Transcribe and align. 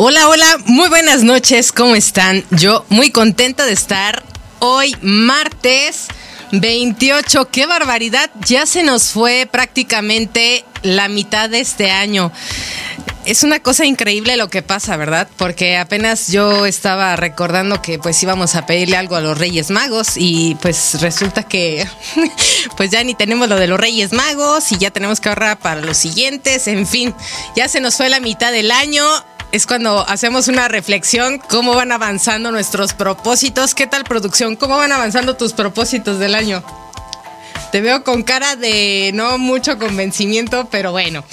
Hola, 0.00 0.28
hola, 0.28 0.58
muy 0.66 0.88
buenas 0.88 1.24
noches, 1.24 1.72
¿cómo 1.72 1.96
están? 1.96 2.44
Yo 2.52 2.86
muy 2.88 3.10
contenta 3.10 3.66
de 3.66 3.72
estar 3.72 4.22
hoy 4.60 4.94
martes 5.02 6.06
28, 6.52 7.48
qué 7.50 7.66
barbaridad, 7.66 8.30
ya 8.46 8.64
se 8.64 8.84
nos 8.84 9.10
fue 9.10 9.48
prácticamente 9.50 10.64
la 10.84 11.08
mitad 11.08 11.50
de 11.50 11.58
este 11.58 11.90
año. 11.90 12.30
Es 13.24 13.42
una 13.42 13.58
cosa 13.58 13.86
increíble 13.86 14.36
lo 14.36 14.48
que 14.48 14.62
pasa, 14.62 14.96
¿verdad? 14.96 15.26
Porque 15.36 15.76
apenas 15.76 16.28
yo 16.28 16.64
estaba 16.64 17.16
recordando 17.16 17.82
que 17.82 17.98
pues 17.98 18.22
íbamos 18.22 18.54
a 18.54 18.66
pedirle 18.66 18.96
algo 18.96 19.16
a 19.16 19.20
los 19.20 19.36
Reyes 19.36 19.70
Magos 19.70 20.12
y 20.14 20.54
pues 20.62 21.00
resulta 21.00 21.42
que 21.42 21.84
pues 22.76 22.90
ya 22.90 23.02
ni 23.02 23.16
tenemos 23.16 23.48
lo 23.48 23.56
de 23.56 23.66
los 23.66 23.80
Reyes 23.80 24.12
Magos 24.12 24.70
y 24.70 24.78
ya 24.78 24.92
tenemos 24.92 25.18
que 25.18 25.28
ahorrar 25.28 25.58
para 25.58 25.80
los 25.80 25.96
siguientes, 25.96 26.68
en 26.68 26.86
fin, 26.86 27.12
ya 27.56 27.66
se 27.66 27.80
nos 27.80 27.96
fue 27.96 28.08
la 28.08 28.20
mitad 28.20 28.52
del 28.52 28.70
año 28.70 29.02
es 29.52 29.66
cuando 29.66 30.06
hacemos 30.08 30.48
una 30.48 30.68
reflexión, 30.68 31.38
cómo 31.38 31.74
van 31.74 31.92
avanzando 31.92 32.50
nuestros 32.50 32.92
propósitos. 32.92 33.74
¿Qué 33.74 33.86
tal 33.86 34.04
producción? 34.04 34.56
¿Cómo 34.56 34.76
van 34.76 34.92
avanzando 34.92 35.36
tus 35.36 35.52
propósitos 35.52 36.18
del 36.18 36.34
año? 36.34 36.62
Te 37.72 37.80
veo 37.80 38.04
con 38.04 38.22
cara 38.22 38.56
de 38.56 39.10
no 39.14 39.38
mucho 39.38 39.78
convencimiento, 39.78 40.68
pero 40.70 40.92
bueno. 40.92 41.24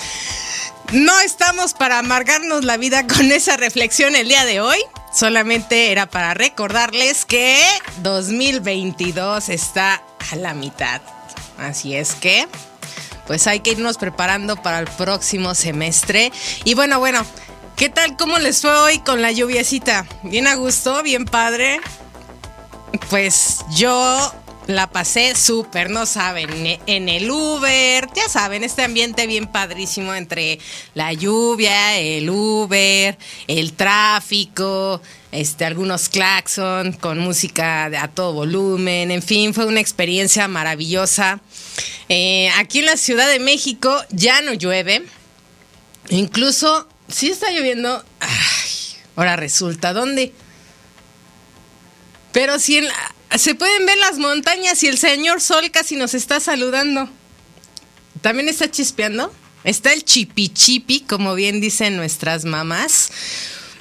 No 0.92 1.20
estamos 1.20 1.74
para 1.74 2.00
amargarnos 2.00 2.64
la 2.64 2.78
vida 2.78 3.06
con 3.08 3.32
esa 3.32 3.58
reflexión 3.58 4.16
el 4.16 4.28
día 4.28 4.46
de 4.46 4.62
hoy. 4.62 4.78
Solamente 5.14 5.92
era 5.92 6.06
para 6.06 6.34
recordarles 6.34 7.26
que 7.26 7.60
2022 8.02 9.50
está 9.50 10.02
a 10.32 10.36
la 10.36 10.54
mitad. 10.54 11.02
Así 11.58 11.96
es 11.96 12.16
que, 12.16 12.48
pues 13.28 13.48
hay 13.48 13.62
que 13.62 13.72
irnos 13.72 13.98
preparando 13.98 14.58
para 14.58 14.80
el 14.80 14.88
próximo 14.88 15.56
semestre. 15.56 16.32
Y 16.66 16.74
bueno, 16.76 17.00
bueno, 17.00 17.26
¿Qué 17.76 17.90
tal? 17.90 18.16
¿Cómo 18.16 18.40
les 18.40 18.62
fue 18.62 18.72
hoy 18.72 19.00
con 19.00 19.22
la 19.22 19.34
lluviecita? 19.34 20.08
¿Bien 20.24 20.48
a 20.48 20.56
gusto? 20.56 21.04
¿Bien 21.04 21.26
padre? 21.26 21.82
Pues 23.10 23.66
yo 23.76 24.34
la 24.68 24.90
pasé 24.90 25.36
súper, 25.36 25.90
no 25.90 26.06
saben, 26.06 26.80
en 26.88 27.10
el 27.10 27.30
Uber, 27.30 28.08
ya 28.16 28.30
saben, 28.30 28.64
este 28.64 28.84
ambiente 28.84 29.28
bien 29.28 29.48
padrísimo 29.48 30.16
entre 30.16 30.58
la 30.94 31.12
lluvia, 31.12 31.98
el 31.98 32.30
Uber, 32.30 33.18
el 33.48 33.74
tráfico, 33.74 35.02
este, 35.34 35.66
algunos 35.66 36.08
claxon 36.08 36.94
con 36.94 37.20
música 37.20 37.88
a 38.02 38.08
todo 38.08 38.32
volumen, 38.32 39.12
en 39.12 39.22
fin, 39.22 39.54
fue 39.54 39.66
una 39.66 39.82
experiencia 39.82 40.48
maravillosa. 40.48 41.42
Eh, 42.08 42.50
aquí 42.58 42.80
en 42.80 42.86
la 42.86 42.96
Ciudad 42.96 43.28
de 43.30 43.40
México 43.40 44.02
ya 44.12 44.40
no 44.40 44.54
llueve, 44.54 45.04
incluso 46.10 46.88
sí 47.08 47.30
está 47.30 47.52
lloviendo. 47.52 48.04
Ay, 48.20 48.70
ahora 49.16 49.36
resulta, 49.36 49.94
¿dónde? 49.94 50.34
Pero 52.32 52.60
si 52.60 52.82
se 53.38 53.56
pueden 53.56 53.86
ver 53.86 53.98
las 53.98 54.18
montañas 54.18 54.84
y 54.84 54.88
el 54.88 54.98
señor 54.98 55.42
Sol 55.42 55.72
casi 55.72 55.96
nos 55.96 56.14
está 56.14 56.40
saludando. 56.40 57.10
También 58.22 58.50
está 58.50 58.70
chispeando. 58.70 59.34
Está 59.64 59.94
el 59.94 60.04
chipi 60.04 60.50
chipi, 60.50 61.00
como 61.02 61.34
bien 61.34 61.60
dicen 61.60 61.96
nuestras 61.96 62.46
mamás. 62.46 63.10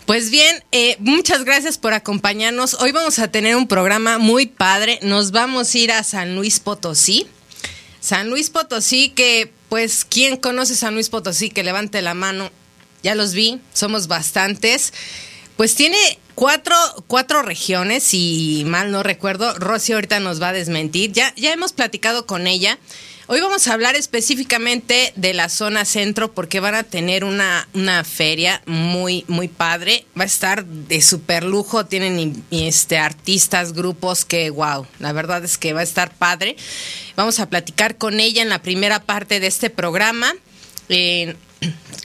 Pues 0.06 0.30
bien, 0.30 0.62
eh, 0.72 0.96
muchas 1.00 1.44
gracias 1.44 1.78
por 1.78 1.94
acompañarnos. 1.94 2.74
Hoy 2.74 2.92
vamos 2.92 3.18
a 3.18 3.28
tener 3.28 3.56
un 3.56 3.66
programa 3.66 4.18
muy 4.18 4.46
padre. 4.46 4.98
Nos 5.02 5.30
vamos 5.30 5.74
a 5.74 5.78
ir 5.78 5.92
a 5.92 6.02
San 6.02 6.36
Luis 6.36 6.60
Potosí. 6.60 7.26
San 8.00 8.30
Luis 8.30 8.50
Potosí, 8.50 9.10
que 9.10 9.52
pues, 9.68 10.04
¿quién 10.04 10.36
conoce 10.36 10.74
San 10.74 10.94
Luis 10.94 11.08
Potosí? 11.08 11.50
Que 11.50 11.62
levante 11.62 12.02
la 12.02 12.14
mano 12.14 12.50
ya 13.04 13.14
los 13.14 13.34
vi, 13.34 13.60
somos 13.72 14.08
bastantes. 14.08 14.92
Pues 15.56 15.76
tiene 15.76 15.98
cuatro, 16.34 16.74
cuatro 17.06 17.42
regiones, 17.42 18.02
si 18.02 18.64
mal 18.66 18.90
no 18.90 19.04
recuerdo. 19.04 19.54
Rosy 19.54 19.92
ahorita 19.92 20.18
nos 20.18 20.42
va 20.42 20.48
a 20.48 20.52
desmentir. 20.52 21.12
Ya, 21.12 21.32
ya 21.36 21.52
hemos 21.52 21.72
platicado 21.72 22.26
con 22.26 22.48
ella. 22.48 22.78
Hoy 23.26 23.40
vamos 23.40 23.68
a 23.68 23.72
hablar 23.72 23.94
específicamente 23.94 25.12
de 25.16 25.32
la 25.32 25.48
zona 25.48 25.84
centro 25.84 26.32
porque 26.32 26.60
van 26.60 26.74
a 26.74 26.82
tener 26.82 27.24
una, 27.24 27.68
una 27.72 28.04
feria 28.04 28.62
muy, 28.66 29.24
muy 29.28 29.48
padre. 29.48 30.06
Va 30.18 30.24
a 30.24 30.26
estar 30.26 30.64
de 30.64 31.00
super 31.00 31.44
lujo. 31.44 31.86
Tienen 31.86 32.42
este, 32.50 32.98
artistas, 32.98 33.72
grupos 33.74 34.24
que, 34.24 34.50
wow, 34.50 34.86
la 34.98 35.12
verdad 35.12 35.44
es 35.44 35.56
que 35.56 35.72
va 35.72 35.80
a 35.80 35.84
estar 35.84 36.14
padre. 36.14 36.56
Vamos 37.16 37.38
a 37.38 37.48
platicar 37.48 37.96
con 37.96 38.18
ella 38.18 38.42
en 38.42 38.48
la 38.48 38.62
primera 38.62 39.00
parte 39.02 39.40
de 39.40 39.46
este 39.46 39.70
programa. 39.70 40.32
Eh, 40.88 41.36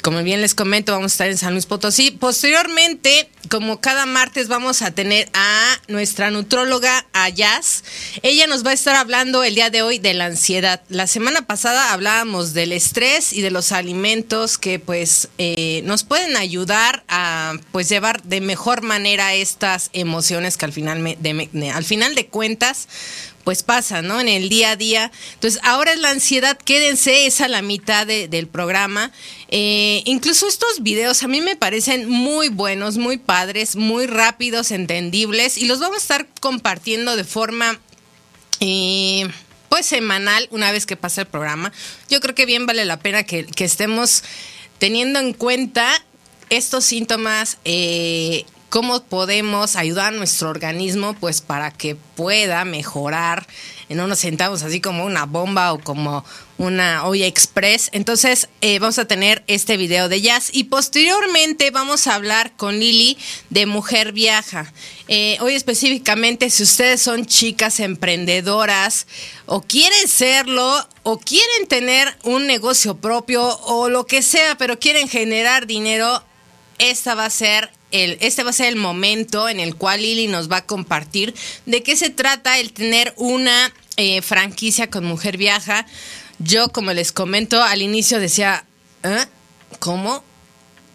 como 0.01 0.23
bien 0.23 0.41
les 0.41 0.55
comento, 0.55 0.91
vamos 0.91 1.11
a 1.11 1.13
estar 1.13 1.29
en 1.29 1.37
San 1.37 1.53
Luis 1.53 1.65
Potosí. 1.65 2.11
Posteriormente, 2.11 3.29
como 3.49 3.81
cada 3.81 4.05
martes, 4.05 4.47
vamos 4.47 4.81
a 4.81 4.91
tener 4.91 5.29
a 5.33 5.77
nuestra 5.87 6.31
nutróloga 6.31 7.05
Ayaz. 7.13 7.83
Ella 8.21 8.47
nos 8.47 8.65
va 8.65 8.71
a 8.71 8.73
estar 8.73 8.95
hablando 8.95 9.43
el 9.43 9.55
día 9.55 9.69
de 9.69 9.81
hoy 9.81 9.99
de 9.99 10.13
la 10.13 10.25
ansiedad. 10.25 10.81
La 10.89 11.07
semana 11.07 11.41
pasada 11.41 11.91
hablábamos 11.91 12.53
del 12.53 12.71
estrés 12.71 13.33
y 13.33 13.41
de 13.41 13.51
los 13.51 13.71
alimentos 13.71 14.57
que 14.57 14.79
pues 14.79 15.29
eh, 15.37 15.81
nos 15.83 16.03
pueden 16.03 16.37
ayudar 16.37 17.03
a 17.07 17.53
pues 17.71 17.89
llevar 17.89 18.23
de 18.23 18.41
mejor 18.41 18.81
manera 18.81 19.33
estas 19.33 19.89
emociones 19.93 20.57
que 20.57 20.65
al 20.65 20.73
final, 20.73 21.17
al 21.73 21.83
final 21.83 22.15
de 22.15 22.27
cuentas 22.27 22.87
pues 23.43 23.63
pasa, 23.63 24.01
¿no? 24.01 24.19
En 24.19 24.27
el 24.27 24.49
día 24.49 24.71
a 24.71 24.75
día. 24.75 25.11
Entonces, 25.33 25.59
ahora 25.63 25.93
es 25.93 25.99
la 25.99 26.11
ansiedad, 26.11 26.57
quédense, 26.57 27.25
es 27.25 27.41
a 27.41 27.47
la 27.47 27.61
mitad 27.61 28.05
del 28.05 28.47
programa. 28.47 29.11
Eh, 29.49 30.03
incluso 30.05 30.47
estos 30.47 30.83
videos 30.83 31.23
a 31.23 31.27
mí 31.27 31.41
me 31.41 31.55
parecen 31.55 32.07
muy 32.07 32.49
buenos, 32.49 32.97
muy 32.97 33.17
padres, 33.17 33.75
muy 33.75 34.07
rápidos, 34.07 34.71
entendibles, 34.71 35.57
y 35.57 35.65
los 35.65 35.79
vamos 35.79 35.97
a 35.97 36.01
estar 36.01 36.27
compartiendo 36.39 37.15
de 37.15 37.23
forma... 37.23 37.79
Eh, 38.59 39.29
pues 39.69 39.85
semanal, 39.85 40.47
una 40.51 40.71
vez 40.71 40.85
que 40.85 40.97
pasa 40.97 41.21
el 41.21 41.27
programa. 41.27 41.71
Yo 42.09 42.19
creo 42.19 42.35
que 42.35 42.45
bien 42.45 42.65
vale 42.65 42.85
la 42.85 42.99
pena 42.99 43.23
que, 43.23 43.45
estemos 43.59 44.23
teniendo 44.79 45.19
en 45.19 45.33
cuenta 45.33 46.03
estos 46.49 46.85
síntomas 46.85 47.59
eh, 47.65 48.45
cómo 48.69 49.03
podemos 49.03 49.75
ayudar 49.75 50.13
a 50.13 50.17
nuestro 50.17 50.49
organismo 50.49 51.15
pues 51.19 51.41
para 51.41 51.71
que 51.71 51.95
pueda 51.95 52.63
mejorar. 52.65 53.47
No 53.89 54.05
nos 54.05 54.19
sentamos 54.19 54.61
así 54.61 54.81
como 54.81 55.03
una 55.03 55.25
bomba 55.25 55.73
o 55.73 55.79
como 55.79 56.23
una 56.59 57.05
olla 57.05 57.25
express. 57.25 57.89
Entonces 57.91 58.47
eh, 58.61 58.77
vamos 58.77 58.99
a 58.99 59.05
tener 59.05 59.43
este 59.47 59.77
video 59.77 60.09
de 60.09 60.21
jazz 60.21 60.49
y 60.53 60.65
posteriormente 60.65 61.71
vamos 61.71 62.05
a 62.05 62.13
hablar 62.13 62.55
con 62.55 62.79
Lili 62.79 63.17
de 63.49 63.65
Mujer 63.65 64.13
Viaja. 64.13 64.71
Eh, 65.07 65.37
hoy 65.41 65.55
específicamente 65.55 66.51
si 66.51 66.63
ustedes 66.63 67.01
son 67.01 67.25
chicas 67.25 67.79
emprendedoras 67.79 69.07
o 69.47 69.61
quieren 69.61 70.07
serlo 70.07 70.87
o 71.01 71.17
quieren 71.17 71.67
tener 71.67 72.15
un 72.23 72.45
negocio 72.45 72.97
propio 72.97 73.57
o 73.61 73.89
lo 73.89 74.05
que 74.05 74.21
sea, 74.21 74.55
pero 74.55 74.77
quieren 74.77 75.07
generar 75.09 75.65
dinero, 75.65 76.23
esta 76.77 77.15
va 77.15 77.25
a 77.25 77.29
ser 77.31 77.71
este 77.91 78.43
va 78.43 78.51
a 78.51 78.53
ser 78.53 78.67
el 78.67 78.75
momento 78.75 79.49
en 79.49 79.59
el 79.59 79.75
cual 79.75 80.01
Lili 80.01 80.27
nos 80.27 80.51
va 80.51 80.57
a 80.57 80.65
compartir 80.65 81.33
de 81.65 81.83
qué 81.83 81.95
se 81.95 82.09
trata 82.09 82.59
el 82.59 82.71
tener 82.71 83.13
una 83.17 83.73
eh, 83.97 84.21
franquicia 84.21 84.89
con 84.89 85.05
Mujer 85.05 85.37
Viaja. 85.37 85.85
Yo, 86.39 86.69
como 86.69 86.93
les 86.93 87.11
comento, 87.11 87.61
al 87.61 87.81
inicio 87.81 88.19
decía, 88.19 88.65
¿eh? 89.03 89.25
¿cómo? 89.79 90.23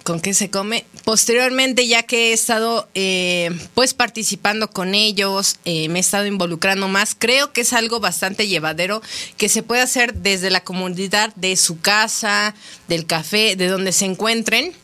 ¿Con 0.05 0.21
qué 0.21 0.35
se 0.35 0.51
come? 0.51 0.85
Posteriormente, 1.05 1.87
ya 1.89 2.03
que 2.03 2.31
he 2.31 2.33
estado 2.35 2.89
eh, 2.95 3.51
pues 3.75 3.95
participando 3.95 4.71
con 4.71 4.95
ellos, 4.95 5.57
me 5.65 5.87
he 5.87 5.99
estado 5.99 6.27
involucrando 6.27 6.89
más, 6.89 7.17
creo 7.19 7.53
que 7.53 7.63
es 7.63 7.73
algo 7.73 8.01
bastante 8.01 8.47
llevadero 8.47 9.01
que 9.39 9.49
se 9.49 9.63
puede 9.63 9.81
hacer 9.81 10.15
desde 10.15 10.51
la 10.51 10.63
comunidad 10.63 11.35
de 11.37 11.57
su 11.57 11.81
casa, 11.81 12.55
del 12.87 13.07
café, 13.07 13.57
de 13.57 13.69
donde 13.69 13.93
se 13.93 14.05
encuentren 14.05 14.75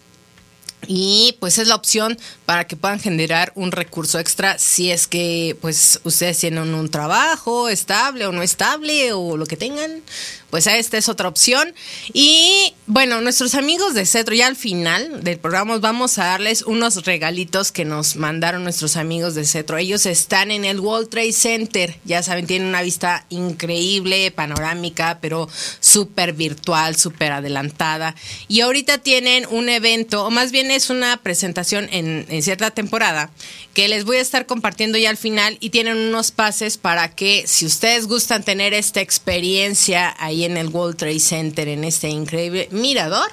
y 0.86 1.36
pues 1.40 1.58
es 1.58 1.68
la 1.68 1.74
opción 1.74 2.18
para 2.50 2.66
que 2.66 2.74
puedan 2.74 2.98
generar 2.98 3.52
un 3.54 3.70
recurso 3.70 4.18
extra 4.18 4.58
si 4.58 4.90
es 4.90 5.06
que 5.06 5.56
pues 5.60 6.00
ustedes 6.02 6.36
tienen 6.36 6.74
un 6.74 6.90
trabajo 6.90 7.68
estable 7.68 8.26
o 8.26 8.32
no 8.32 8.42
estable 8.42 9.12
o 9.12 9.36
lo 9.36 9.46
que 9.46 9.56
tengan 9.56 10.02
pues 10.50 10.66
esta 10.66 10.98
es 10.98 11.08
otra 11.08 11.28
opción. 11.28 11.72
Y 12.12 12.74
bueno, 12.86 13.20
nuestros 13.20 13.54
amigos 13.54 13.94
de 13.94 14.04
Cetro, 14.04 14.34
ya 14.34 14.48
al 14.48 14.56
final 14.56 15.22
del 15.22 15.38
programa 15.38 15.78
vamos 15.78 16.18
a 16.18 16.24
darles 16.24 16.62
unos 16.62 17.04
regalitos 17.04 17.72
que 17.72 17.84
nos 17.84 18.16
mandaron 18.16 18.64
nuestros 18.64 18.96
amigos 18.96 19.34
de 19.34 19.44
Cetro. 19.44 19.78
Ellos 19.78 20.06
están 20.06 20.50
en 20.50 20.64
el 20.64 20.80
World 20.80 21.08
Trade 21.08 21.32
Center, 21.32 21.96
ya 22.04 22.22
saben, 22.22 22.46
tienen 22.46 22.68
una 22.68 22.82
vista 22.82 23.24
increíble, 23.30 24.30
panorámica, 24.32 25.18
pero 25.20 25.48
súper 25.78 26.32
virtual, 26.32 26.96
súper 26.96 27.32
adelantada. 27.32 28.16
Y 28.48 28.60
ahorita 28.60 28.98
tienen 28.98 29.46
un 29.50 29.68
evento, 29.68 30.26
o 30.26 30.30
más 30.30 30.50
bien 30.50 30.70
es 30.70 30.90
una 30.90 31.16
presentación 31.18 31.88
en, 31.92 32.26
en 32.28 32.39
cierta 32.42 32.70
temporada, 32.70 33.30
que 33.74 33.88
les 33.88 34.04
voy 34.04 34.18
a 34.18 34.20
estar 34.20 34.46
compartiendo 34.46 34.98
ya 34.98 35.10
al 35.10 35.16
final 35.16 35.56
y 35.60 35.70
tienen 35.70 35.96
unos 35.96 36.30
pases 36.30 36.78
para 36.78 37.14
que 37.14 37.44
si 37.46 37.66
ustedes 37.66 38.06
gustan 38.06 38.42
tener 38.42 38.74
esta 38.74 39.00
experiencia 39.00 40.14
ahí 40.18 40.44
en 40.44 40.56
el 40.56 40.68
World 40.68 40.96
Trade 40.96 41.20
Center, 41.20 41.68
en 41.68 41.84
este 41.84 42.08
increíble 42.08 42.68
mirador. 42.70 43.30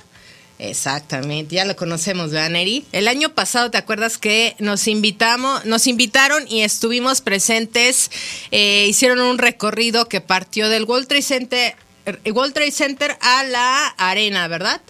Exactamente, 0.60 1.54
ya 1.54 1.66
lo 1.66 1.76
conocemos, 1.76 2.32
¿verdad, 2.32 2.50
Neri? 2.50 2.84
El 2.92 3.08
año 3.08 3.30
pasado, 3.30 3.70
¿te 3.70 3.78
acuerdas 3.78 4.18
que 4.18 4.56
nos 4.58 4.88
invitamos, 4.88 5.66
nos 5.66 5.86
invitaron 5.86 6.48
y 6.48 6.62
estuvimos 6.62 7.22
presentes? 7.22 8.10
Eh, 8.50 8.88
hicieron 8.90 9.22
un 9.22 9.38
recorrido 9.38 10.10
que 10.10 10.20
partió 10.20 10.68
del 10.68 10.86
World 10.86 11.08
Trade 11.08 11.22
Center, 11.22 11.76
eh, 12.08 12.32
World 12.32 12.56
Trade 12.56 12.72
Center 12.72 13.18
a 13.22 13.44
la 13.44 13.88
arena, 13.98 14.48
¿verdad? 14.48 14.82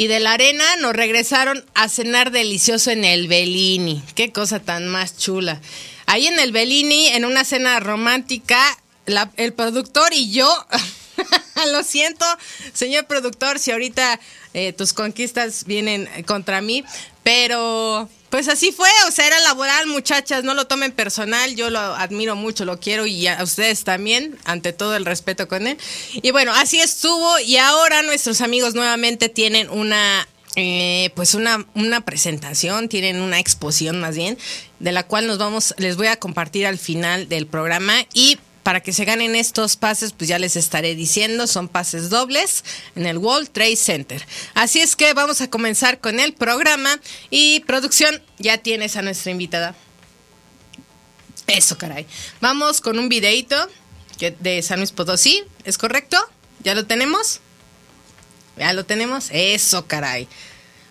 Y 0.00 0.06
de 0.06 0.18
la 0.18 0.32
arena 0.32 0.64
nos 0.76 0.94
regresaron 0.94 1.62
a 1.74 1.90
cenar 1.90 2.30
delicioso 2.30 2.90
en 2.90 3.04
el 3.04 3.28
Bellini. 3.28 4.02
Qué 4.14 4.32
cosa 4.32 4.58
tan 4.58 4.88
más 4.88 5.18
chula. 5.18 5.60
Ahí 6.06 6.26
en 6.26 6.38
el 6.40 6.52
Bellini, 6.52 7.08
en 7.08 7.26
una 7.26 7.44
cena 7.44 7.78
romántica, 7.80 8.58
el 9.36 9.52
productor 9.52 10.14
y 10.14 10.30
yo 10.30 10.48
Lo 11.72 11.82
siento, 11.82 12.24
señor 12.72 13.04
productor, 13.08 13.58
si 13.58 13.72
ahorita 13.72 14.18
eh, 14.54 14.72
tus 14.72 14.94
conquistas 14.94 15.64
vienen 15.66 16.08
contra 16.24 16.62
mí, 16.62 16.82
pero 17.22 18.08
pues 18.30 18.48
así 18.48 18.72
fue, 18.72 18.88
o 19.08 19.10
sea, 19.10 19.26
era 19.26 19.40
laboral, 19.40 19.86
muchachas, 19.88 20.44
no 20.44 20.54
lo 20.54 20.66
tomen 20.66 20.92
personal, 20.92 21.54
yo 21.56 21.68
lo 21.68 21.80
admiro 21.80 22.36
mucho, 22.36 22.64
lo 22.64 22.78
quiero 22.78 23.06
y 23.06 23.26
a 23.26 23.42
ustedes 23.42 23.84
también, 23.84 24.38
ante 24.44 24.72
todo 24.72 24.96
el 24.96 25.04
respeto 25.04 25.48
con 25.48 25.66
él. 25.66 25.76
Y 26.14 26.30
bueno, 26.30 26.52
así 26.54 26.80
estuvo 26.80 27.38
y 27.40 27.56
ahora 27.56 28.02
nuestros 28.02 28.40
amigos 28.40 28.74
nuevamente 28.74 29.28
tienen 29.28 29.68
una 29.68 30.26
eh, 30.56 31.10
pues 31.14 31.34
una, 31.34 31.64
una 31.74 32.00
presentación, 32.04 32.88
tienen 32.88 33.20
una 33.20 33.38
exposición 33.38 34.00
más 34.00 34.16
bien, 34.16 34.36
de 34.80 34.92
la 34.92 35.04
cual 35.04 35.26
nos 35.26 35.38
vamos, 35.38 35.74
les 35.78 35.96
voy 35.96 36.08
a 36.08 36.16
compartir 36.16 36.66
al 36.66 36.78
final 36.78 37.28
del 37.28 37.46
programa 37.46 37.94
y 38.14 38.38
para 38.70 38.84
que 38.84 38.92
se 38.92 39.04
ganen 39.04 39.34
estos 39.34 39.74
pases, 39.74 40.12
pues 40.12 40.28
ya 40.28 40.38
les 40.38 40.54
estaré 40.54 40.94
diciendo, 40.94 41.48
son 41.48 41.66
pases 41.66 42.08
dobles 42.08 42.62
en 42.94 43.04
el 43.04 43.18
World 43.18 43.50
Trade 43.50 43.74
Center. 43.74 44.24
Así 44.54 44.78
es 44.78 44.94
que 44.94 45.12
vamos 45.12 45.40
a 45.40 45.50
comenzar 45.50 45.98
con 45.98 46.20
el 46.20 46.34
programa 46.34 47.00
y 47.30 47.64
producción, 47.66 48.22
ya 48.38 48.58
tienes 48.58 48.94
a 48.94 49.02
nuestra 49.02 49.32
invitada. 49.32 49.74
Eso, 51.48 51.78
caray. 51.78 52.06
Vamos 52.40 52.80
con 52.80 53.00
un 53.00 53.08
videito 53.08 53.56
de 54.38 54.62
San 54.62 54.78
Luis 54.78 54.92
Potosí, 54.92 55.42
¿es 55.64 55.76
correcto? 55.76 56.16
¿Ya 56.62 56.76
lo 56.76 56.86
tenemos? 56.86 57.40
¿Ya 58.56 58.72
lo 58.72 58.86
tenemos? 58.86 59.30
Eso, 59.32 59.88
caray. 59.88 60.28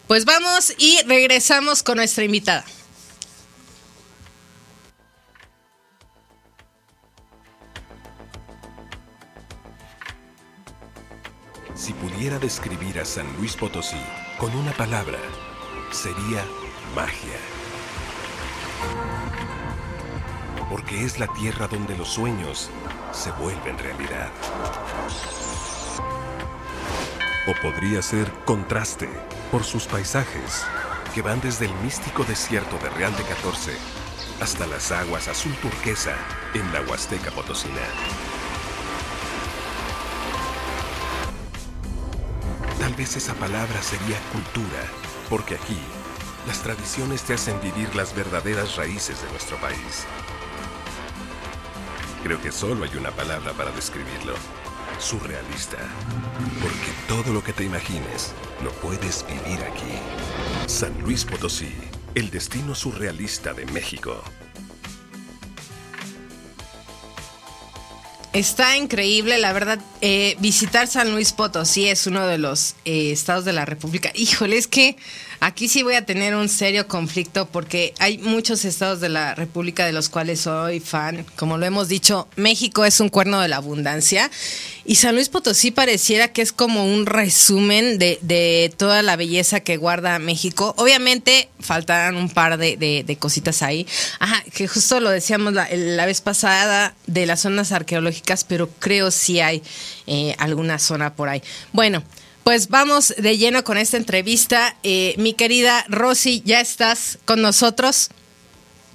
Pues 0.05 0.25
vamos 0.25 0.73
y 0.77 0.99
regresamos 1.03 1.81
con 1.81 1.95
nuestra 1.95 2.25
invitada. 2.25 2.65
Si 11.79 11.93
pudiera 11.93 12.37
describir 12.39 12.99
a 12.99 13.05
San 13.05 13.25
Luis 13.37 13.55
Potosí 13.55 14.01
con 14.37 14.53
una 14.53 14.73
palabra, 14.73 15.17
sería 15.91 16.43
magia. 16.93 17.39
Porque 20.69 21.05
es 21.05 21.19
la 21.19 21.27
tierra 21.27 21.69
donde 21.69 21.97
los 21.97 22.09
sueños 22.09 22.69
se 23.13 23.31
vuelven 23.31 23.77
realidad. 23.77 24.29
O 27.47 27.61
podría 27.61 28.01
ser 28.01 28.29
contraste 28.43 29.07
por 29.49 29.63
sus 29.63 29.85
paisajes, 29.85 30.65
que 31.15 31.21
van 31.21 31.39
desde 31.39 31.67
el 31.67 31.73
místico 31.75 32.25
desierto 32.25 32.77
de 32.79 32.89
Real 32.89 33.15
de 33.15 33.23
14 33.23 33.71
hasta 34.41 34.67
las 34.67 34.91
aguas 34.91 35.29
azul 35.29 35.53
turquesa 35.61 36.13
en 36.53 36.73
la 36.73 36.81
Huasteca 36.81 37.31
Potosina. 37.31 38.28
Vez 42.99 43.15
esa 43.15 43.33
palabra 43.35 43.81
sería 43.81 44.19
cultura, 44.33 44.83
porque 45.29 45.55
aquí 45.55 45.79
las 46.45 46.61
tradiciones 46.61 47.23
te 47.23 47.33
hacen 47.33 47.57
vivir 47.61 47.95
las 47.95 48.13
verdaderas 48.13 48.75
raíces 48.75 49.21
de 49.21 49.29
nuestro 49.29 49.55
país. 49.61 50.05
Creo 52.23 52.41
que 52.41 52.51
solo 52.51 52.83
hay 52.83 52.93
una 52.97 53.11
palabra 53.11 53.53
para 53.53 53.71
describirlo. 53.71 54.33
Surrealista. 54.99 55.77
Porque 56.61 56.91
todo 57.07 57.31
lo 57.31 57.41
que 57.41 57.53
te 57.53 57.63
imagines 57.63 58.33
lo 58.61 58.71
puedes 58.71 59.25
vivir 59.25 59.63
aquí. 59.63 59.95
San 60.67 60.99
Luis 60.99 61.23
Potosí, 61.23 61.73
el 62.15 62.29
destino 62.29 62.75
surrealista 62.75 63.53
de 63.53 63.65
México. 63.67 64.21
Está 68.31 68.77
increíble, 68.77 69.39
la 69.39 69.53
verdad. 69.53 69.79
Eh, 70.01 70.35
visitar 70.39 70.87
San 70.87 71.11
Luis 71.11 71.33
Potosí 71.33 71.87
es 71.87 72.05
uno 72.05 72.27
de 72.27 72.37
los 72.37 72.75
eh, 72.85 73.11
estados 73.11 73.43
de 73.43 73.53
la 73.53 73.65
República. 73.65 74.11
Híjole, 74.13 74.57
es 74.57 74.67
que 74.67 74.97
aquí 75.39 75.67
sí 75.67 75.83
voy 75.83 75.95
a 75.95 76.05
tener 76.05 76.35
un 76.35 76.49
serio 76.49 76.87
conflicto 76.87 77.47
porque 77.47 77.93
hay 77.99 78.17
muchos 78.17 78.65
estados 78.65 78.99
de 78.99 79.09
la 79.09 79.35
República 79.35 79.85
de 79.85 79.93
los 79.93 80.09
cuales 80.09 80.41
soy 80.41 80.79
fan. 80.79 81.25
Como 81.35 81.57
lo 81.57 81.65
hemos 81.65 81.87
dicho, 81.87 82.27
México 82.35 82.85
es 82.85 82.99
un 82.99 83.09
cuerno 83.09 83.39
de 83.39 83.47
la 83.47 83.57
abundancia 83.57 84.29
y 84.85 84.95
San 84.95 85.15
Luis 85.15 85.29
Potosí 85.29 85.71
pareciera 85.71 86.29
que 86.29 86.41
es 86.41 86.51
como 86.51 86.85
un 86.85 87.05
resumen 87.05 87.99
de, 87.99 88.73
toda 88.77 89.03
la 89.03 89.15
belleza 89.15 89.59
que 89.59 89.77
guarda 89.77 90.17
México. 90.19 90.73
Obviamente 90.77 91.49
faltarán 91.59 92.15
un 92.15 92.29
par 92.29 92.57
de, 92.57 93.17
cositas 93.19 93.61
ahí. 93.61 93.85
Ajá, 94.19 94.43
que 94.53 94.67
justo 94.67 94.99
lo 94.99 95.09
decíamos 95.09 95.53
la, 95.53 96.05
vez 96.05 96.21
pasada 96.21 96.95
de 97.05 97.25
las 97.25 97.41
zonas 97.41 97.71
arqueológicas, 97.71 98.43
pero 98.43 98.69
creo 98.79 99.11
sí 99.11 99.39
hay 99.39 99.61
eh, 100.07 100.35
alguna 100.39 100.79
zona 100.79 101.13
por 101.13 101.29
ahí. 101.29 101.43
Bueno, 101.71 102.03
pues 102.49 102.69
vamos 102.69 103.13
de 103.15 103.37
lleno 103.37 103.63
con 103.63 103.77
esta 103.77 103.97
entrevista. 103.97 104.75
Eh, 104.81 105.13
mi 105.19 105.35
querida 105.35 105.85
Rosy, 105.87 106.41
¿ya 106.43 106.59
estás 106.59 107.19
con 107.25 107.43
nosotros? 107.43 108.09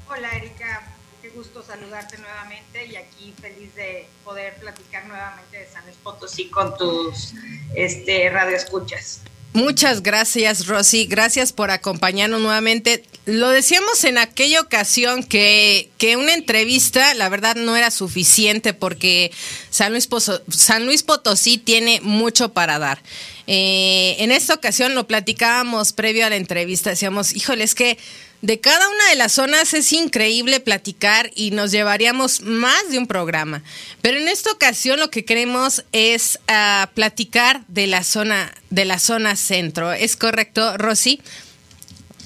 Hola 0.09 0.29
Erika, 0.37 0.83
qué 1.23 1.29
gusto 1.29 1.63
saludarte 1.63 2.19
nuevamente 2.19 2.85
y 2.87 2.97
aquí 2.97 3.33
feliz 3.41 3.73
de 3.77 4.09
poder 4.25 4.57
platicar 4.57 5.07
nuevamente 5.07 5.57
de 5.57 5.69
San 5.69 5.85
Luis 5.85 5.97
Potosí 6.03 6.51
con 6.51 6.77
tus 6.77 7.35
este, 7.77 8.29
radioescuchas. 8.29 9.21
Muchas 9.55 10.03
gracias, 10.03 10.67
Rosy. 10.67 11.07
Gracias 11.07 11.53
por 11.53 11.71
acompañarnos 11.71 12.41
nuevamente. 12.41 13.05
Lo 13.25 13.51
decíamos 13.51 14.03
en 14.03 14.19
aquella 14.19 14.61
ocasión 14.61 15.23
que, 15.23 15.91
que 15.97 16.17
una 16.17 16.35
entrevista, 16.35 17.15
la 17.15 17.29
verdad, 17.29 17.55
no 17.55 17.77
era 17.77 17.93
suficiente 17.93 18.75
porque 18.75 19.31
San 19.71 19.93
Luis, 19.93 20.09
San 20.49 20.87
Luis 20.87 21.05
Potosí 21.05 21.59
tiene 21.59 22.01
mucho 22.03 22.53
para 22.53 22.81
dar. 22.81 23.01
Eh, 23.47 24.17
en 24.19 24.33
esta 24.33 24.55
ocasión 24.55 24.97
lo 24.97 25.07
platicábamos 25.07 25.93
previo 25.93 26.27
a 26.27 26.31
la 26.31 26.37
entrevista, 26.37 26.91
decíamos, 26.91 27.33
híjole, 27.33 27.63
es 27.63 27.77
que 27.77 27.97
de 28.45 28.61
cada 28.61 28.87
una 28.91 29.09
de 29.09 29.17
las 29.17 29.33
zonas 29.33 29.73
es 29.73 29.91
increíble 29.95 30.61
platicar 30.61 31.31
y 31.35 31.51
nos 31.53 31.71
llevaríamos 31.71 32.43
más 32.43 32.91
de 32.91 32.99
un 32.99 33.07
programa. 33.07 33.63
Pero 34.03 34.19
en 34.19 34.29
esta 34.29 34.53
ocasión 34.53 35.01
lo 35.01 35.11
que 35.11 35.25
queremos 35.25 35.83
es 35.93 36.39
uh, 36.49 36.87
platicar 36.93 37.63
de 37.69 37.87
la 37.87 38.05
zona 38.05 38.55
de 38.69 38.85
la 38.85 38.99
zona 38.99 39.37
centro. 39.37 39.95
¿Es 39.95 40.19
correcto, 40.19 40.77
Rosy? 40.77 41.23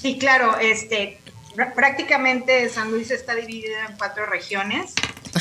Sí, 0.01 0.17
claro. 0.17 0.59
Este, 0.59 1.21
prácticamente 1.73 2.67
San 2.67 2.91
Luis 2.91 3.11
está 3.11 3.33
dividido 3.33 3.79
en 3.87 3.95
cuatro 3.95 4.25
regiones. 4.25 4.91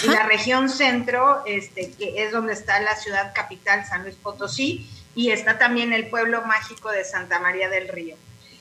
Y 0.04 0.06
la 0.06 0.26
región 0.26 0.68
centro, 0.68 1.42
este, 1.44 1.90
que 1.90 2.22
es 2.22 2.30
donde 2.30 2.52
está 2.52 2.78
la 2.78 2.94
ciudad 2.94 3.32
capital, 3.34 3.84
San 3.84 4.04
Luis 4.04 4.14
Potosí, 4.14 4.88
y 5.16 5.30
está 5.30 5.58
también 5.58 5.92
el 5.92 6.06
pueblo 6.06 6.42
mágico 6.42 6.92
de 6.92 7.04
Santa 7.04 7.40
María 7.40 7.68
del 7.68 7.88
Río. 7.88 8.14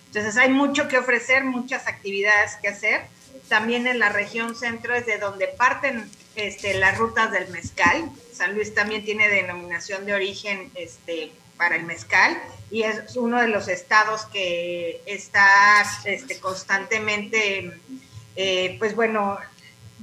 Entonces 0.07 0.37
hay 0.37 0.49
mucho 0.49 0.87
que 0.87 0.97
ofrecer, 0.97 1.43
muchas 1.43 1.87
actividades 1.87 2.55
que 2.55 2.69
hacer. 2.69 3.01
También 3.47 3.87
en 3.87 3.99
la 3.99 4.09
región 4.09 4.55
centro 4.55 4.95
es 4.95 5.05
de 5.05 5.17
donde 5.17 5.47
parten 5.47 6.09
este, 6.35 6.73
las 6.73 6.97
rutas 6.97 7.31
del 7.31 7.47
mezcal. 7.49 8.09
San 8.33 8.55
Luis 8.55 8.73
también 8.73 9.05
tiene 9.05 9.29
denominación 9.29 10.05
de 10.05 10.13
origen 10.13 10.71
este, 10.75 11.31
para 11.57 11.75
el 11.75 11.83
mezcal 11.83 12.37
y 12.69 12.83
es 12.83 13.15
uno 13.15 13.41
de 13.41 13.47
los 13.47 13.67
estados 13.67 14.25
que 14.25 15.01
está 15.05 15.83
este, 16.05 16.39
constantemente, 16.39 17.71
eh, 18.35 18.75
pues 18.79 18.95
bueno, 18.95 19.37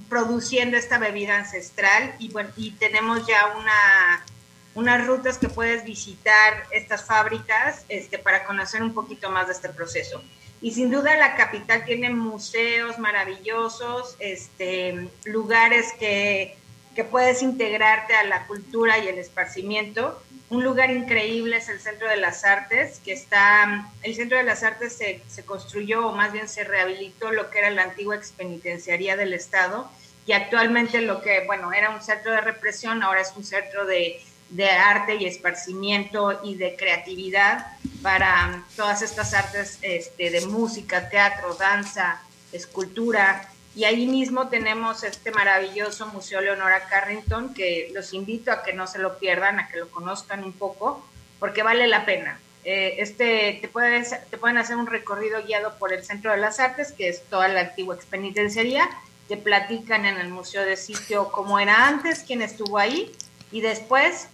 produciendo 0.08 0.76
esta 0.76 0.98
bebida 0.98 1.36
ancestral 1.36 2.14
y, 2.18 2.30
bueno, 2.30 2.50
y 2.56 2.72
tenemos 2.72 3.26
ya 3.26 3.54
una, 3.56 4.24
unas 4.74 5.06
rutas 5.06 5.38
que 5.38 5.48
puedes 5.48 5.84
visitar 5.84 6.64
estas 6.70 7.04
fábricas 7.04 7.84
este, 7.88 8.18
para 8.18 8.44
conocer 8.44 8.82
un 8.82 8.92
poquito 8.92 9.30
más 9.30 9.46
de 9.46 9.52
este 9.52 9.68
proceso. 9.68 10.22
Y 10.60 10.72
sin 10.72 10.90
duda 10.90 11.16
la 11.16 11.36
capital 11.36 11.84
tiene 11.84 12.10
museos 12.10 12.98
maravillosos, 12.98 14.16
este, 14.18 15.08
lugares 15.24 15.92
que, 15.98 16.56
que 16.94 17.04
puedes 17.04 17.42
integrarte 17.42 18.14
a 18.14 18.24
la 18.24 18.46
cultura 18.46 18.98
y 18.98 19.08
el 19.08 19.18
esparcimiento. 19.18 20.20
Un 20.50 20.64
lugar 20.64 20.90
increíble 20.90 21.56
es 21.58 21.68
el 21.68 21.80
Centro 21.80 22.08
de 22.08 22.16
las 22.16 22.44
Artes, 22.44 23.00
que 23.04 23.12
está, 23.12 23.90
el 24.02 24.14
Centro 24.14 24.38
de 24.38 24.44
las 24.44 24.62
Artes 24.62 24.94
se, 24.94 25.22
se 25.28 25.44
construyó, 25.44 26.08
o 26.08 26.12
más 26.12 26.32
bien 26.32 26.48
se 26.48 26.64
rehabilitó 26.64 27.30
lo 27.30 27.50
que 27.50 27.58
era 27.58 27.70
la 27.70 27.82
antigua 27.82 28.16
expenitenciaría 28.16 29.16
del 29.16 29.34
Estado, 29.34 29.90
y 30.26 30.32
actualmente 30.32 31.00
lo 31.02 31.20
que, 31.20 31.44
bueno, 31.46 31.72
era 31.72 31.90
un 31.90 32.00
centro 32.00 32.32
de 32.32 32.40
represión, 32.40 33.02
ahora 33.02 33.20
es 33.20 33.32
un 33.36 33.44
centro 33.44 33.84
de, 33.84 34.22
de 34.50 34.70
arte 34.70 35.16
y 35.16 35.26
esparcimiento 35.26 36.40
y 36.44 36.56
de 36.56 36.76
creatividad 36.76 37.66
para 38.02 38.62
todas 38.76 39.02
estas 39.02 39.34
artes 39.34 39.78
este, 39.82 40.30
de 40.30 40.46
música, 40.46 41.08
teatro, 41.08 41.54
danza, 41.54 42.20
escultura. 42.52 43.48
Y 43.74 43.84
ahí 43.84 44.06
mismo 44.06 44.48
tenemos 44.48 45.02
este 45.02 45.32
maravilloso 45.32 46.06
Museo 46.08 46.40
Leonora 46.40 46.86
Carrington, 46.88 47.54
que 47.54 47.90
los 47.92 48.12
invito 48.12 48.52
a 48.52 48.62
que 48.62 48.72
no 48.72 48.86
se 48.86 48.98
lo 48.98 49.18
pierdan, 49.18 49.58
a 49.58 49.68
que 49.68 49.78
lo 49.78 49.88
conozcan 49.88 50.44
un 50.44 50.52
poco, 50.52 51.04
porque 51.40 51.62
vale 51.62 51.88
la 51.88 52.06
pena. 52.06 52.38
Eh, 52.64 52.96
este, 52.98 53.58
te, 53.60 53.68
puedes, 53.68 54.14
te 54.30 54.38
pueden 54.38 54.56
hacer 54.56 54.76
un 54.76 54.86
recorrido 54.86 55.42
guiado 55.44 55.76
por 55.78 55.92
el 55.92 56.04
Centro 56.04 56.30
de 56.30 56.38
las 56.38 56.60
Artes, 56.60 56.92
que 56.92 57.08
es 57.08 57.22
toda 57.24 57.48
la 57.48 57.60
antigua 57.60 57.94
expenitenciaría, 57.94 58.88
te 59.28 59.36
platican 59.36 60.04
en 60.06 60.18
el 60.18 60.28
museo 60.28 60.64
de 60.64 60.76
sitio 60.76 61.30
cómo 61.32 61.58
era 61.58 61.88
antes, 61.88 62.24
quién 62.26 62.42
estuvo 62.42 62.78
ahí, 62.78 63.12
y 63.50 63.60
después 63.60 64.28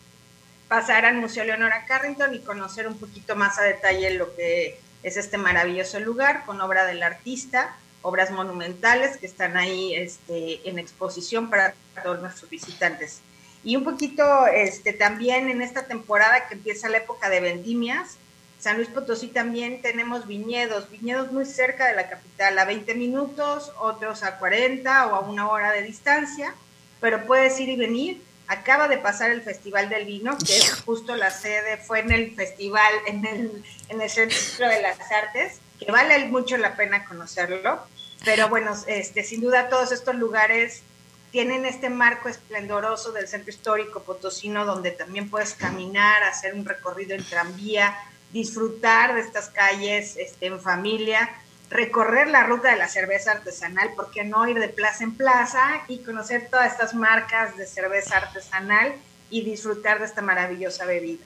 pasar 0.70 1.04
al 1.04 1.16
Museo 1.16 1.44
Leonora 1.44 1.84
Carrington 1.84 2.32
y 2.32 2.38
conocer 2.38 2.86
un 2.86 2.96
poquito 2.96 3.34
más 3.34 3.58
a 3.58 3.62
detalle 3.62 4.14
lo 4.14 4.36
que 4.36 4.78
es 5.02 5.16
este 5.16 5.36
maravilloso 5.36 5.98
lugar 5.98 6.44
con 6.46 6.60
obra 6.60 6.86
del 6.86 7.02
artista, 7.02 7.76
obras 8.02 8.30
monumentales 8.30 9.16
que 9.16 9.26
están 9.26 9.56
ahí 9.56 9.96
este, 9.96 10.60
en 10.68 10.78
exposición 10.78 11.50
para 11.50 11.74
todos 12.04 12.20
nuestros 12.20 12.48
visitantes. 12.48 13.20
Y 13.64 13.74
un 13.74 13.82
poquito 13.82 14.46
este, 14.46 14.92
también 14.92 15.50
en 15.50 15.60
esta 15.60 15.86
temporada 15.86 16.46
que 16.46 16.54
empieza 16.54 16.88
la 16.88 16.98
época 16.98 17.28
de 17.28 17.40
vendimias, 17.40 18.16
San 18.60 18.76
Luis 18.76 18.90
Potosí 18.90 19.26
también 19.26 19.82
tenemos 19.82 20.28
viñedos, 20.28 20.88
viñedos 20.88 21.32
muy 21.32 21.46
cerca 21.46 21.88
de 21.88 21.96
la 21.96 22.08
capital, 22.08 22.56
a 22.56 22.64
20 22.64 22.94
minutos, 22.94 23.72
otros 23.80 24.22
a 24.22 24.38
40 24.38 25.08
o 25.08 25.14
a 25.16 25.20
una 25.20 25.48
hora 25.48 25.72
de 25.72 25.82
distancia, 25.82 26.54
pero 27.00 27.26
puedes 27.26 27.58
ir 27.58 27.70
y 27.70 27.76
venir 27.76 28.29
acaba 28.50 28.88
de 28.88 28.98
pasar 28.98 29.30
el 29.30 29.42
Festival 29.42 29.88
del 29.88 30.06
Vino, 30.06 30.36
que 30.44 30.56
es 30.56 30.82
justo 30.82 31.14
la 31.14 31.30
sede, 31.30 31.76
fue 31.76 32.00
en 32.00 32.10
el 32.10 32.34
festival, 32.34 32.92
en 33.06 33.24
el, 33.24 33.64
en 33.88 34.00
el 34.02 34.10
Centro 34.10 34.68
de 34.68 34.82
las 34.82 34.98
Artes, 35.12 35.60
que 35.78 35.92
vale 35.92 36.18
mucho 36.26 36.56
la 36.56 36.74
pena 36.74 37.04
conocerlo. 37.04 37.80
Pero 38.24 38.48
bueno, 38.48 38.74
este, 38.88 39.22
sin 39.22 39.40
duda 39.40 39.68
todos 39.68 39.92
estos 39.92 40.16
lugares 40.16 40.82
tienen 41.30 41.64
este 41.64 41.90
marco 41.90 42.28
esplendoroso 42.28 43.12
del 43.12 43.28
centro 43.28 43.50
histórico 43.50 44.02
potosino, 44.02 44.66
donde 44.66 44.90
también 44.90 45.30
puedes 45.30 45.54
caminar, 45.54 46.24
hacer 46.24 46.54
un 46.54 46.64
recorrido 46.64 47.14
en 47.14 47.22
tranvía, 47.22 47.96
disfrutar 48.32 49.14
de 49.14 49.20
estas 49.20 49.48
calles 49.50 50.16
este, 50.16 50.46
en 50.46 50.60
familia 50.60 51.30
recorrer 51.70 52.28
la 52.28 52.42
ruta 52.42 52.70
de 52.72 52.76
la 52.76 52.88
cerveza 52.88 53.32
artesanal, 53.32 53.94
¿por 53.94 54.10
qué 54.10 54.24
no 54.24 54.46
ir 54.48 54.58
de 54.58 54.68
plaza 54.68 55.04
en 55.04 55.14
plaza 55.14 55.82
y 55.88 55.98
conocer 55.98 56.48
todas 56.50 56.72
estas 56.72 56.94
marcas 56.94 57.56
de 57.56 57.66
cerveza 57.66 58.16
artesanal 58.16 58.92
y 59.30 59.42
disfrutar 59.42 60.00
de 60.00 60.06
esta 60.06 60.20
maravillosa 60.20 60.84
bebida? 60.84 61.24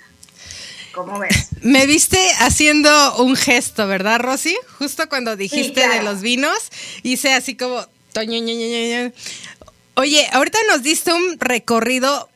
¿Cómo 0.93 1.19
ves? 1.19 1.49
Me 1.63 1.87
viste 1.87 2.19
haciendo 2.39 3.17
un 3.17 3.35
gesto, 3.35 3.89
¿verdad, 3.89 4.21
Rosy? 4.21 4.57
Justo 4.79 5.09
cuando 5.09 5.35
dijiste 5.35 5.89
de 5.89 6.03
los 6.03 6.21
vinos, 6.21 6.71
hice 7.03 7.33
así 7.33 7.57
como... 7.57 7.85
Oye, 9.97 10.29
ahorita 10.33 10.59
nos 10.69 10.83
diste 10.83 11.13
un 11.13 11.41
recorrido 11.41 12.29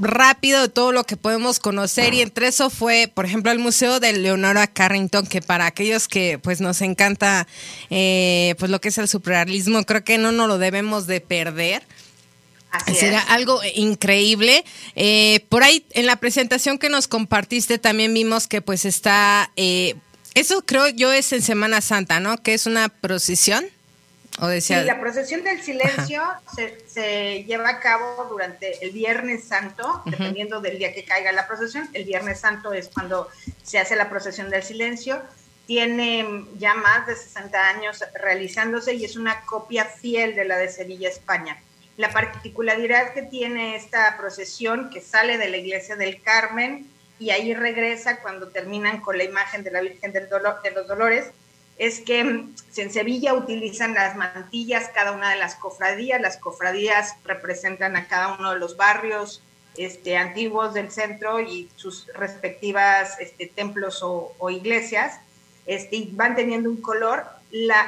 rápido 0.00 0.62
de 0.62 0.68
todo 0.68 0.92
lo 0.92 1.04
que 1.04 1.16
podemos 1.16 1.58
conocer 1.58 2.14
y 2.14 2.20
entre 2.20 2.48
eso 2.48 2.70
fue, 2.70 3.10
por 3.12 3.24
ejemplo, 3.24 3.50
el 3.52 3.58
Museo 3.58 4.00
de 4.00 4.12
Leonora 4.12 4.66
Carrington, 4.66 5.26
que 5.26 5.42
para 5.42 5.66
aquellos 5.66 6.08
que 6.08 6.38
pues 6.38 6.60
nos 6.60 6.80
encanta 6.82 7.46
eh, 7.90 8.54
pues 8.58 8.70
lo 8.70 8.80
que 8.80 8.88
es 8.88 8.98
el 8.98 9.08
surrealismo, 9.08 9.84
creo 9.84 10.04
que 10.04 10.18
no 10.18 10.32
nos 10.32 10.48
lo 10.48 10.58
debemos 10.58 11.06
de 11.06 11.20
perder. 11.20 11.82
Así 12.70 12.94
Será 12.94 13.20
algo 13.20 13.60
increíble. 13.74 14.64
Eh, 14.94 15.44
por 15.48 15.64
ahí 15.64 15.84
en 15.90 16.06
la 16.06 16.16
presentación 16.16 16.78
que 16.78 16.88
nos 16.88 17.08
compartiste 17.08 17.78
también 17.78 18.14
vimos 18.14 18.46
que 18.46 18.62
pues 18.62 18.84
está, 18.84 19.50
eh, 19.56 19.96
eso 20.34 20.62
creo 20.64 20.88
yo 20.88 21.12
es 21.12 21.32
en 21.32 21.42
Semana 21.42 21.80
Santa, 21.80 22.20
¿no? 22.20 22.40
Que 22.42 22.54
es 22.54 22.66
una 22.66 22.88
procesión 22.88 23.64
sí, 24.60 24.74
la 24.74 25.00
procesión 25.00 25.44
del 25.44 25.62
silencio 25.62 26.22
se, 26.86 27.44
lleva 27.44 27.68
a 27.68 27.80
cabo 27.80 28.26
durante 28.30 28.84
el 28.84 28.92
Viernes 28.92 29.44
Santo, 29.44 30.02
dependiendo 30.06 30.60
del 30.60 30.78
día 30.78 30.92
que 30.92 31.04
caiga 31.04 31.32
la 31.32 31.46
procesión. 31.46 31.88
El 31.92 32.04
Viernes 32.04 32.40
Santo 32.40 32.72
es 32.72 32.88
cuando 32.88 33.28
se 33.62 33.78
hace 33.78 33.96
la 33.96 34.08
procesión 34.08 34.50
del 34.50 34.62
silencio. 34.62 35.20
Tiene 35.66 36.46
ya 36.58 36.74
más 36.74 37.06
de 37.06 37.14
60 37.14 37.68
años 37.68 38.04
realizándose 38.14 38.94
y 38.94 39.04
es 39.04 39.16
una 39.16 39.42
copia 39.42 39.84
fiel 39.84 40.34
de 40.34 40.44
la 40.44 40.58
de 40.58 40.68
Sevilla, 40.68 41.08
España. 41.08 41.60
La 41.96 42.10
particularidad 42.10 43.12
que 43.12 43.22
tiene 43.22 43.76
esta 43.76 44.16
procesión, 44.16 44.90
que 44.90 45.00
sale 45.00 45.38
de 45.38 45.48
la 45.48 45.58
iglesia 45.58 45.96
del 45.96 46.22
Carmen 46.22 46.88
y 47.18 47.30
ahí 47.30 47.54
regresa 47.54 48.20
cuando 48.20 48.48
terminan 48.48 49.00
con 49.00 49.18
la 49.18 49.24
imagen 49.24 49.62
de 49.62 49.70
la 49.70 49.82
Virgen 49.82 50.10
del 50.12 50.28
Dolor, 50.28 50.62
de 50.62 50.70
los 50.70 50.88
Dolores, 50.88 51.30
es 51.80 52.02
que 52.02 52.20
en 52.20 52.54
Sevilla 52.92 53.32
utilizan 53.32 53.94
las 53.94 54.14
mantillas 54.14 54.90
cada 54.94 55.12
una 55.12 55.30
de 55.30 55.38
las 55.38 55.54
cofradías. 55.54 56.20
Las 56.20 56.36
cofradías 56.36 57.14
representan 57.24 57.96
a 57.96 58.06
cada 58.06 58.36
uno 58.36 58.52
de 58.52 58.58
los 58.58 58.76
barrios 58.76 59.42
este, 59.78 60.18
antiguos 60.18 60.74
del 60.74 60.90
centro 60.90 61.40
y 61.40 61.70
sus 61.76 62.06
respectivas 62.12 63.18
este, 63.18 63.46
templos 63.46 64.00
o, 64.02 64.50
iglesias. 64.50 65.20
Este, 65.64 66.06
van 66.10 66.36
teniendo 66.36 66.68
un 66.68 66.82
color. 66.82 67.24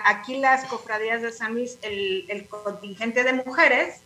Aquí 0.06 0.38
las 0.38 0.64
cofradías 0.64 1.20
de 1.20 1.30
San 1.30 1.52
Luis, 1.52 1.76
el, 1.82 2.24
el 2.28 2.48
contingente 2.48 3.24
de 3.24 3.34
mujeres 3.34 3.96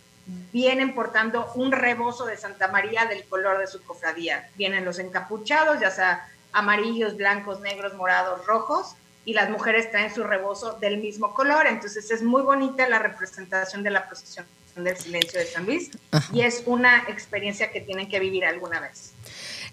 vienen 0.52 0.96
portando 0.96 1.52
un 1.54 1.70
rebozo 1.70 2.26
de 2.26 2.36
Santa 2.36 2.66
María 2.66 3.06
del 3.06 3.24
color 3.26 3.58
de 3.58 3.68
su 3.68 3.80
cofradía. 3.84 4.50
Vienen 4.56 4.84
los 4.84 4.98
encapuchados, 4.98 5.78
ya 5.78 5.92
sea 5.92 6.28
amarillos, 6.50 7.16
blancos, 7.16 7.60
negros, 7.60 7.94
morados, 7.94 8.44
rojos, 8.46 8.96
y 9.26 9.34
las 9.34 9.50
mujeres 9.50 9.90
traen 9.90 10.14
su 10.14 10.22
rebozo 10.22 10.78
del 10.80 10.98
mismo 10.98 11.34
color. 11.34 11.66
Entonces 11.66 12.10
es 12.10 12.22
muy 12.22 12.42
bonita 12.42 12.88
la 12.88 13.00
representación 13.00 13.82
de 13.82 13.90
la 13.90 14.06
procesión 14.06 14.46
del 14.76 14.96
silencio 14.96 15.40
de 15.40 15.46
San 15.46 15.66
Luis 15.66 15.90
y 16.32 16.42
es 16.42 16.62
una 16.66 17.04
experiencia 17.08 17.70
que 17.70 17.80
tienen 17.80 18.08
que 18.08 18.20
vivir 18.20 18.44
alguna 18.44 18.80
vez. 18.80 19.12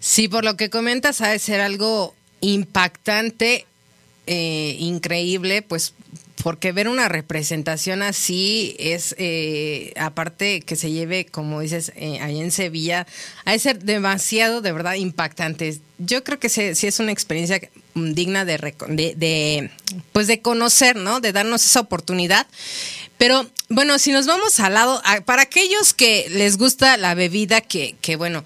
Sí, 0.00 0.28
por 0.28 0.44
lo 0.44 0.56
que 0.56 0.70
comentas, 0.70 1.20
ha 1.20 1.28
de 1.28 1.38
ser 1.38 1.60
algo 1.60 2.14
impactante, 2.40 3.66
eh, 4.26 4.76
increíble, 4.78 5.62
pues 5.62 5.94
porque 6.42 6.72
ver 6.72 6.88
una 6.88 7.08
representación 7.08 8.02
así 8.02 8.76
es, 8.78 9.14
eh, 9.18 9.92
aparte 9.96 10.60
que 10.60 10.76
se 10.76 10.90
lleve, 10.90 11.26
como 11.26 11.60
dices, 11.60 11.92
eh, 11.96 12.18
ahí 12.20 12.40
en 12.40 12.50
Sevilla, 12.50 13.06
de 13.46 13.58
ser 13.58 13.78
demasiado, 13.84 14.60
de 14.60 14.72
verdad, 14.72 14.94
impactante. 14.94 15.78
Yo 15.98 16.24
creo 16.24 16.38
que 16.38 16.48
sí, 16.48 16.62
es 16.62 16.98
una 16.98 17.12
experiencia 17.12 17.60
digna 17.94 18.44
de, 18.44 18.58
de, 18.88 19.70
pues 20.12 20.26
de 20.26 20.40
conocer, 20.40 20.96
¿no? 20.96 21.20
De 21.20 21.32
darnos 21.32 21.64
esa 21.64 21.80
oportunidad. 21.80 22.46
Pero 23.16 23.48
bueno, 23.68 23.98
si 23.98 24.10
nos 24.10 24.26
vamos 24.26 24.58
al 24.58 24.74
lado, 24.74 25.00
para 25.24 25.42
aquellos 25.42 25.94
que 25.94 26.26
les 26.30 26.58
gusta 26.58 26.96
la 26.96 27.14
bebida, 27.14 27.60
que, 27.60 27.94
que 28.00 28.16
bueno, 28.16 28.44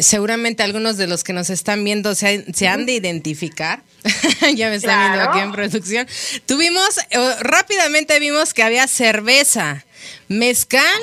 seguramente 0.00 0.62
algunos 0.62 0.96
de 0.96 1.06
los 1.06 1.24
que 1.24 1.32
nos 1.32 1.50
están 1.50 1.84
viendo 1.84 2.14
se, 2.14 2.44
han 2.68 2.86
de 2.86 2.92
identificar. 2.92 3.82
ya 4.54 4.68
me 4.68 4.76
están 4.76 5.12
viendo 5.12 5.30
aquí 5.30 5.40
en 5.40 5.52
producción. 5.52 6.06
Tuvimos, 6.46 6.98
eh, 7.10 7.34
rápidamente 7.40 8.18
vimos 8.20 8.54
que 8.54 8.62
había 8.62 8.86
cerveza, 8.86 9.84
mezcal 10.28 11.00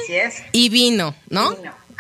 y 0.52 0.70
vino, 0.70 1.16
¿no? 1.30 1.56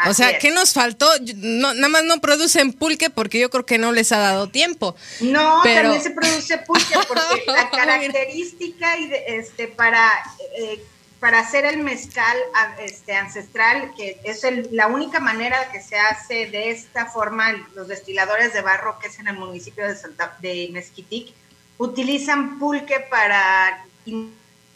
o 0.08 0.14
sea, 0.14 0.38
¿qué 0.40 0.52
nos 0.52 0.74
faltó? 0.74 1.10
No, 1.36 1.74
nada 1.74 1.88
más 1.88 2.04
no 2.04 2.20
producen 2.20 2.74
pulque 2.74 3.10
porque 3.10 3.40
yo 3.40 3.50
creo 3.50 3.66
que 3.66 3.78
no 3.78 3.92
les 3.92 4.12
ha 4.12 4.18
dado 4.18 4.50
tiempo. 4.50 4.96
No, 5.22 5.62
también 5.64 6.02
se 6.02 6.12
produce 6.12 6.58
pulque 6.60 6.96
porque 7.08 7.44
la 7.48 7.70
característica 7.70 8.98
y 9.00 9.12
este 9.28 9.68
para 9.68 10.12
eh, 10.58 10.84
para 11.26 11.40
hacer 11.40 11.66
el 11.66 11.80
mezcal 11.80 12.38
este, 12.78 13.16
ancestral, 13.16 13.96
que 13.98 14.20
es 14.24 14.46
la 14.72 14.86
única 14.86 15.20
manera 15.20 15.72
que 15.72 15.82
se 15.82 15.98
hace 15.98 16.52
de 16.52 16.70
esta 16.70 17.08
forma, 17.08 17.52
los 17.74 17.88
destiladores 17.88 18.54
de 18.54 18.62
barro, 18.62 19.00
que 19.00 19.08
es 19.08 19.18
en 19.18 19.30
el 19.30 19.36
municipio 19.36 19.88
de, 19.88 19.96
Santa, 19.96 20.38
Mezquitic, 20.44 21.34
utilizan 21.80 22.60
pulque 22.60 23.00
para 23.10 23.84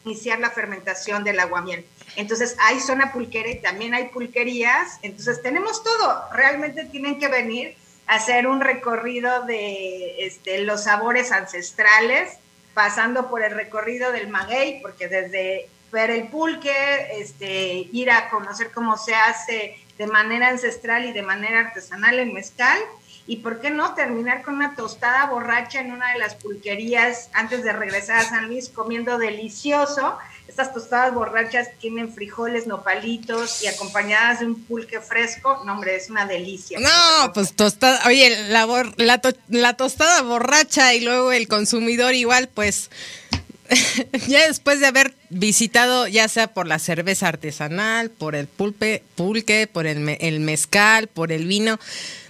iniciar 0.03 0.39
la 0.39 0.49
fermentación 0.49 1.23
del 1.23 1.39
aguamiel. 1.39 1.85
Entonces 2.15 2.55
hay 2.61 2.79
zona 2.79 3.11
pulquera 3.11 3.51
y 3.51 3.61
también 3.61 3.93
hay 3.93 4.07
pulquerías, 4.07 4.97
entonces 5.03 5.43
tenemos 5.43 5.83
todo, 5.83 6.23
realmente 6.33 6.85
tienen 6.85 7.19
que 7.19 7.27
venir 7.27 7.77
a 8.07 8.15
hacer 8.15 8.47
un 8.47 8.59
recorrido 8.59 9.45
de 9.45 10.25
este, 10.25 10.61
los 10.61 10.85
sabores 10.85 11.31
ancestrales, 11.31 12.39
pasando 12.73 13.29
por 13.29 13.43
el 13.43 13.51
recorrido 13.51 14.11
del 14.11 14.29
maguey, 14.29 14.81
porque 14.81 15.07
desde 15.07 15.69
ver 15.91 16.11
el 16.11 16.27
pulque, 16.27 17.07
este, 17.19 17.87
ir 17.91 18.11
a 18.11 18.29
conocer 18.29 18.71
cómo 18.71 18.97
se 18.97 19.15
hace 19.15 19.79
de 19.97 20.07
manera 20.07 20.49
ancestral 20.49 21.05
y 21.05 21.11
de 21.11 21.21
manera 21.21 21.59
artesanal 21.59 22.19
el 22.19 22.31
mezcal, 22.31 22.79
y 23.27 23.37
por 23.37 23.61
qué 23.61 23.69
no 23.69 23.93
terminar 23.93 24.41
con 24.41 24.55
una 24.55 24.75
tostada 24.75 25.27
borracha 25.27 25.81
en 25.81 25.91
una 25.91 26.13
de 26.13 26.19
las 26.19 26.33
pulquerías 26.35 27.29
antes 27.33 27.63
de 27.63 27.73
regresar 27.73 28.17
a 28.17 28.23
San 28.23 28.47
Luis 28.47 28.69
comiendo 28.69 29.19
delicioso. 29.19 30.17
Estas 30.47 30.73
tostadas 30.73 31.13
borrachas 31.13 31.67
tienen 31.79 32.11
frijoles, 32.11 32.65
nopalitos 32.65 33.61
y 33.61 33.67
acompañadas 33.67 34.39
de 34.39 34.47
un 34.47 34.63
pulque 34.63 34.99
fresco. 34.99 35.61
No, 35.63 35.73
hombre, 35.73 35.95
es 35.95 36.09
una 36.09 36.25
delicia. 36.25 36.79
No, 36.79 37.31
pues 37.33 37.53
tostada, 37.53 38.01
oye, 38.07 38.35
la, 38.47 38.65
la, 38.97 39.21
la 39.49 39.73
tostada 39.75 40.23
borracha 40.23 40.95
y 40.95 41.01
luego 41.01 41.31
el 41.31 41.47
consumidor 41.47 42.15
igual, 42.15 42.49
pues 42.51 42.89
ya 44.27 44.47
después 44.47 44.79
de 44.79 44.87
haber 44.87 45.13
visitado, 45.29 46.07
ya 46.07 46.27
sea 46.27 46.53
por 46.53 46.67
la 46.67 46.79
cerveza 46.79 47.27
artesanal, 47.27 48.09
por 48.09 48.35
el 48.35 48.47
pulpe, 48.47 49.03
pulque, 49.15 49.67
por 49.67 49.85
el, 49.85 49.99
mezcal, 50.39 51.07
por 51.07 51.31
el 51.31 51.45
vino, 51.45 51.79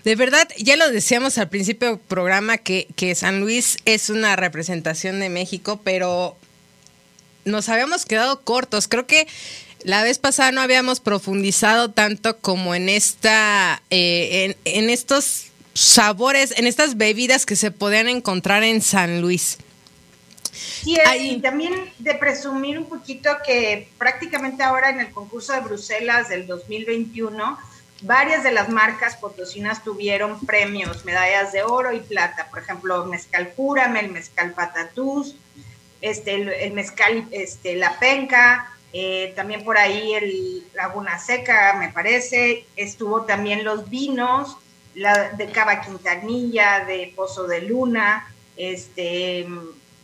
de 0.03 0.15
verdad, 0.15 0.48
ya 0.58 0.75
lo 0.75 0.89
decíamos 0.89 1.38
al 1.38 1.50
principio 1.50 1.89
del 1.89 2.00
programa 2.00 2.58
que, 2.58 2.88
San 3.15 3.39
Luis 3.41 3.77
es 3.86 4.10
una 4.10 4.36
representación 4.36 5.19
de 5.19 5.29
México, 5.29 5.81
pero 5.84 6.38
nos 7.46 7.69
habíamos 7.69 8.05
quedado 8.05 8.41
cortos. 8.41 8.88
Creo 8.88 9.08
que 9.08 9.27
la 9.84 10.03
vez 10.03 10.17
pasada 10.19 10.51
no 10.51 10.62
habíamos 10.62 11.00
profundizado 11.00 11.91
tanto 11.91 12.38
como 12.38 12.75
en 12.75 12.89
esta, 12.89 13.81
eh, 13.89 14.55
en, 14.65 14.89
estos 14.89 15.48
sabores, 15.74 16.53
en 16.58 16.67
estas 16.67 16.98
bebidas 16.98 17.46
que 17.46 17.55
se 17.55 17.72
podían 17.72 18.08
encontrar 18.10 18.63
en 18.63 18.81
San 18.81 19.22
Luis. 19.22 19.58
Sí, 20.60 20.98
y 21.20 21.42
también 21.42 21.74
de 22.00 22.16
presumir 22.16 22.78
un 22.78 22.86
poquito 22.86 23.30
que 23.46 23.89
prácticamente 23.98 24.63
ahora 24.63 24.89
en 24.89 25.00
el 25.00 25.12
concurso 25.12 25.54
de 25.54 25.62
Bruselas 25.62 26.30
del 26.30 26.48
2021 26.48 27.58
varias 28.01 28.44
de 28.44 28.51
las 28.51 28.70
marcas 28.70 29.16
potosinas 29.18 29.84
tuvieron 29.84 30.39
premios, 30.46 31.06
medallas 31.06 31.51
de 31.51 31.63
oro 31.63 31.94
y 31.94 32.00
plata. 32.00 32.48
Por 32.50 32.60
ejemplo, 32.60 33.06
Mezcal 33.06 33.54
Cúrame, 33.56 34.00
el 34.00 34.12
Mezcal 34.12 34.54
Patatús, 34.54 35.36
este, 36.01 36.66
el, 36.66 36.74
Mezcal 36.74 37.28
este, 37.32 37.75
La 37.75 38.00
Penca, 38.00 38.74
eh, 38.94 39.34
también 39.36 39.63
por 39.63 39.78
ahí 39.78 40.13
el 40.13 40.68
Laguna 40.74 41.20
Seca, 41.20 41.75
me 41.78 41.89
parece. 41.89 42.66
Estuvo 42.75 43.24
también 43.24 43.63
los 43.63 43.89
vinos, 43.89 44.58
la 44.96 45.30
de 45.30 45.48
Cava 45.48 45.82
Quintanilla, 45.82 46.86
de 46.86 47.13
Pozo 47.16 47.48
de 47.48 47.62
Luna, 47.62 48.34
este, 48.56 49.48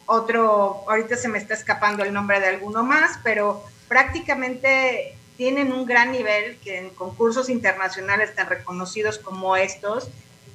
otro, 0.06 0.84
ahorita 0.88 1.18
se 1.18 1.28
me 1.28 1.38
está 1.38 1.54
escapando 1.54 2.04
el 2.04 2.14
nombre 2.14 2.40
de 2.40 2.48
alguno 2.48 2.84
más, 2.84 3.20
pero 3.24 3.64
prácticamente 3.88 5.16
tienen 5.38 5.74
un 5.74 5.86
gran 5.86 6.12
nivel, 6.12 6.58
que 6.64 6.80
en 6.80 6.90
concursos 6.90 7.50
internacionales 7.50 8.34
tan 8.36 8.48
reconocidos 8.48 9.18
como 9.18 9.56
estos, 9.56 10.08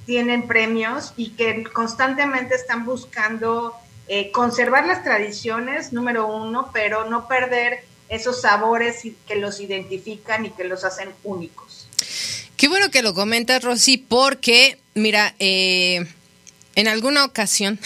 tienen 0.05 0.47
premios 0.47 1.13
y 1.15 1.31
que 1.31 1.63
constantemente 1.71 2.55
están 2.55 2.85
buscando 2.85 3.75
eh, 4.07 4.31
conservar 4.31 4.87
las 4.87 5.03
tradiciones, 5.03 5.93
número 5.93 6.27
uno, 6.27 6.71
pero 6.73 7.09
no 7.09 7.27
perder 7.27 7.85
esos 8.09 8.41
sabores 8.41 9.03
que 9.27 9.35
los 9.35 9.61
identifican 9.61 10.45
y 10.45 10.49
que 10.49 10.63
los 10.65 10.83
hacen 10.83 11.09
únicos. 11.23 11.87
Qué 12.57 12.67
bueno 12.67 12.91
que 12.91 13.01
lo 13.01 13.13
comentas, 13.13 13.63
Rosy, 13.63 13.97
porque, 13.97 14.77
mira, 14.95 15.33
eh, 15.39 16.05
en 16.75 16.87
alguna 16.87 17.23
ocasión 17.23 17.79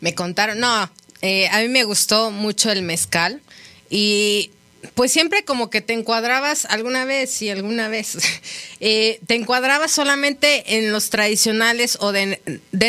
me 0.00 0.14
contaron, 0.14 0.58
no, 0.58 0.90
eh, 1.22 1.48
a 1.48 1.60
mí 1.60 1.68
me 1.68 1.84
gustó 1.84 2.30
mucho 2.30 2.70
el 2.70 2.82
mezcal 2.82 3.40
y 3.88 4.50
pues 4.94 5.12
siempre 5.12 5.44
como 5.44 5.70
que 5.70 5.80
te 5.80 5.92
encuadrabas 5.92 6.64
alguna 6.66 7.04
vez 7.04 7.40
y 7.42 7.50
alguna 7.50 7.88
vez, 7.88 8.18
eh, 8.80 9.20
te 9.26 9.34
encuadrabas 9.34 9.92
solamente 9.92 10.76
en 10.78 10.92
los 10.92 11.10
tradicionales 11.10 11.96
o 12.00 12.12
de, 12.12 12.40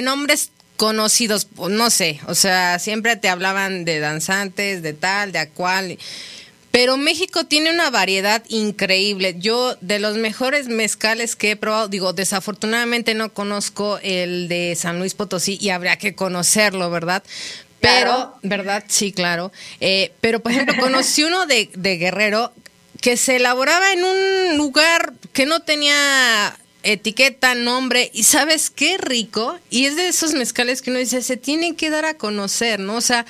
nombres 0.02 0.50
conocidos, 0.78 1.48
no 1.70 1.90
sé, 1.90 2.20
o 2.28 2.36
sea, 2.36 2.80
siempre 2.80 3.16
te 3.16 3.30
hablaban 3.30 3.86
de 3.86 4.00
danzantes, 4.00 4.82
de 4.82 4.94
tal, 4.94 5.32
de 5.32 5.48
cual. 5.50 5.98
Pero 6.74 6.98
México 6.98 7.44
tiene 7.44 7.70
una 7.70 7.92
variedad 7.92 8.44
increíble. 8.48 9.36
Yo, 9.38 9.76
de 9.82 10.00
los 10.00 10.18
mejores 10.18 10.70
mezcales 10.70 11.36
que 11.36 11.52
he 11.52 11.56
probado, 11.56 11.88
digo, 11.88 12.14
desafortunadamente 12.14 13.14
no 13.14 13.32
conozco 13.32 14.00
el 14.02 14.48
de 14.48 14.76
San 14.76 14.98
Luis 14.98 15.14
Potosí 15.14 15.60
y 15.62 15.70
habría 15.70 15.98
que 15.98 16.16
conocerlo, 16.16 16.90
¿verdad? 16.90 17.22
Pero, 17.80 18.34
¿verdad? 18.42 18.86
Sí, 18.88 19.12
claro. 19.12 19.52
Eh, 19.82 20.14
pero, 20.20 20.40
por 20.40 20.52
ejemplo, 20.52 20.74
conocí 20.80 21.24
uno 21.24 21.46
de, 21.46 21.70
de 21.76 21.98
Guerrero 21.98 22.52
que 23.02 23.18
se 23.18 23.36
elaboraba 23.36 23.94
en 23.94 24.04
un 24.04 24.58
lugar 24.58 25.14
que 25.32 25.46
no 25.46 25.60
tenía 25.60 26.58
etiqueta, 26.82 27.54
nombre, 27.54 28.10
y 28.16 28.24
sabes 28.24 28.72
qué 28.72 28.98
rico, 28.98 29.60
y 29.70 29.86
es 29.86 29.96
de 29.96 30.08
esos 30.08 30.34
mezcales 30.34 30.82
que 30.82 30.90
uno 30.90 30.98
dice, 30.98 31.22
se 31.22 31.38
tienen 31.38 31.76
que 31.76 31.92
dar 31.92 32.06
a 32.06 32.16
conocer, 32.16 32.80
¿no? 32.80 32.96
O 32.96 33.02
sea, 33.02 33.28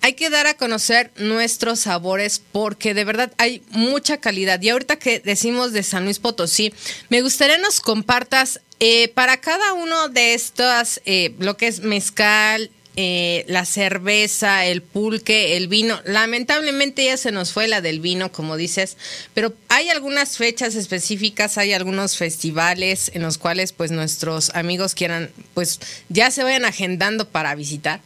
hay 0.00 0.14
que 0.14 0.30
dar 0.30 0.46
a 0.46 0.54
conocer 0.54 1.10
nuestros 1.16 1.80
sabores 1.80 2.40
porque 2.52 2.94
de 2.94 3.04
verdad 3.04 3.32
hay 3.38 3.62
mucha 3.70 4.18
calidad. 4.18 4.60
Y 4.62 4.70
ahorita 4.70 4.96
que 4.96 5.20
decimos 5.20 5.72
de 5.72 5.82
San 5.82 6.04
Luis 6.04 6.18
Potosí, 6.18 6.72
me 7.08 7.22
gustaría 7.22 7.58
nos 7.58 7.80
compartas 7.80 8.60
eh, 8.80 9.08
para 9.08 9.38
cada 9.38 9.72
uno 9.72 10.08
de 10.08 10.34
estos, 10.34 11.00
eh, 11.04 11.34
lo 11.38 11.56
que 11.56 11.66
es 11.66 11.80
mezcal, 11.80 12.70
eh, 13.00 13.44
la 13.46 13.64
cerveza, 13.64 14.64
el 14.66 14.82
pulque, 14.82 15.56
el 15.56 15.68
vino. 15.68 16.00
Lamentablemente 16.04 17.04
ya 17.04 17.16
se 17.16 17.30
nos 17.30 17.52
fue 17.52 17.68
la 17.68 17.80
del 17.80 18.00
vino, 18.00 18.32
como 18.32 18.56
dices, 18.56 18.96
pero 19.34 19.54
hay 19.68 19.88
algunas 19.88 20.36
fechas 20.36 20.74
específicas, 20.74 21.58
hay 21.58 21.72
algunos 21.72 22.16
festivales 22.16 23.12
en 23.14 23.22
los 23.22 23.38
cuales 23.38 23.72
pues 23.72 23.92
nuestros 23.92 24.50
amigos 24.54 24.96
quieran, 24.96 25.30
pues 25.54 25.78
ya 26.08 26.32
se 26.32 26.42
vayan 26.42 26.64
agendando 26.64 27.28
para 27.28 27.54
visitar. 27.54 28.00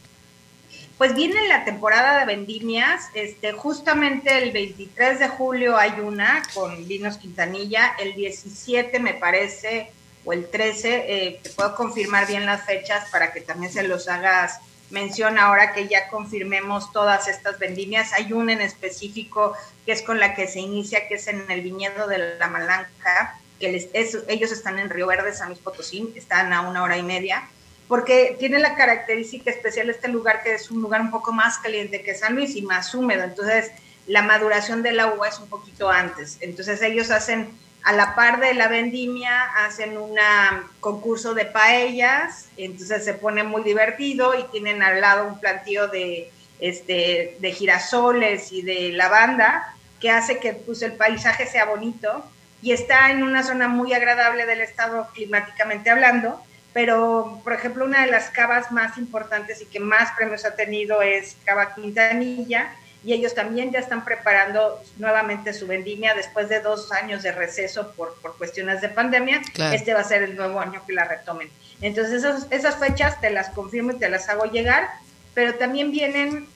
Pues 1.03 1.15
viene 1.15 1.49
la 1.49 1.65
temporada 1.65 2.17
de 2.17 2.25
vendimias, 2.25 3.09
este, 3.13 3.51
justamente 3.51 4.37
el 4.37 4.53
23 4.53 5.19
de 5.19 5.27
julio 5.27 5.75
hay 5.75 5.99
una 5.99 6.41
con 6.53 6.87
Vinos 6.87 7.17
Quintanilla, 7.17 7.93
el 7.99 8.15
17 8.15 9.01
me 9.01 9.13
parece, 9.13 9.91
o 10.23 10.31
el 10.31 10.49
13, 10.49 11.03
eh, 11.05 11.39
te 11.43 11.49
puedo 11.49 11.75
confirmar 11.75 12.25
bien 12.25 12.45
las 12.45 12.63
fechas 12.65 13.09
para 13.11 13.33
que 13.33 13.41
también 13.41 13.69
se 13.69 13.83
los 13.83 14.07
hagas 14.07 14.61
menciona 14.91 15.47
ahora 15.47 15.73
que 15.73 15.89
ya 15.89 16.07
confirmemos 16.07 16.93
todas 16.93 17.27
estas 17.27 17.59
vendimias. 17.59 18.13
Hay 18.13 18.31
una 18.31 18.53
en 18.53 18.61
específico 18.61 19.57
que 19.85 19.91
es 19.91 20.03
con 20.03 20.21
la 20.21 20.35
que 20.35 20.47
se 20.47 20.61
inicia, 20.61 21.09
que 21.09 21.15
es 21.15 21.27
en 21.27 21.43
el 21.51 21.59
viñedo 21.59 22.07
de 22.07 22.37
La 22.39 22.47
Malanca, 22.47 23.37
que 23.59 23.89
ellos 24.29 24.51
están 24.53 24.79
en 24.79 24.89
Río 24.89 25.07
Verde, 25.07 25.33
San 25.33 25.49
Luis 25.49 25.59
Potosí, 25.59 26.13
están 26.15 26.53
a 26.53 26.61
una 26.61 26.81
hora 26.81 26.95
y 26.95 27.03
media, 27.03 27.49
porque 27.87 28.35
tiene 28.39 28.59
la 28.59 28.75
característica 28.75 29.51
especial 29.51 29.89
este 29.89 30.07
lugar 30.07 30.43
que 30.43 30.55
es 30.55 30.71
un 30.71 30.81
lugar 30.81 31.01
un 31.01 31.11
poco 31.11 31.31
más 31.31 31.57
caliente 31.57 32.01
que 32.01 32.15
San 32.15 32.35
Luis 32.35 32.55
y 32.55 32.61
más 32.61 32.93
húmedo, 32.95 33.23
entonces 33.23 33.71
la 34.07 34.21
maduración 34.21 34.83
del 34.83 34.99
agua 34.99 35.29
es 35.29 35.39
un 35.39 35.47
poquito 35.47 35.89
antes. 35.89 36.37
Entonces 36.41 36.81
ellos 36.81 37.09
hacen 37.09 37.49
a 37.83 37.93
la 37.93 38.15
par 38.15 38.39
de 38.39 38.53
la 38.53 38.69
vendimia 38.69 39.43
hacen 39.65 39.97
un 39.97 40.15
concurso 40.79 41.33
de 41.33 41.45
paellas, 41.45 42.47
entonces 42.55 43.03
se 43.03 43.13
pone 43.13 43.43
muy 43.43 43.63
divertido 43.63 44.37
y 44.39 44.43
tienen 44.51 44.81
al 44.81 45.01
lado 45.01 45.27
un 45.27 45.39
plantío 45.39 45.89
de, 45.89 46.31
este, 46.59 47.37
de 47.39 47.51
girasoles 47.51 48.53
y 48.53 48.61
de 48.61 48.93
lavanda 48.93 49.75
que 49.99 50.09
hace 50.09 50.39
que 50.39 50.53
pues, 50.53 50.81
el 50.81 50.93
paisaje 50.93 51.45
sea 51.45 51.65
bonito. 51.65 52.25
Y 52.61 52.71
está 52.71 53.11
en 53.11 53.23
una 53.23 53.43
zona 53.43 53.67
muy 53.67 53.93
agradable 53.93 54.45
del 54.45 54.61
estado 54.61 55.09
climáticamente 55.13 55.89
hablando, 55.89 56.41
pero 56.73 57.41
por 57.43 57.53
ejemplo 57.53 57.85
una 57.85 58.05
de 58.05 58.11
las 58.11 58.29
cavas 58.29 58.71
más 58.71 58.97
importantes 58.97 59.61
y 59.61 59.65
que 59.65 59.79
más 59.79 60.11
premios 60.17 60.45
ha 60.45 60.55
tenido 60.55 61.01
es 61.01 61.37
Cava 61.45 61.75
Quintanilla, 61.75 62.75
y 63.05 63.13
ellos 63.13 63.35
también 63.35 63.71
ya 63.71 63.79
están 63.79 64.05
preparando 64.05 64.81
nuevamente 64.97 65.53
su 65.53 65.67
vendimia 65.67 66.13
después 66.13 66.47
de 66.47 66.61
dos 66.61 66.91
años 66.93 67.21
de 67.21 67.33
receso 67.33 67.91
por, 67.91 68.15
por 68.21 68.37
cuestiones 68.37 68.79
de 68.79 68.87
pandemia. 68.87 69.41
Este 69.73 69.93
va 69.93 69.99
a 69.99 70.05
ser 70.05 70.23
el 70.23 70.37
nuevo 70.37 70.59
año 70.61 70.81
que 70.87 70.93
la 70.93 71.03
retomen. 71.03 71.49
Entonces 71.81 72.23
esas, 72.23 72.47
esas 72.49 72.77
fechas 72.77 73.19
te 73.19 73.29
las 73.29 73.49
confirmo 73.49 73.91
y 73.91 73.99
te 73.99 74.09
las 74.09 74.29
hago 74.29 74.45
llegar, 74.45 74.89
pero 75.33 75.55
también 75.55 75.91
vienen 75.91 76.47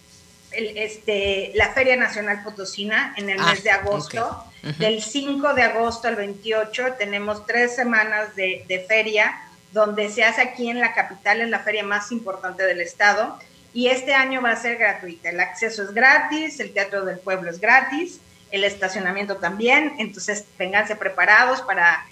este, 0.51 1.51
la 1.56 1.73
Feria 1.73 1.97
Nacional 1.97 2.41
Potosina 2.43 3.13
en 3.17 3.30
el 3.30 3.39
Ah, 3.41 3.51
mes 3.51 3.63
de 3.63 3.71
agosto. 3.71 4.45
Del 4.80 5.01
5 5.01 5.53
de 5.53 5.63
agosto 5.63 6.08
al 6.08 6.15
28 6.15 6.93
tenemos 6.97 7.45
tres 7.45 7.75
semanas 7.75 8.36
de, 8.36 8.65
de 8.67 8.80
feria 8.80 9.46
donde 9.71 10.10
se 10.10 10.23
hace 10.23 10.41
aquí 10.41 10.69
en 10.69 10.80
la 10.80 10.93
capital, 10.93 11.41
es 11.41 11.49
la 11.49 11.60
feria 11.60 11.84
más 11.84 12.12
importante 12.12 12.63
del 12.63 12.82
estado. 12.82 13.38
Y 13.73 13.88
este 13.88 14.13
año 14.13 14.41
va 14.41 14.51
a 14.51 14.56
ser 14.56 14.77
gratuita. 14.77 15.30
El 15.30 15.39
acceso 15.39 15.84
es 15.84 15.93
gratis, 15.93 16.60
el 16.60 16.73
Teatro 16.73 17.06
del 17.06 17.19
Pueblo 17.19 17.49
es 17.51 17.60
gratis, 17.60 18.19
el 18.51 18.63
estacionamiento 18.63 19.38
también. 19.38 19.93
Entonces, 19.99 20.45
vénganse 20.58 20.95
preparados 20.95 21.62
para 21.62 22.06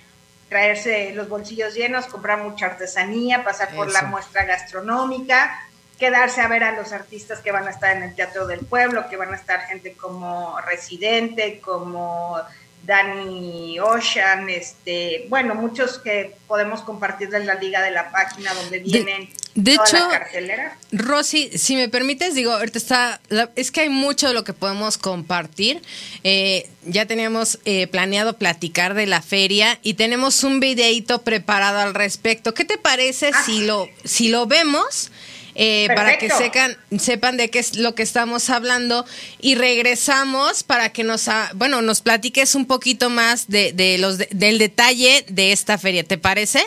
traerse 0.49 1.11
los 1.15 1.27
bolsillos 1.27 1.73
llenos, 1.73 2.05
comprar 2.05 2.43
mucha 2.43 2.67
artesanía, 2.67 3.43
pasar 3.43 3.73
por 3.73 3.91
la 3.91 4.03
muestra 4.03 4.45
gastronómica, 4.45 5.59
quedarse 5.97 6.41
a 6.41 6.47
ver 6.47 6.63
a 6.63 6.73
los 6.73 6.91
artistas 6.91 7.39
que 7.39 7.51
van 7.51 7.67
a 7.67 7.71
estar 7.71 7.95
en 7.95 8.03
el 8.03 8.15
Teatro 8.15 8.45
del 8.45 8.59
Pueblo, 8.59 9.09
que 9.09 9.17
van 9.17 9.33
a 9.33 9.37
estar 9.37 9.61
gente 9.61 9.93
como 9.93 10.59
Residente, 10.61 11.59
como 11.61 12.37
Danny 12.85 13.79
Ocean, 13.79 14.49
este, 14.49 15.25
bueno, 15.29 15.55
muchos 15.55 15.97
que 15.99 16.35
podemos 16.47 16.81
compartir 16.81 17.29
de 17.29 17.43
la 17.43 17.55
liga 17.55 17.81
de 17.81 17.91
la 17.91 18.11
página 18.11 18.53
donde 18.53 18.79
vienen 18.79 19.29
de 19.55 19.75
toda 19.75 19.85
hecho, 19.87 19.97
la 19.97 20.09
cartelera. 20.19 20.77
Rosy, 20.91 21.57
si 21.57 21.75
me 21.75 21.89
permites, 21.89 22.35
digo, 22.35 22.51
ahorita 22.51 22.77
está, 22.77 23.21
la- 23.29 23.49
es 23.55 23.71
que 23.71 23.81
hay 23.81 23.89
mucho 23.89 24.27
de 24.27 24.33
lo 24.33 24.43
que 24.43 24.53
podemos 24.53 24.97
compartir. 24.97 25.81
Eh, 26.23 26.69
ya 26.85 27.05
teníamos 27.05 27.59
eh, 27.65 27.87
planeado 27.87 28.37
platicar 28.37 28.93
de 28.93 29.07
la 29.07 29.21
feria 29.21 29.79
y 29.81 29.95
tenemos 29.95 30.43
un 30.43 30.59
videito 30.59 31.21
preparado 31.23 31.79
al 31.79 31.93
respecto. 31.93 32.53
¿Qué 32.53 32.65
te 32.65 32.77
parece 32.77 33.31
Ah. 33.33 33.43
si 33.45 33.65
lo, 33.65 33.89
si 34.03 34.29
lo 34.29 34.45
vemos? 34.45 35.11
Eh, 35.55 35.87
para 35.95 36.17
que 36.17 36.29
secan, 36.29 36.77
sepan 36.99 37.37
de 37.37 37.49
qué 37.49 37.59
es 37.59 37.77
lo 37.77 37.95
que 37.95 38.03
estamos 38.03 38.49
hablando 38.49 39.05
y 39.39 39.55
regresamos 39.55 40.63
para 40.63 40.89
que 40.91 41.03
nos, 41.03 41.27
ha- 41.27 41.49
bueno, 41.55 41.81
nos 41.81 42.01
platiques 42.01 42.55
un 42.55 42.65
poquito 42.65 43.09
más 43.09 43.47
de, 43.47 43.71
de 43.73 43.97
los 43.97 44.17
de- 44.17 44.27
del 44.31 44.57
detalle 44.59 45.25
de 45.29 45.51
esta 45.53 45.77
feria. 45.77 46.03
¿Te 46.03 46.17
parece? 46.17 46.63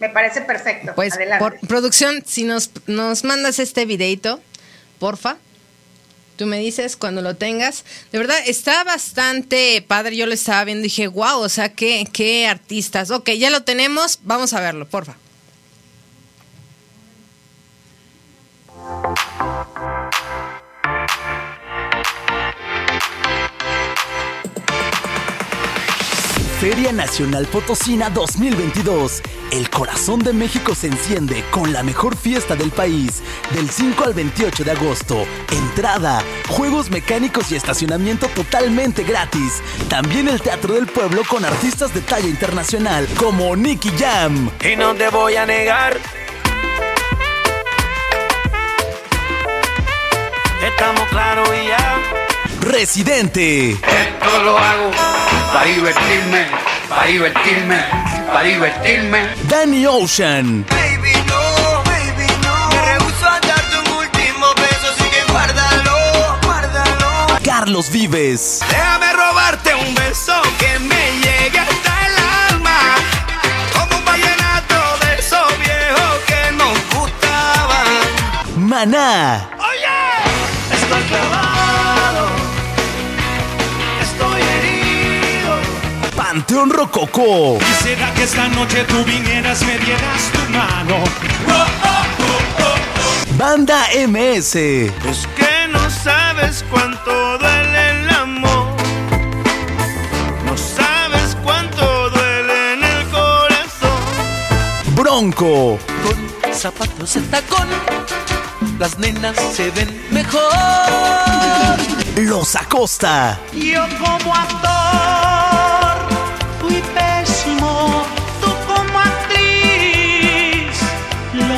Me 0.00 0.08
parece 0.08 0.40
perfecto. 0.42 0.92
Pues 0.94 1.14
Adelante. 1.14 1.42
por 1.42 1.58
producción, 1.68 2.22
si 2.26 2.44
nos, 2.44 2.70
nos 2.86 3.24
mandas 3.24 3.58
este 3.58 3.84
videito, 3.86 4.40
porfa. 4.98 5.36
Tú 6.36 6.46
me 6.46 6.58
dices 6.58 6.96
cuando 6.96 7.22
lo 7.22 7.36
tengas. 7.36 7.84
De 8.10 8.18
verdad, 8.18 8.36
está 8.44 8.82
bastante 8.82 9.82
padre. 9.86 10.16
Yo 10.16 10.26
lo 10.26 10.34
estaba 10.34 10.64
viendo 10.64 10.80
y 10.80 10.88
dije, 10.88 11.06
wow, 11.06 11.38
o 11.38 11.48
sea, 11.48 11.68
qué, 11.68 12.06
qué 12.12 12.48
artistas. 12.48 13.12
Ok, 13.12 13.30
ya 13.30 13.50
lo 13.50 13.62
tenemos. 13.62 14.18
Vamos 14.24 14.52
a 14.52 14.60
verlo, 14.60 14.88
porfa. 14.88 15.16
Feria 26.64 26.92
Nacional 26.92 27.44
Potosina 27.44 28.08
2022. 28.08 29.20
El 29.52 29.68
corazón 29.68 30.20
de 30.20 30.32
México 30.32 30.74
se 30.74 30.86
enciende 30.86 31.44
con 31.50 31.74
la 31.74 31.82
mejor 31.82 32.16
fiesta 32.16 32.56
del 32.56 32.70
país. 32.70 33.22
Del 33.52 33.68
5 33.68 34.02
al 34.02 34.14
28 34.14 34.64
de 34.64 34.70
agosto. 34.70 35.26
Entrada, 35.52 36.22
juegos 36.48 36.90
mecánicos 36.90 37.52
y 37.52 37.56
estacionamiento 37.56 38.28
totalmente 38.28 39.04
gratis. 39.04 39.62
También 39.90 40.26
el 40.26 40.40
Teatro 40.40 40.72
del 40.72 40.86
Pueblo 40.86 41.20
con 41.28 41.44
artistas 41.44 41.92
de 41.92 42.00
talla 42.00 42.28
internacional 42.28 43.06
como 43.18 43.54
Nicky 43.54 43.90
Jam, 43.98 44.50
Y 44.66 44.74
no 44.74 44.94
te 44.94 45.10
voy 45.10 45.36
a 45.36 45.44
negar. 45.44 46.00
Estamos 50.66 51.08
claros 51.10 51.46
y 51.62 51.68
ya. 51.68 52.00
Residente, 52.62 53.72
Esto 53.72 54.42
lo 54.42 54.56
hago 54.58 55.43
para 55.54 55.66
divertirme, 55.66 56.46
para 56.88 57.06
divertirme, 57.06 57.78
para 58.26 58.42
divertirme. 58.42 59.28
Danny 59.48 59.86
Ocean, 59.86 60.66
Baby, 60.68 61.12
no, 61.28 61.82
baby, 61.84 62.26
no. 62.42 62.68
Me 62.70 62.82
rehuso 62.82 63.24
a 63.26 63.38
darte 63.38 63.76
un 63.86 63.98
último 63.98 64.46
beso, 64.56 64.86
así 64.92 65.04
que 65.04 65.32
guárdalo, 65.32 66.38
guárdalo. 66.42 67.38
Carlos 67.44 67.88
Vives, 67.90 68.60
Déjame 68.68 69.12
robarte 69.12 69.74
un 69.76 69.94
beso 69.94 70.34
que 70.58 70.76
me 70.80 71.12
llegue 71.22 71.58
hasta 71.60 72.06
el 72.08 72.14
alma. 72.52 72.96
Como 73.78 73.98
un 73.98 74.04
vallenato 74.04 75.06
de 75.06 75.20
esos 75.20 75.58
viejos 75.60 76.14
que 76.26 76.52
nos 76.56 76.76
gustaban. 76.98 77.86
Maná, 78.56 79.48
Oye, 79.60 80.74
estoy 80.74 81.02
clavado. 81.02 81.43
Panteón 86.34 86.68
Rococó, 86.68 87.58
Quisiera 87.60 88.12
que 88.14 88.24
esta 88.24 88.48
noche 88.48 88.82
tú 88.88 89.04
vinieras, 89.04 89.62
me 89.62 89.78
dieras 89.78 90.32
tu 90.32 90.40
mano. 90.50 91.04
Banda 93.38 93.86
MS, 94.08 94.56
Es 94.56 95.28
que 95.36 95.68
no 95.70 95.88
sabes 95.88 96.64
cuánto 96.68 97.38
duele 97.38 97.90
el 97.90 98.10
amor. 98.10 98.66
No 100.44 100.56
sabes 100.56 101.36
cuánto 101.44 102.10
duele 102.10 102.72
en 102.72 102.82
el 102.82 103.04
corazón. 103.10 104.96
Bronco, 104.96 105.78
Con 106.02 106.52
zapatos 106.52 107.14
de 107.14 107.20
tacón, 107.20 107.68
las 108.80 108.98
nenas 108.98 109.36
se 109.54 109.70
ven 109.70 110.04
mejor. 110.10 110.42
Los 112.16 112.56
Acosta, 112.56 113.38
Yo 113.52 113.86
como 114.00 114.34
actor 114.34 115.33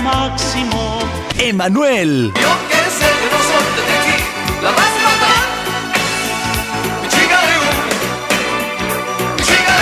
máximo. 0.06 0.98
Emanuel, 1.38 2.32
Yo 2.34 2.52
que 2.68 2.80
sé 2.98 3.08
que 3.20 3.26
no 3.32 3.38
soy 3.48 3.66
de 3.76 3.82
aquí, 3.98 4.16
la 4.62 4.70
vas 4.70 4.92
a 4.96 5.00
matar. 5.08 5.38
Mi 7.02 7.08
chica 7.08 7.38
de 7.46 7.54
mi 9.36 9.42
chica 9.42 9.74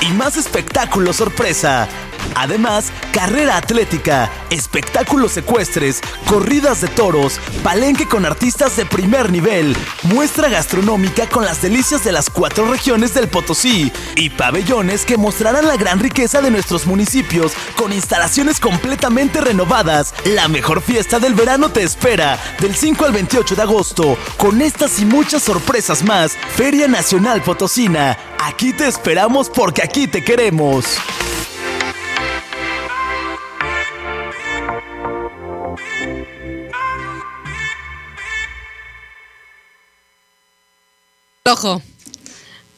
de 0.00 0.06
y 0.06 0.08
más 0.12 0.36
espectáculos 0.36 1.16
sorpresa. 1.16 1.88
Además, 2.34 2.92
carrera 3.12 3.56
atlética, 3.56 4.30
espectáculos 4.50 5.32
secuestres, 5.32 6.00
corridas 6.26 6.80
de 6.80 6.88
toros, 6.88 7.40
palenque 7.62 8.06
con 8.06 8.24
artistas 8.24 8.76
de 8.76 8.86
primer 8.86 9.30
nivel, 9.30 9.76
muestra 10.02 10.48
gastronómica 10.48 11.28
con 11.28 11.44
las 11.44 11.62
delicias 11.62 12.04
de 12.04 12.12
las 12.12 12.30
cuatro 12.30 12.70
regiones 12.70 13.14
del 13.14 13.28
Potosí 13.28 13.92
y 14.16 14.30
pabellones 14.30 15.04
que 15.04 15.16
mostrarán 15.16 15.66
la 15.66 15.76
gran 15.76 16.00
riqueza 16.00 16.40
de 16.40 16.50
nuestros 16.50 16.86
municipios 16.86 17.52
con 17.76 17.92
instalaciones 17.92 18.60
completamente 18.60 19.40
renovadas. 19.40 20.14
La 20.24 20.48
mejor 20.48 20.82
fiesta 20.82 21.18
del 21.18 21.34
verano 21.34 21.70
te 21.70 21.82
espera 21.82 22.38
del 22.60 22.74
5 22.74 23.04
al 23.04 23.12
28 23.12 23.56
de 23.56 23.62
agosto 23.62 24.16
con 24.36 24.62
estas 24.62 25.00
y 25.00 25.04
muchas 25.04 25.42
sorpresas 25.42 26.02
más. 26.02 26.36
Feria 26.56 26.88
Nacional 26.88 27.42
Potosina. 27.42 28.18
Aquí 28.38 28.72
te 28.72 28.86
esperamos 28.86 29.48
porque 29.50 29.82
aquí 29.82 30.06
te 30.06 30.24
queremos. 30.24 30.98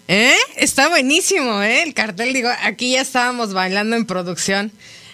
¿Eh? 0.09 0.37
Está 0.57 0.89
buenísimo, 0.89 1.63
¿eh? 1.63 1.83
El 1.83 1.95
cartel, 1.95 2.35
digo, 2.35 2.51
aquí 2.63 2.93
ya 2.93 3.01
estábamos 3.01 3.55
bailando 3.55 3.97
en 3.97 4.05
producción 4.05 4.71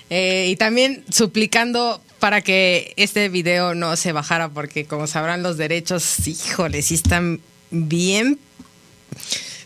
eh, 0.09 0.49
y 0.51 0.57
también 0.57 1.05
suplicando 1.11 2.03
para 2.19 2.43
que 2.43 2.93
este 2.97 3.29
video 3.29 3.75
no 3.75 3.97
se 3.97 4.13
bajara 4.13 4.49
porque 4.49 4.87
como 4.87 5.07
sabrán 5.07 5.43
los 5.45 5.57
derechos, 5.57 6.27
híjole, 6.27 6.83
sí 6.83 6.95
están 6.95 7.41
bien, 7.71 8.41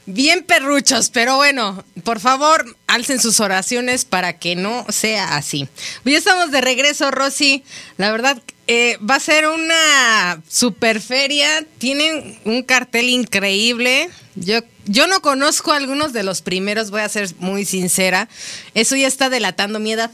bien 0.04 0.44
perruchos, 0.44 1.08
pero 1.08 1.36
bueno, 1.36 1.82
por 2.04 2.20
favor, 2.20 2.76
alcen 2.86 3.18
sus 3.18 3.40
oraciones 3.40 4.04
para 4.04 4.38
que 4.38 4.56
no 4.56 4.84
sea 4.90 5.36
así. 5.36 5.66
Ya 6.04 6.18
estamos 6.18 6.50
de 6.50 6.60
regreso, 6.60 7.10
Rosy. 7.10 7.64
La 7.96 8.12
verdad, 8.12 8.42
eh, 8.66 8.98
va 8.98 9.16
a 9.16 9.20
ser 9.20 9.46
una 9.46 10.42
super 10.48 11.00
feria. 11.00 11.64
Tienen 11.78 12.38
un 12.44 12.62
cartel 12.62 13.08
increíble. 13.08 14.08
Yo, 14.34 14.60
yo 14.86 15.06
no 15.06 15.20
conozco 15.20 15.72
a 15.72 15.76
algunos 15.76 16.12
de 16.12 16.22
los 16.22 16.42
primeros, 16.42 16.90
voy 16.90 17.02
a 17.02 17.08
ser 17.08 17.28
muy 17.38 17.64
sincera. 17.64 18.28
Eso 18.74 18.96
ya 18.96 19.06
está 19.06 19.28
delatando 19.30 19.78
mi 19.80 19.92
edad, 19.92 20.10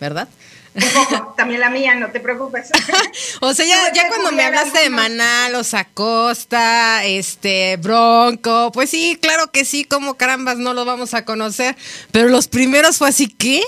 ¿verdad? 0.00 0.28
Un 0.74 0.82
poco, 0.90 1.34
también 1.36 1.60
la 1.60 1.70
mía, 1.70 1.94
no 1.94 2.10
te 2.10 2.18
preocupes. 2.18 2.70
O 3.40 3.54
sea, 3.54 3.64
ya, 3.64 4.08
cuando 4.08 4.32
me 4.32 4.42
hablaste 4.42 4.80
de. 4.80 4.90
Maná, 4.90 5.48
los 5.50 5.74
Acosta, 5.74 7.04
este, 7.04 7.76
Bronco, 7.76 8.72
pues 8.72 8.90
sí, 8.90 9.18
claro 9.20 9.52
que 9.52 9.64
sí, 9.64 9.84
como 9.84 10.14
carambas 10.14 10.58
no 10.58 10.74
lo 10.74 10.84
vamos 10.84 11.14
a 11.14 11.24
conocer. 11.24 11.76
Pero 12.10 12.28
los 12.28 12.48
primeros 12.48 12.98
fue 12.98 13.08
así, 13.10 13.28
¿qué? 13.28 13.62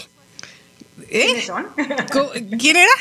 ¿Eh? 1.11 1.24
¿Quiénes 1.26 1.46
son? 1.46 1.66
¿Quién 2.59 2.76
era? 2.76 2.92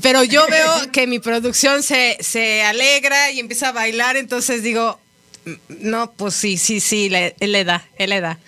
Pero 0.00 0.22
yo 0.24 0.46
veo 0.48 0.92
que 0.92 1.06
mi 1.06 1.18
producción 1.18 1.82
se, 1.82 2.16
se 2.20 2.62
alegra 2.62 3.30
y 3.32 3.40
empieza 3.40 3.68
a 3.68 3.72
bailar, 3.72 4.16
entonces 4.16 4.62
digo, 4.62 4.98
"Mm, 5.44 5.52
no, 5.80 6.12
pues 6.12 6.34
sí, 6.34 6.56
sí, 6.58 6.80
sí, 6.80 7.08
le- 7.08 7.34
él 7.40 7.52
le 7.52 7.64
da, 7.64 7.86
él 7.98 8.10
le 8.10 8.20
da. 8.20 8.38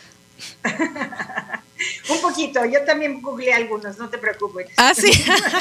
Un 2.08 2.20
poquito, 2.22 2.64
yo 2.64 2.82
también 2.84 3.20
googleé 3.20 3.52
algunos, 3.52 3.98
no 3.98 4.08
te 4.08 4.16
preocupes. 4.18 4.68
Ah, 4.76 4.94
sí. 4.94 5.10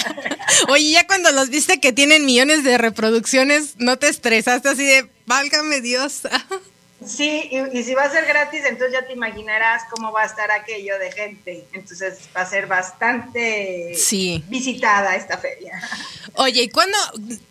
Oye, 0.70 0.92
ya 0.92 1.06
cuando 1.08 1.32
los 1.32 1.50
viste 1.50 1.80
que 1.80 1.92
tienen 1.92 2.26
millones 2.26 2.64
de 2.64 2.78
reproducciones, 2.78 3.76
¿no 3.78 3.98
te 3.98 4.08
estresaste 4.08 4.70
así 4.70 4.86
de, 4.86 5.10
válgame 5.26 5.82
Dios? 5.82 6.22
Sí, 7.06 7.50
y, 7.52 7.78
y 7.80 7.84
si 7.84 7.94
va 7.94 8.04
a 8.04 8.10
ser 8.10 8.26
gratis, 8.26 8.62
entonces 8.66 8.94
ya 8.94 9.06
te 9.06 9.14
imaginarás 9.14 9.84
cómo 9.90 10.12
va 10.12 10.24
a 10.24 10.26
estar 10.26 10.52
aquello 10.52 10.98
de 11.00 11.12
gente. 11.12 11.66
Entonces 11.74 12.20
va 12.36 12.42
a 12.42 12.46
ser 12.46 12.68
bastante 12.68 13.94
Sí. 13.96 14.44
visitada 14.48 15.16
esta 15.16 15.38
feria. 15.38 15.82
Oye, 16.36 16.64
¿y 16.64 16.70
cuándo 16.70 16.98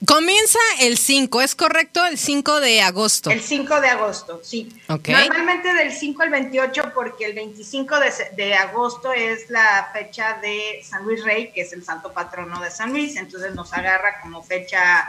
comienza 0.07 0.59
el 0.81 0.99
5? 0.99 1.41
¿Es 1.43 1.55
correcto? 1.55 2.05
El 2.05 2.19
5 2.19 2.61
de 2.61 2.81
agosto. 2.83 3.31
El 3.31 3.41
5 3.43 3.81
de 3.81 3.89
agosto, 3.89 4.41
sí. 4.43 4.69
Ok. 4.89 5.09
Normalmente 5.09 5.73
del 5.75 5.93
5 5.93 6.23
al 6.23 6.31
28, 6.31 6.93
porque 6.95 7.27
el 7.27 7.35
25 7.35 8.01
de, 8.01 8.11
se- 8.11 8.31
de 8.37 8.55
agosto 8.55 9.13
es 9.13 9.51
la 9.51 9.91
fecha 9.93 10.39
de 10.43 10.83
San 10.89 11.05
Luis 11.05 11.23
Rey, 11.25 11.53
que 11.53 11.63
es 11.63 11.73
el 11.73 11.85
santo 11.85 12.13
patrono 12.13 12.61
de 12.61 12.71
San 12.71 12.91
Luis, 12.91 13.17
entonces 13.17 13.55
nos 13.55 13.73
agarra 13.73 14.21
como 14.21 14.43
fecha 14.43 15.07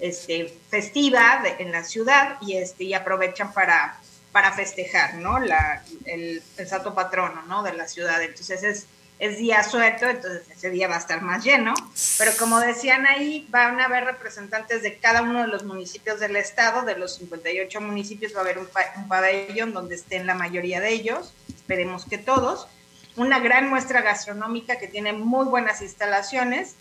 este, 0.00 0.52
festiva 0.70 1.42
en 1.58 1.72
la 1.72 1.84
ciudad 1.84 2.36
y, 2.40 2.56
este, 2.56 2.84
y 2.84 2.94
aprovechan 2.94 3.52
para, 3.52 3.98
para 4.32 4.52
festejar, 4.52 5.14
¿no? 5.14 5.38
El, 6.04 6.42
santo 6.66 6.94
patrono, 6.94 7.42
¿no? 7.42 7.62
De 7.62 7.72
la 7.72 7.88
ciudad. 7.88 8.22
Entonces 8.22 8.62
es, 8.62 8.86
es 9.18 9.38
día 9.38 9.62
suelto, 9.62 10.06
entonces 10.06 10.42
ese 10.50 10.68
día 10.68 10.88
va 10.88 10.96
a 10.96 10.98
estar 10.98 11.22
más 11.22 11.42
lleno. 11.42 11.72
Pero 12.18 12.32
como 12.38 12.60
decían 12.60 13.06
ahí, 13.06 13.46
van 13.50 13.80
a 13.80 13.86
haber 13.86 14.04
representantes 14.04 14.82
de 14.82 14.98
cada 14.98 15.22
uno 15.22 15.40
de 15.40 15.48
los 15.48 15.64
municipios 15.64 16.20
del 16.20 16.36
estado, 16.36 16.82
de 16.82 16.98
los 16.98 17.14
58 17.16 17.80
municipios 17.80 18.34
va 18.34 18.40
a 18.40 18.42
haber 18.42 18.58
un 18.58 18.68
pabellón 19.08 19.72
donde 19.72 19.94
estén 19.94 20.26
la 20.26 20.34
mayoría 20.34 20.80
de 20.80 20.90
ellos, 20.90 21.32
esperemos 21.48 22.04
que 22.04 22.18
todos. 22.18 22.68
Una 23.16 23.38
gran 23.38 23.70
muestra 23.70 24.02
gastronómica 24.02 24.78
que 24.78 24.88
tiene 24.88 25.14
muy 25.14 25.46
buenas 25.46 25.80
instalaciones. 25.80 26.74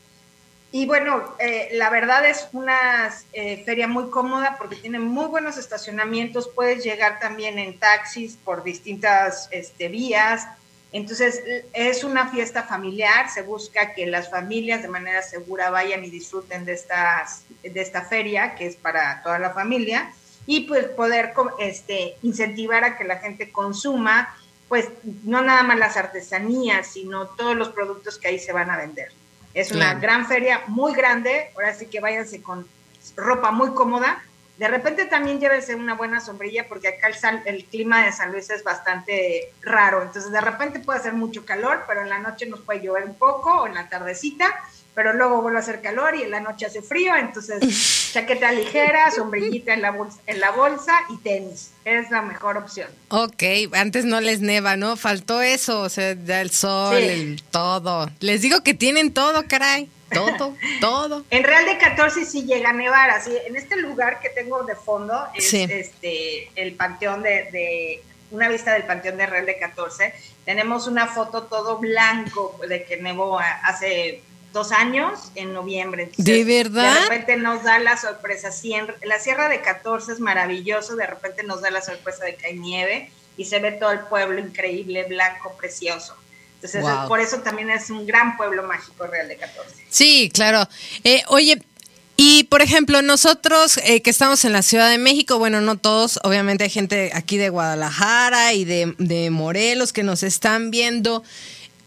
Y 0.77 0.85
bueno, 0.87 1.23
eh, 1.39 1.69
la 1.71 1.89
verdad 1.89 2.25
es 2.25 2.49
una 2.51 3.09
eh, 3.31 3.63
feria 3.63 3.87
muy 3.87 4.09
cómoda 4.09 4.57
porque 4.57 4.75
tiene 4.75 4.99
muy 4.99 5.27
buenos 5.27 5.55
estacionamientos, 5.55 6.49
puedes 6.53 6.83
llegar 6.83 7.17
también 7.21 7.57
en 7.59 7.79
taxis 7.79 8.35
por 8.35 8.61
distintas 8.61 9.47
este, 9.51 9.87
vías. 9.87 10.45
Entonces 10.91 11.41
es 11.71 12.03
una 12.03 12.27
fiesta 12.27 12.63
familiar, 12.63 13.29
se 13.29 13.41
busca 13.41 13.93
que 13.93 14.05
las 14.05 14.29
familias 14.29 14.81
de 14.81 14.89
manera 14.89 15.21
segura 15.21 15.69
vayan 15.69 16.03
y 16.03 16.09
disfruten 16.09 16.65
de, 16.65 16.77
de 17.63 17.81
esta 17.81 18.01
feria 18.01 18.55
que 18.55 18.67
es 18.67 18.75
para 18.75 19.23
toda 19.23 19.39
la 19.39 19.51
familia 19.51 20.11
y 20.45 20.67
pues 20.67 20.87
poder 20.87 21.33
este, 21.57 22.17
incentivar 22.21 22.83
a 22.83 22.97
que 22.97 23.05
la 23.05 23.19
gente 23.19 23.49
consuma 23.49 24.35
pues 24.67 24.89
no 25.23 25.41
nada 25.41 25.63
más 25.63 25.79
las 25.79 25.95
artesanías, 25.95 26.87
sino 26.87 27.27
todos 27.27 27.55
los 27.55 27.69
productos 27.69 28.17
que 28.17 28.27
ahí 28.27 28.39
se 28.39 28.51
van 28.51 28.69
a 28.69 28.75
vender. 28.75 29.13
Es 29.55 29.71
una 29.71 29.85
Claro. 29.85 29.99
gran 30.01 30.27
feria, 30.27 30.61
muy 30.67 30.93
grande, 30.93 31.49
ahora 31.55 31.73
sí 31.73 31.87
que 31.87 31.99
váyanse 32.01 32.43
con 32.43 32.67
ropa 33.15 33.51
muy 33.51 33.71
cómoda. 33.73 34.21
De 34.57 34.67
repente 34.67 35.05
también 35.05 35.39
llévense 35.39 35.75
una 35.75 35.95
buena 35.95 36.19
sombrilla 36.21 36.67
porque 36.67 36.89
acá 36.89 37.07
el, 37.07 37.15
sal- 37.15 37.41
el 37.45 37.65
clima 37.65 38.05
de 38.05 38.11
San 38.11 38.31
Luis 38.31 38.49
es 38.49 38.63
bastante 38.63 39.51
raro, 39.61 40.01
entonces 40.01 40.31
de 40.31 40.39
repente 40.41 40.79
puede 40.79 40.99
hacer 40.99 41.13
mucho 41.13 41.45
calor, 41.45 41.83
pero 41.87 42.01
en 42.01 42.09
la 42.09 42.19
noche 42.19 42.45
nos 42.45 42.61
puede 42.61 42.81
llover 42.81 43.05
un 43.05 43.15
poco 43.15 43.61
o 43.61 43.67
en 43.67 43.73
la 43.75 43.89
tardecita, 43.89 44.53
pero 44.93 45.11
luego 45.13 45.41
vuelve 45.41 45.59
a 45.59 45.61
hacer 45.61 45.81
calor 45.81 46.15
y 46.15 46.23
en 46.23 46.31
la 46.31 46.39
noche 46.39 46.65
hace 46.65 46.81
frío, 46.81 47.15
entonces 47.17 47.59
chaqueta 48.15 48.51
ligera, 48.53 49.11
sombrillita 49.11 49.73
en 49.73 49.81
la 49.81 49.91
bolsa, 49.91 50.19
en 50.27 50.39
la 50.39 50.51
bolsa 50.51 50.93
y 51.09 51.17
tenis, 51.17 51.71
es 51.83 52.09
la 52.11 52.21
mejor 52.21 52.55
opción. 52.57 52.87
Ok, 53.09 53.43
antes 53.73 54.05
no 54.05 54.21
les 54.21 54.39
neva, 54.39 54.77
¿no? 54.77 54.95
Faltó 54.95 55.41
eso, 55.41 55.81
o 55.81 55.89
sea, 55.89 56.15
ya 56.25 56.39
el 56.41 56.49
sol, 56.49 56.95
Sí. 56.97 57.03
el 57.09 57.43
todo. 57.51 58.09
Les 58.21 58.41
digo 58.41 58.61
que 58.63 58.73
tienen 58.73 59.13
todo, 59.13 59.43
caray. 59.47 59.89
Todo, 60.13 60.55
todo. 60.79 61.25
En 61.29 61.43
Real 61.43 61.65
de 61.65 61.77
14 61.77 62.23
sí 62.25 62.43
llega 62.45 62.69
a 62.69 62.73
nevar, 62.73 63.09
así 63.09 63.31
en 63.47 63.55
este 63.57 63.75
lugar 63.75 64.19
que 64.21 64.29
tengo 64.29 64.63
de 64.63 64.75
fondo 64.75 65.27
es 65.33 65.49
Sí. 65.49 65.67
este 65.69 66.49
el 66.55 66.73
panteón 66.75 67.21
de, 67.21 67.49
de- 67.51 68.03
una 68.31 68.47
vista 68.49 68.73
del 68.73 68.83
panteón 68.83 69.17
de 69.17 69.25
Real 69.27 69.45
de 69.45 69.57
14. 69.59 70.13
Tenemos 70.45 70.87
una 70.87 71.07
foto 71.07 71.43
todo 71.43 71.77
blanco 71.79 72.59
de 72.67 72.83
que 72.85 72.97
nevó 72.97 73.39
hace 73.39 74.21
dos 74.55 74.71
años 74.71 75.19
en 75.35 75.53
noviembre. 75.53 76.03
Entonces, 76.03 76.25
¿De 76.25 76.43
verdad? 76.43 76.93
De 76.93 76.99
repente 77.01 77.35
nos 77.37 77.61
da 77.63 77.77
la 77.77 77.97
sorpresa. 77.97 78.49
La 79.03 79.19
Sierra 79.19 79.49
de 79.49 79.61
14 79.61 80.13
es 80.13 80.19
maravilloso, 80.19 80.95
de 80.95 81.05
repente 81.05 81.43
nos 81.43 81.61
da 81.61 81.69
la 81.69 81.81
sorpresa 81.81 82.25
de 82.25 82.35
que 82.35 82.47
hay 82.47 82.57
nieve 82.57 83.11
y 83.37 83.45
se 83.45 83.59
ve 83.59 83.73
todo 83.73 83.91
el 83.91 83.99
pueblo 83.99 84.39
increíble, 84.39 85.03
blanco, 85.03 85.55
precioso. 85.57 86.15
Entonces, 86.55 86.81
Wow. 86.81 87.07
por 87.07 87.19
eso 87.19 87.39
también 87.41 87.69
es 87.69 87.89
un 87.91 88.07
gran 88.07 88.37
pueblo 88.37 88.63
mágico 88.63 89.05
Real 89.05 89.27
de 89.27 89.35
14. 89.37 89.75
Sí, 89.89 90.31
claro. 90.33 90.67
Eh, 91.03 91.21
oye, 91.27 91.61
y 92.17 92.45
por 92.45 92.61
ejemplo, 92.61 93.01
nosotros 93.01 93.77
eh, 93.83 94.01
que 94.01 94.09
estamos 94.09 94.45
en 94.45 94.53
la 94.53 94.61
Ciudad 94.61 94.89
de 94.89 94.97
México, 94.97 95.37
bueno, 95.37 95.59
no 95.59 95.77
todos, 95.77 96.17
obviamente 96.23 96.63
hay 96.63 96.69
gente 96.69 97.11
aquí 97.13 97.35
de 97.37 97.49
Guadalajara 97.49 98.53
y 98.53 98.63
de, 98.63 98.95
de 98.99 99.29
Morelos 99.31 99.91
que 99.91 100.03
nos 100.03 100.23
están 100.23 100.71
viendo, 100.71 101.23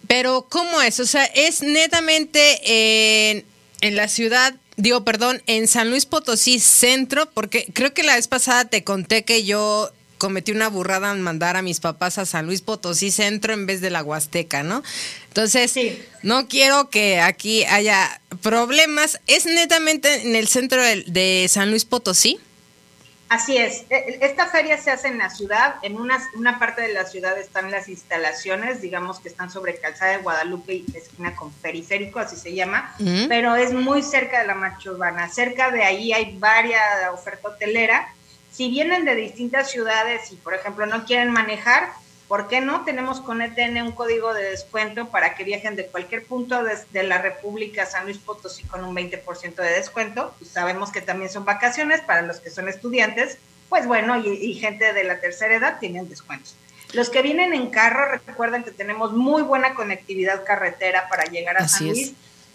pero 0.08 0.46
¿cómo 0.50 0.82
es? 0.82 0.98
O 1.00 1.06
sea, 1.06 1.24
es 1.24 1.62
netamente 1.62 3.30
en, 3.30 3.44
en 3.80 3.96
la 3.96 4.08
ciudad, 4.08 4.54
digo, 4.76 5.04
perdón, 5.04 5.42
en 5.46 5.68
San 5.68 5.90
Luis 5.90 6.06
Potosí 6.06 6.58
Centro, 6.58 7.30
porque 7.30 7.68
creo 7.72 7.94
que 7.94 8.02
la 8.02 8.16
vez 8.16 8.26
pasada 8.26 8.64
te 8.64 8.82
conté 8.84 9.24
que 9.24 9.44
yo 9.44 9.92
cometí 10.18 10.50
una 10.50 10.68
burrada 10.68 11.12
en 11.12 11.20
mandar 11.22 11.56
a 11.56 11.62
mis 11.62 11.78
papás 11.78 12.18
a 12.18 12.26
San 12.26 12.46
Luis 12.46 12.60
Potosí 12.60 13.12
Centro 13.12 13.52
en 13.52 13.66
vez 13.66 13.80
de 13.80 13.90
la 13.90 14.02
Huasteca, 14.02 14.64
¿no? 14.64 14.82
Entonces, 15.28 15.70
Sí. 15.70 15.96
no 16.24 16.48
quiero 16.48 16.90
que 16.90 17.20
aquí 17.20 17.62
haya 17.64 18.20
problemas. 18.42 19.20
¿Es 19.28 19.46
netamente 19.46 20.22
en 20.22 20.34
el 20.34 20.48
centro 20.48 20.82
de, 20.82 21.04
de 21.06 21.46
San 21.48 21.70
Luis 21.70 21.84
Potosí? 21.84 22.40
Así 23.28 23.58
es. 23.58 23.84
E- 23.90 24.18
Esta 24.22 24.46
feria 24.46 24.78
se 24.78 24.90
hace 24.90 25.08
en 25.08 25.18
la 25.18 25.28
ciudad. 25.28 25.76
En 25.82 26.00
una, 26.00 26.18
una 26.34 26.58
parte 26.58 26.82
de 26.82 26.92
la 26.94 27.04
ciudad 27.04 27.38
están 27.38 27.70
las 27.70 27.88
instalaciones, 27.88 28.80
digamos 28.80 29.20
que 29.20 29.28
están 29.28 29.50
sobre 29.50 29.78
Calzada 29.78 30.12
de 30.12 30.18
Guadalupe 30.18 30.72
y 30.74 30.86
esquina 30.96 31.36
con 31.36 31.52
periférico, 31.52 32.18
así 32.20 32.36
se 32.36 32.54
llama, 32.54 32.94
pero 33.28 33.54
es 33.56 33.72
muy 33.74 34.02
cerca 34.02 34.40
de 34.40 34.46
la 34.46 34.54
marcha 34.54 34.90
urbana. 34.90 35.28
Cerca 35.28 35.70
de 35.70 35.84
ahí 35.84 36.12
hay 36.12 36.38
varias 36.38 36.82
oferta 37.12 37.48
hotelera. 37.48 38.08
Si 38.50 38.70
vienen 38.70 39.04
de 39.04 39.14
distintas 39.14 39.70
ciudades 39.70 40.32
y, 40.32 40.36
por 40.36 40.54
ejemplo, 40.54 40.86
no 40.86 41.04
quieren 41.04 41.30
manejar, 41.30 41.90
¿por 42.28 42.46
qué 42.46 42.60
no? 42.60 42.84
Tenemos 42.84 43.20
con 43.20 43.42
ETN 43.42 43.82
un 43.82 43.92
código 43.92 44.34
de 44.34 44.50
descuento 44.50 45.08
para 45.08 45.34
que 45.34 45.44
viajen 45.44 45.74
de 45.74 45.86
cualquier 45.86 46.24
punto 46.24 46.62
de, 46.62 46.76
de 46.92 47.02
la 47.02 47.18
República 47.18 47.86
San 47.86 48.04
Luis 48.04 48.18
Potosí 48.18 48.62
con 48.64 48.84
un 48.84 48.94
20% 48.94 49.54
de 49.54 49.70
descuento. 49.70 50.34
Y 50.40 50.44
sabemos 50.44 50.92
que 50.92 51.00
también 51.00 51.30
son 51.30 51.44
vacaciones 51.44 52.00
para 52.02 52.22
los 52.22 52.40
que 52.40 52.50
son 52.50 52.68
estudiantes, 52.68 53.38
pues 53.68 53.86
bueno, 53.86 54.16
y, 54.16 54.28
y 54.28 54.54
gente 54.54 54.92
de 54.92 55.04
la 55.04 55.20
tercera 55.20 55.54
edad 55.56 55.78
tienen 55.80 56.08
descuentos. 56.08 56.54
Los 56.92 57.10
que 57.10 57.22
vienen 57.22 57.52
en 57.52 57.70
carro, 57.70 58.18
recuerden 58.26 58.64
que 58.64 58.70
tenemos 58.70 59.12
muy 59.12 59.42
buena 59.42 59.74
conectividad 59.74 60.44
carretera 60.44 61.08
para 61.08 61.24
llegar 61.24 61.56
a 61.56 61.64
Así 61.64 61.78
San 61.78 61.86
es. 61.88 61.96
Luis 61.96 62.14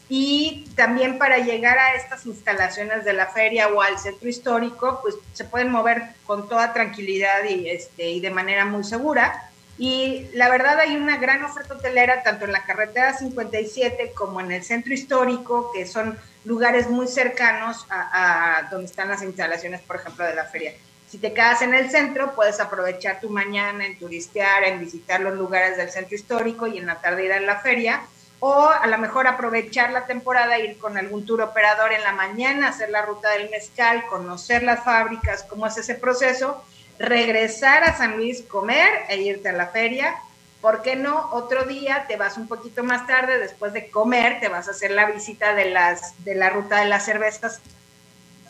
y 0.09 0.65
también 0.75 1.17
para 1.17 1.39
llegar 1.39 1.77
a 1.77 1.95
estas 1.95 2.25
instalaciones 2.25 3.05
de 3.05 3.13
la 3.13 3.27
feria 3.27 3.69
o 3.69 3.81
al 3.81 3.97
centro 3.97 4.27
histórico, 4.27 4.99
pues 5.01 5.15
se 5.33 5.45
pueden 5.45 5.71
mover 5.71 6.03
con 6.25 6.49
toda 6.49 6.73
tranquilidad 6.73 7.43
y, 7.49 7.69
este, 7.69 8.09
y 8.09 8.19
de 8.19 8.29
manera 8.29 8.65
muy 8.65 8.83
segura. 8.83 9.49
Y 9.77 10.29
la 10.33 10.49
verdad 10.49 10.79
hay 10.79 10.95
una 10.95 11.17
gran 11.17 11.43
oferta 11.43 11.73
hotelera 11.73 12.21
tanto 12.23 12.45
en 12.45 12.51
la 12.51 12.63
carretera 12.63 13.17
57 13.17 14.11
como 14.13 14.39
en 14.39 14.51
el 14.51 14.63
centro 14.63 14.93
histórico, 14.93 15.71
que 15.73 15.85
son 15.85 16.17
lugares 16.45 16.89
muy 16.89 17.07
cercanos 17.07 17.85
a, 17.89 18.67
donde 18.69 18.85
están 18.85 19.09
las 19.09 19.23
instalaciones, 19.23 19.81
por 19.81 19.95
ejemplo, 19.95 20.25
de 20.25 20.35
la 20.35 20.45
feria. 20.45 20.73
Si 21.09 21.17
te 21.17 21.33
quedas 21.33 21.61
en 21.61 21.73
el 21.73 21.89
centro, 21.89 22.33
puedes 22.35 22.59
aprovechar 22.59 23.19
tu 23.19 23.29
mañana 23.29 23.85
en 23.85 23.97
turistear, 23.97 24.63
en 24.63 24.79
visitar 24.79 25.21
los 25.21 25.35
lugares 25.35 25.77
del 25.77 25.89
centro 25.89 26.15
histórico 26.15 26.67
y 26.67 26.77
en 26.77 26.85
la 26.85 27.01
tarde 27.01 27.25
ir 27.25 27.33
a 27.33 27.39
la 27.39 27.59
feria 27.59 28.01
o 28.45 28.67
a 28.67 28.85
lo 28.87 28.97
mejor 28.97 29.25
aprovechar 29.25 29.93
la 29.93 30.05
temporada, 30.05 30.59
ir 30.59 30.77
con 30.77 30.97
algún 30.97 31.25
tour 31.25 31.41
operador 31.41 31.93
en 31.93 32.01
la 32.01 32.11
mañana, 32.11 32.67
hacer 32.67 32.89
la 32.89 33.01
ruta 33.01 33.29
del 33.31 33.49
mezcal, 33.49 34.05
conocer 34.07 34.63
las 34.63 34.83
fábricas, 34.83 35.43
cómo 35.43 35.65
es 35.65 35.77
ese 35.77 35.95
proceso, 35.95 36.61
regresar 36.99 37.83
a 37.83 37.97
San 37.97 38.17
Luis, 38.17 38.41
comer 38.43 38.89
e 39.09 39.21
irte 39.21 39.49
a 39.49 39.53
la 39.53 39.67
feria. 39.67 40.15
¿Por 40.61 40.81
qué 40.81 40.95
no? 40.95 41.29
Otro 41.31 41.65
día 41.65 42.05
te 42.07 42.15
vas 42.15 42.37
un 42.37 42.47
poquito 42.47 42.83
más 42.83 43.05
tarde, 43.05 43.37
después 43.37 43.73
de 43.73 43.89
comer, 43.89 44.39
te 44.39 44.47
vas 44.47 44.67
a 44.67 44.71
hacer 44.71 44.91
la 44.91 45.11
visita 45.11 45.53
de, 45.53 45.69
las, 45.69 46.23
de 46.23 46.35
la 46.35 46.49
ruta 46.49 46.79
de 46.79 46.85
las 46.85 47.05
cervezas 47.05 47.61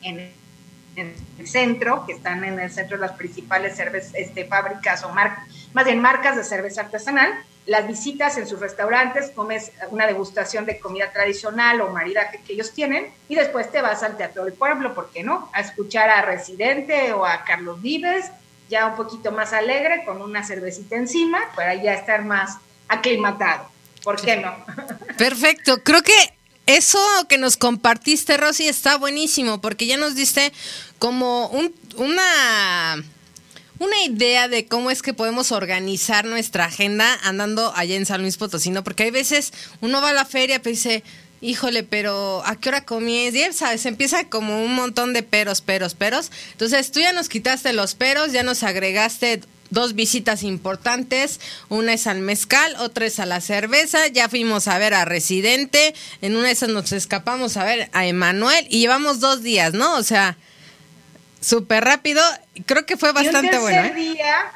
en, 0.01 0.31
el 0.95 1.47
centro, 1.47 2.05
que 2.05 2.13
están 2.13 2.43
en 2.43 2.59
el 2.59 2.69
centro 2.69 2.97
las 2.97 3.13
principales 3.13 3.75
cerveza, 3.75 4.15
este, 4.15 4.45
fábricas 4.45 5.03
o 5.03 5.09
mar, 5.09 5.39
más 5.73 5.85
bien 5.85 5.99
marcas 5.99 6.35
de 6.35 6.43
cerveza 6.43 6.81
artesanal 6.81 7.33
las 7.65 7.87
visitas 7.87 8.37
en 8.37 8.47
sus 8.47 8.59
restaurantes, 8.59 9.31
comes 9.31 9.71
una 9.89 10.05
degustación 10.05 10.65
de 10.65 10.79
comida 10.79 11.11
tradicional 11.11 11.81
o 11.81 11.91
maridaje 11.91 12.41
que 12.45 12.53
ellos 12.53 12.71
tienen 12.71 13.07
y 13.29 13.35
después 13.35 13.71
te 13.71 13.81
vas 13.81 14.03
al 14.03 14.17
Teatro 14.17 14.43
del 14.43 14.53
Pueblo, 14.53 14.93
¿por 14.93 15.11
qué 15.11 15.23
no? 15.23 15.49
A 15.53 15.61
escuchar 15.61 16.09
a 16.09 16.21
Residente 16.23 17.13
o 17.13 17.25
a 17.25 17.43
Carlos 17.45 17.81
Vives, 17.81 18.25
ya 18.69 18.87
un 18.87 18.95
poquito 18.95 19.31
más 19.31 19.53
alegre, 19.53 20.03
con 20.05 20.21
una 20.21 20.43
cervecita 20.43 20.95
encima, 20.95 21.39
para 21.55 21.75
ya 21.75 21.93
estar 21.93 22.25
más 22.25 22.57
aclimatado. 22.87 23.69
¿Por 24.03 24.21
qué 24.21 24.37
no? 24.37 24.53
Perfecto, 25.17 25.81
creo 25.83 26.01
que 26.01 26.33
eso 26.65 26.99
que 27.29 27.37
nos 27.37 27.55
compartiste, 27.57 28.37
Rosy, 28.37 28.67
está 28.67 28.97
buenísimo, 28.97 29.61
porque 29.61 29.85
ya 29.85 29.97
nos 29.97 30.15
diste 30.15 30.51
como 30.99 31.47
un, 31.47 31.73
una 31.97 33.03
una 33.79 34.03
idea 34.03 34.47
de 34.47 34.65
cómo 34.65 34.91
es 34.91 35.01
que 35.01 35.13
podemos 35.13 35.51
organizar 35.51 36.25
nuestra 36.25 36.65
agenda 36.65 37.19
andando 37.23 37.73
allá 37.75 37.95
en 37.95 38.05
San 38.05 38.21
Luis 38.21 38.37
Potosí, 38.37 38.69
¿no? 38.69 38.83
Porque 38.83 39.03
hay 39.03 39.11
veces 39.11 39.51
uno 39.81 40.01
va 40.01 40.09
a 40.09 40.13
la 40.13 40.25
feria 40.25 40.61
y 40.63 40.69
dice, 40.69 41.03
híjole, 41.41 41.83
pero 41.83 42.41
¿a 42.45 42.55
qué 42.55 42.69
hora 42.69 42.85
comí? 42.85 43.27
Y 43.27 43.53
sabes, 43.53 43.85
empieza 43.85 44.29
como 44.29 44.63
un 44.63 44.73
montón 44.73 45.13
de 45.13 45.23
peros, 45.23 45.61
peros, 45.61 45.93
peros. 45.93 46.31
Entonces 46.51 46.91
tú 46.91 47.01
ya 47.01 47.13
nos 47.13 47.29
quitaste 47.29 47.73
los 47.73 47.95
peros, 47.95 48.31
ya 48.31 48.43
nos 48.43 48.63
agregaste 48.63 49.41
dos 49.69 49.95
visitas 49.95 50.43
importantes, 50.43 51.39
una 51.67 51.93
es 51.93 52.07
al 52.07 52.19
mezcal, 52.19 52.75
otra 52.79 53.07
es 53.07 53.19
a 53.19 53.25
la 53.25 53.41
cerveza, 53.41 54.07
ya 54.07 54.29
fuimos 54.29 54.67
a 54.67 54.77
ver 54.77 54.93
a 54.93 55.03
Residente, 55.03 55.95
en 56.21 56.35
una 56.35 56.47
de 56.47 56.53
esas 56.53 56.69
nos 56.69 56.91
escapamos 56.91 57.57
a 57.57 57.65
ver 57.65 57.89
a 57.91 58.05
Emanuel 58.05 58.67
y 58.69 58.79
llevamos 58.79 59.19
dos 59.19 59.41
días, 59.41 59.73
¿no? 59.73 59.95
O 59.95 60.03
sea, 60.03 60.37
súper 61.43 61.83
rápido. 61.83 62.21
Creo 62.65 62.85
que 62.85 62.97
fue 62.97 63.11
bastante 63.11 63.57
bueno. 63.59 63.83
¿eh? 63.83 63.93
Día, 63.93 64.51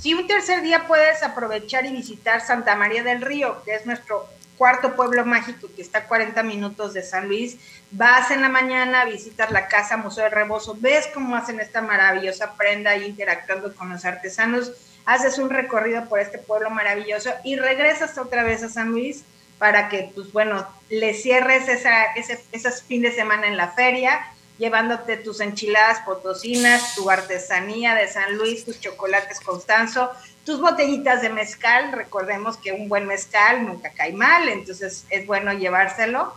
si 0.00 0.14
un 0.14 0.26
tercer 0.26 0.62
día 0.62 0.86
puedes 0.86 1.22
aprovechar 1.22 1.84
y 1.86 1.92
visitar 1.92 2.40
Santa 2.40 2.74
María 2.74 3.02
del 3.02 3.20
Río, 3.20 3.62
que 3.64 3.74
es 3.74 3.86
nuestro 3.86 4.26
cuarto 4.56 4.94
pueblo 4.94 5.24
mágico 5.24 5.68
que 5.74 5.82
está 5.82 6.00
a 6.00 6.04
40 6.06 6.42
minutos 6.42 6.92
de 6.92 7.02
San 7.02 7.28
Luis, 7.28 7.56
vas 7.90 8.30
en 8.30 8.42
la 8.42 8.48
mañana, 8.48 9.04
visitas 9.04 9.50
la 9.50 9.68
casa 9.68 9.96
Museo 9.96 10.24
del 10.24 10.32
Rebozo, 10.32 10.76
ves 10.78 11.08
cómo 11.12 11.36
hacen 11.36 11.60
esta 11.60 11.80
maravillosa 11.80 12.54
prenda 12.56 12.96
y 12.96 13.06
interactuando 13.06 13.74
con 13.74 13.88
los 13.88 14.04
artesanos, 14.04 14.72
haces 15.06 15.38
un 15.38 15.50
recorrido 15.50 16.06
por 16.08 16.20
este 16.20 16.38
pueblo 16.38 16.70
maravilloso 16.70 17.30
y 17.42 17.56
regresas 17.56 18.18
otra 18.18 18.42
vez 18.42 18.62
a 18.62 18.68
San 18.68 18.90
Luis 18.90 19.24
para 19.58 19.88
que, 19.88 20.12
pues 20.14 20.32
bueno, 20.32 20.66
le 20.88 21.14
cierres 21.14 21.68
esa, 21.68 22.04
ese, 22.14 22.42
esos 22.52 22.82
fin 22.82 23.02
de 23.02 23.12
semana 23.12 23.46
en 23.46 23.56
la 23.56 23.68
feria 23.68 24.20
llevándote 24.60 25.16
tus 25.16 25.40
enchiladas 25.40 26.00
potosinas, 26.04 26.94
tu 26.94 27.10
artesanía 27.10 27.94
de 27.94 28.06
San 28.06 28.36
Luis, 28.36 28.66
tus 28.66 28.78
chocolates 28.78 29.40
Constanzo, 29.40 30.12
tus 30.44 30.60
botellitas 30.60 31.22
de 31.22 31.30
mezcal. 31.30 31.92
Recordemos 31.92 32.58
que 32.58 32.72
un 32.72 32.88
buen 32.88 33.06
mezcal 33.06 33.66
nunca 33.66 33.90
cae 33.90 34.12
mal, 34.12 34.48
entonces 34.50 35.06
es 35.08 35.26
bueno 35.26 35.54
llevárselo, 35.54 36.34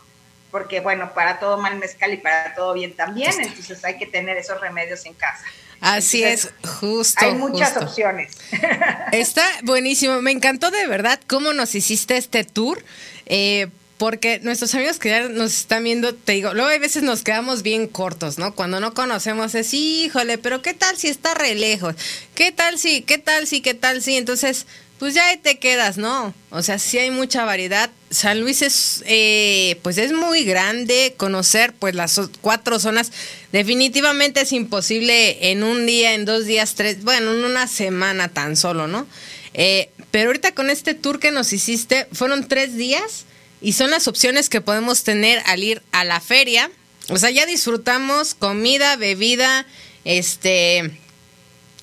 porque 0.52 0.80
bueno, 0.80 1.14
para 1.14 1.38
todo 1.40 1.58
mal 1.58 1.78
mezcal 1.78 2.14
y 2.14 2.18
para 2.18 2.56
todo 2.56 2.74
bien 2.74 2.96
también, 2.96 3.34
entonces 3.42 3.84
hay 3.84 3.98
que 3.98 4.06
tener 4.06 4.38
esos 4.38 4.60
remedios 4.62 5.06
en 5.06 5.14
casa. 5.16 5.44
Así 5.82 6.24
es, 6.24 6.50
justo. 6.80 7.26
Hay 7.26 7.34
muchas 7.34 7.74
justo. 7.74 7.86
opciones. 7.86 8.38
Está 9.12 9.44
buenísimo. 9.64 10.22
Me 10.22 10.32
encantó 10.32 10.72
de 10.72 10.88
verdad 10.88 11.20
cómo 11.28 11.52
nos 11.52 11.76
hiciste 11.76 12.16
este 12.16 12.46
tour. 12.46 12.82
Eh, 13.26 13.68
porque 14.04 14.42
nuestros 14.44 14.76
amigos 14.76 15.00
que 15.00 15.08
ya 15.08 15.30
nos 15.30 15.54
están 15.60 15.86
viendo, 15.86 16.14
te 16.14 16.34
digo, 16.34 16.54
luego 16.54 16.70
a 16.70 16.78
veces 16.78 17.04
nos 17.04 17.24
quedamos 17.24 17.64
bien 17.64 17.88
cortos, 17.88 18.38
¿no? 18.38 18.54
Cuando 18.54 18.82
no 18.82 18.94
conocemos 18.94 19.56
es, 19.56 19.74
híjole, 19.74 20.38
pero 20.38 20.62
¿qué 20.62 20.74
tal 20.74 20.98
si 20.98 21.08
está 21.08 21.34
re 21.34 21.56
lejos? 21.56 21.96
¿Qué 22.36 22.52
tal 22.52 22.78
si, 22.78 23.04
qué 23.04 23.18
tal 23.18 23.48
si, 23.48 23.62
qué 23.62 23.74
tal 23.74 24.02
si? 24.02 24.18
Entonces, 24.18 24.66
pues 25.00 25.14
ya 25.14 25.26
ahí 25.28 25.38
te 25.38 25.58
quedas, 25.58 25.98
¿no? 25.98 26.34
O 26.50 26.62
sea, 26.62 26.80
sí 26.80 26.98
hay 26.98 27.12
mucha 27.12 27.46
variedad. 27.46 27.90
San 28.10 28.42
Luis 28.42 28.62
es, 28.62 29.06
eh, 29.08 29.80
pues 29.84 29.98
es 29.98 30.12
muy 30.12 30.44
grande, 30.44 31.14
conocer 31.16 31.72
pues 31.72 31.96
las 31.96 32.20
cuatro 32.42 32.80
zonas. 32.80 33.14
Definitivamente 33.54 34.42
es 34.42 34.52
imposible 34.52 35.50
en 35.50 35.64
un 35.64 35.86
día, 35.86 36.14
en 36.14 36.26
dos 36.26 36.46
días, 36.46 36.76
tres, 36.76 37.06
bueno, 37.06 37.32
en 37.32 37.46
una 37.46 37.68
semana 37.68 38.28
tan 38.28 38.58
solo, 38.58 38.86
¿no? 38.86 39.08
Eh, 39.54 39.92
pero 40.12 40.28
ahorita 40.28 40.52
con 40.54 40.70
este 40.70 40.94
tour 40.94 41.22
que 41.22 41.32
nos 41.32 41.54
hiciste, 41.54 42.06
fueron 42.12 42.50
tres 42.50 42.76
días 42.76 43.28
y 43.64 43.74
son 43.74 43.90
las 43.90 44.08
opciones 44.08 44.50
que 44.50 44.62
podemos 44.62 45.04
tener 45.04 45.42
al 45.46 45.64
ir 45.64 45.82
a 45.94 46.04
la 46.04 46.20
feria. 46.20 46.70
O 47.10 47.18
sea, 47.18 47.32
ya 47.32 47.46
disfrutamos 47.46 48.36
comida, 48.36 48.96
bebida, 48.98 49.66
este... 50.04 51.00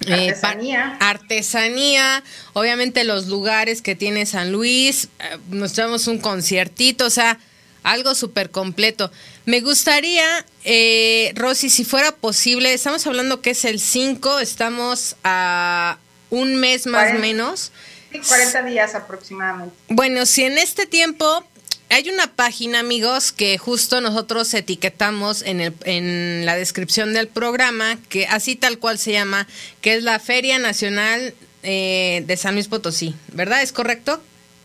Artesanía. 0.06 0.92
Eh, 0.94 1.04
artesanía, 1.04 2.24
obviamente 2.54 3.04
los 3.04 3.26
lugares 3.26 3.82
que 3.82 3.94
tiene 3.94 4.24
San 4.24 4.50
Luis, 4.50 5.08
eh, 5.18 5.36
nos 5.50 5.76
llevamos 5.76 6.06
un 6.06 6.18
conciertito, 6.18 7.04
o 7.04 7.10
sea, 7.10 7.38
algo 7.82 8.14
súper 8.14 8.50
completo. 8.50 9.12
Me 9.44 9.60
gustaría, 9.60 10.24
eh, 10.64 11.32
Rosy, 11.34 11.68
si 11.68 11.84
fuera 11.84 12.12
posible, 12.12 12.72
estamos 12.72 13.06
hablando 13.06 13.42
que 13.42 13.50
es 13.50 13.64
el 13.66 13.78
5, 13.78 14.38
estamos 14.40 15.16
a 15.22 15.98
un 16.30 16.56
mes 16.56 16.86
más 16.86 17.14
o 17.14 17.18
menos. 17.18 17.70
Sí, 18.10 18.20
40 18.26 18.62
días 18.62 18.94
aproximadamente. 18.94 19.76
Bueno, 19.88 20.24
si 20.24 20.44
en 20.44 20.56
este 20.56 20.86
tiempo 20.86 21.44
hay 21.90 22.08
una 22.08 22.28
página, 22.28 22.78
amigos, 22.78 23.32
que 23.32 23.58
justo 23.58 24.00
nosotros 24.00 24.54
etiquetamos 24.54 25.42
en, 25.42 25.60
el, 25.60 25.74
en 25.84 26.46
la 26.46 26.56
descripción 26.56 27.12
del 27.12 27.28
programa, 27.28 27.98
que 28.08 28.26
así 28.26 28.56
tal 28.56 28.78
cual 28.78 28.98
se 28.98 29.12
llama, 29.12 29.46
que 29.80 29.94
es 29.94 30.02
la 30.04 30.18
Feria 30.20 30.58
Nacional 30.58 31.34
eh, 31.62 32.22
de 32.26 32.36
San 32.36 32.54
Luis 32.54 32.68
Potosí, 32.68 33.14
¿verdad? 33.32 33.62
¿Es 33.62 33.72
correcto? 33.72 34.22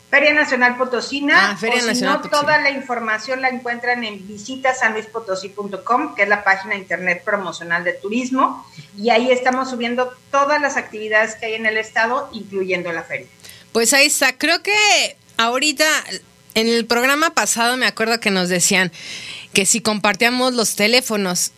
Feria 0.08 0.32
Nacional 0.32 0.76
Potosina. 0.76 1.50
Ah, 1.50 1.56
Feria 1.56 1.78
o 1.78 1.80
si 1.80 1.86
Nacional 1.88 2.14
no, 2.14 2.22
Potosina. 2.22 2.40
toda 2.40 2.62
la 2.62 2.70
información 2.70 3.42
la 3.42 3.48
encuentran 3.48 4.04
en 4.04 4.26
visitasanluispotosí.com, 4.26 6.14
que 6.14 6.22
es 6.22 6.28
la 6.28 6.44
página 6.44 6.74
de 6.74 6.80
internet 6.80 7.22
promocional 7.24 7.82
de 7.82 7.92
turismo, 7.92 8.64
y 8.96 9.10
ahí 9.10 9.32
estamos 9.32 9.68
subiendo 9.68 10.12
todas 10.30 10.62
las 10.62 10.76
actividades 10.76 11.34
que 11.34 11.46
hay 11.46 11.54
en 11.54 11.66
el 11.66 11.76
estado, 11.76 12.30
incluyendo 12.32 12.92
la 12.92 13.02
feria. 13.02 13.26
Pues 13.72 13.92
ahí 13.92 14.06
está. 14.06 14.38
Creo 14.38 14.62
que 14.62 15.16
ahorita 15.36 15.84
en 16.56 16.68
el 16.68 16.86
programa 16.86 17.34
pasado 17.34 17.76
me 17.76 17.86
acuerdo 17.86 18.18
que 18.18 18.30
nos 18.30 18.48
decían 18.48 18.90
que 19.52 19.66
si 19.66 19.80
compartíamos 19.82 20.54
los 20.54 20.74
teléfonos, 20.74 21.52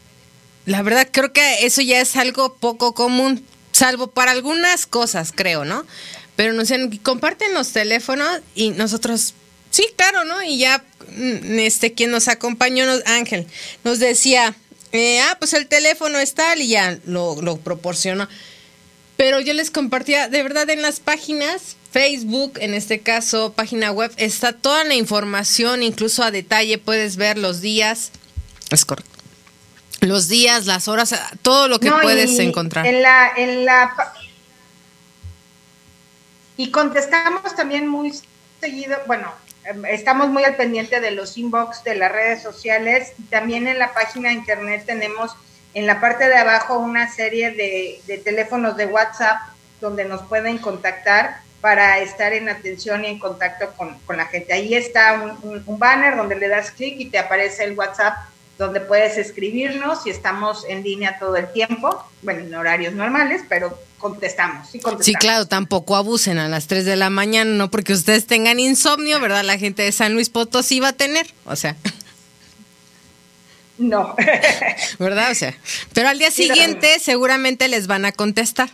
la 0.67 0.83
verdad 0.83 1.09
creo 1.11 1.33
que 1.33 1.65
eso 1.65 1.81
ya 1.81 2.01
es 2.01 2.17
algo 2.17 2.57
poco 2.57 2.95
común, 2.95 3.45
salvo 3.71 4.09
para 4.09 4.33
algunas 4.33 4.87
cosas, 4.87 5.33
creo, 5.33 5.65
¿no? 5.65 5.87
Pero 6.35 6.53
nos 6.53 6.69
decían, 6.69 6.91
comparten 6.99 7.55
los 7.55 7.73
teléfonos 7.73 8.41
y 8.57 8.71
nosotros, 8.71 9.35
sí, 9.71 9.87
claro, 9.97 10.25
¿no? 10.25 10.43
Y 10.43 10.59
ya, 10.59 10.85
mm, 11.17 11.61
este, 11.61 11.95
quien 11.95 12.11
nos 12.11 12.27
acompañó, 12.27 12.85
nos, 12.85 13.07
Ángel, 13.07 13.47
nos 13.85 14.01
decía, 14.01 14.57
eh, 14.91 15.21
ah, 15.21 15.37
pues 15.39 15.53
el 15.53 15.69
teléfono 15.69 16.19
es 16.19 16.35
tal 16.35 16.61
y 16.61 16.69
ya 16.69 16.99
lo, 17.07 17.41
lo 17.41 17.57
proporcionó. 17.59 18.29
Pero 19.19 19.41
yo 19.41 19.53
les 19.53 19.73
compartía, 19.73 20.29
de 20.29 20.45
verdad, 20.45 20.71
en 20.71 20.81
las 20.81 21.01
páginas, 21.01 21.77
Facebook, 21.91 22.53
en 22.61 22.73
este 22.73 23.01
caso, 23.01 23.53
página 23.53 23.91
web, 23.91 24.13
está 24.17 24.53
toda 24.53 24.85
la 24.85 24.95
información, 24.95 25.83
incluso 25.83 26.23
a 26.23 26.31
detalle, 26.31 26.79
puedes 26.79 27.17
ver 27.17 27.37
los 27.37 27.61
días. 27.61 28.13
Es 28.71 28.85
correcto. 28.85 29.11
Los 30.03 30.29
días, 30.29 30.67
las 30.67 30.87
horas, 30.87 31.13
todo 31.43 31.67
lo 31.67 31.81
que 31.81 31.91
No, 31.91 31.99
puedes 32.01 32.31
y 32.31 32.43
encontrar. 32.43 32.87
En 32.87 33.03
la, 33.03 33.33
en 33.37 33.65
la 33.65 33.93
y 36.57 36.71
contestamos 36.71 37.57
también 37.57 37.89
muy 37.89 38.13
seguido, 38.61 38.99
bueno, 39.09 39.33
em, 39.65 39.85
estamos 39.87 40.29
muy 40.29 40.45
al 40.45 40.55
pendiente 40.55 41.01
de 41.01 41.11
los 41.11 41.37
inbox 41.37 41.83
de 41.83 41.97
las 41.97 42.13
redes 42.13 42.41
sociales 42.41 43.15
y 43.19 43.23
también 43.25 43.67
en 43.67 43.81
la 43.81 43.93
página 43.93 44.29
de 44.29 44.37
internet 44.37 44.85
tenemos 44.87 45.33
en 45.75 45.87
la 45.87 46.01
parte 46.01 46.29
de 46.29 46.37
abajo 46.37 46.79
una 46.79 47.13
serie 47.13 47.51
de, 47.51 48.19
teléfonos 48.25 48.77
de 48.77 48.87
WhatsApp 48.87 49.41
donde 49.81 50.05
nos 50.05 50.23
pueden 50.23 50.59
contactar 50.59 51.41
para 51.61 51.99
estar 51.99 52.33
en 52.33 52.49
atención 52.49 53.05
y 53.05 53.09
en 53.09 53.19
contacto 53.19 53.67
con, 53.77 54.17
la 54.17 54.27
gente. 54.27 54.53
Ahí 54.53 54.75
está 54.75 55.39
un 55.43 55.79
banner 55.79 56.17
donde 56.17 56.37
le 56.37 56.49
das 56.49 56.71
clic 56.71 56.99
y 56.99 57.07
te 57.07 57.19
aparece 57.19 57.65
el 57.65 57.77
WhatsApp 57.77 58.15
donde 58.59 58.81
puedes 58.81 59.17
escribirnos 59.17 60.05
y 60.07 60.11
estamos 60.11 60.65
en 60.69 60.83
línea 60.83 61.19
todo 61.19 61.37
el 61.37 61.51
tiempo, 61.53 62.05
bueno, 62.23 62.41
en 62.41 62.53
horarios 62.55 62.93
normales, 62.93 63.43
pero 63.49 63.79
contestamos, 63.99 64.69
sí 64.69 64.81
contestamos. 64.81 65.07
Sí, 65.07 65.15
claro, 65.15 65.47
tampoco 65.47 65.95
abusen 65.95 66.39
a 66.39 66.49
las 66.49 66.67
3 66.67 66.85
de 66.85 66.97
la 66.97 67.09
mañana, 67.09 67.53
no 67.53 67.71
porque 67.71 67.93
ustedes 67.93 68.27
tengan 68.27 68.59
insomnio, 68.59 69.21
¿verdad? 69.21 69.45
La 69.45 69.59
gente 69.59 69.83
de 69.83 69.93
San 69.93 70.15
Luis 70.15 70.29
Potosí 70.29 70.81
va 70.81 70.89
a 70.89 70.93
tener, 70.93 71.33
o 71.47 71.55
sea, 71.55 71.77
No. 73.79 74.15
¿verdad? 74.99 75.31
O 75.31 75.35
sea, 75.35 75.55
pero 75.93 76.09
al 76.09 76.19
día 76.19 76.31
Sí, 76.31 76.49
siguiente 76.49 76.99
seguramente 76.99 77.69
les 77.69 77.87
van 77.87 78.05
a 78.05 78.13
contestar. 78.13 78.71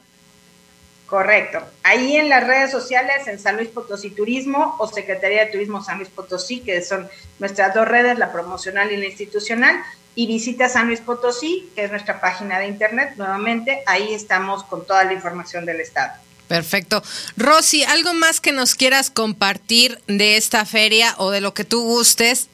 Correcto. 1.06 1.62
Ahí 1.82 2.16
en 2.16 2.28
las 2.28 2.46
redes 2.46 2.70
sociales, 2.70 3.26
en 3.28 3.38
San 3.38 3.56
Luis 3.56 3.68
Potosí 3.68 4.10
Turismo 4.10 4.74
o 4.78 4.88
Secretaría 4.88 5.44
de 5.44 5.52
Turismo 5.52 5.84
San 5.84 5.98
Luis 5.98 6.08
Potosí, 6.08 6.60
que 6.60 6.82
son 6.82 7.08
nuestras 7.38 7.74
dos 7.74 7.86
redes, 7.86 8.18
la 8.18 8.32
promocional 8.32 8.90
y 8.90 8.96
la 8.96 9.06
institucional, 9.06 9.76
y 10.14 10.26
visita 10.26 10.68
San 10.68 10.86
Luis 10.86 11.00
Potosí, 11.00 11.70
que 11.74 11.84
es 11.84 11.90
nuestra 11.90 12.20
página 12.20 12.58
de 12.58 12.68
internet, 12.68 13.14
nuevamente, 13.16 13.82
ahí 13.86 14.14
estamos 14.14 14.64
con 14.64 14.86
toda 14.86 15.04
la 15.04 15.12
información 15.12 15.66
del 15.66 15.80
Estado. 15.80 16.14
Perfecto. 16.48 17.02
Rosy, 17.36 17.84
¿algo 17.84 18.14
más 18.14 18.40
que 18.40 18.52
nos 18.52 18.74
quieras 18.74 19.10
compartir 19.10 20.00
de 20.06 20.36
esta 20.36 20.64
feria 20.64 21.14
o 21.18 21.30
de 21.30 21.40
lo 21.40 21.54
que 21.54 21.64
tú 21.64 21.82
gustes? 21.82 22.48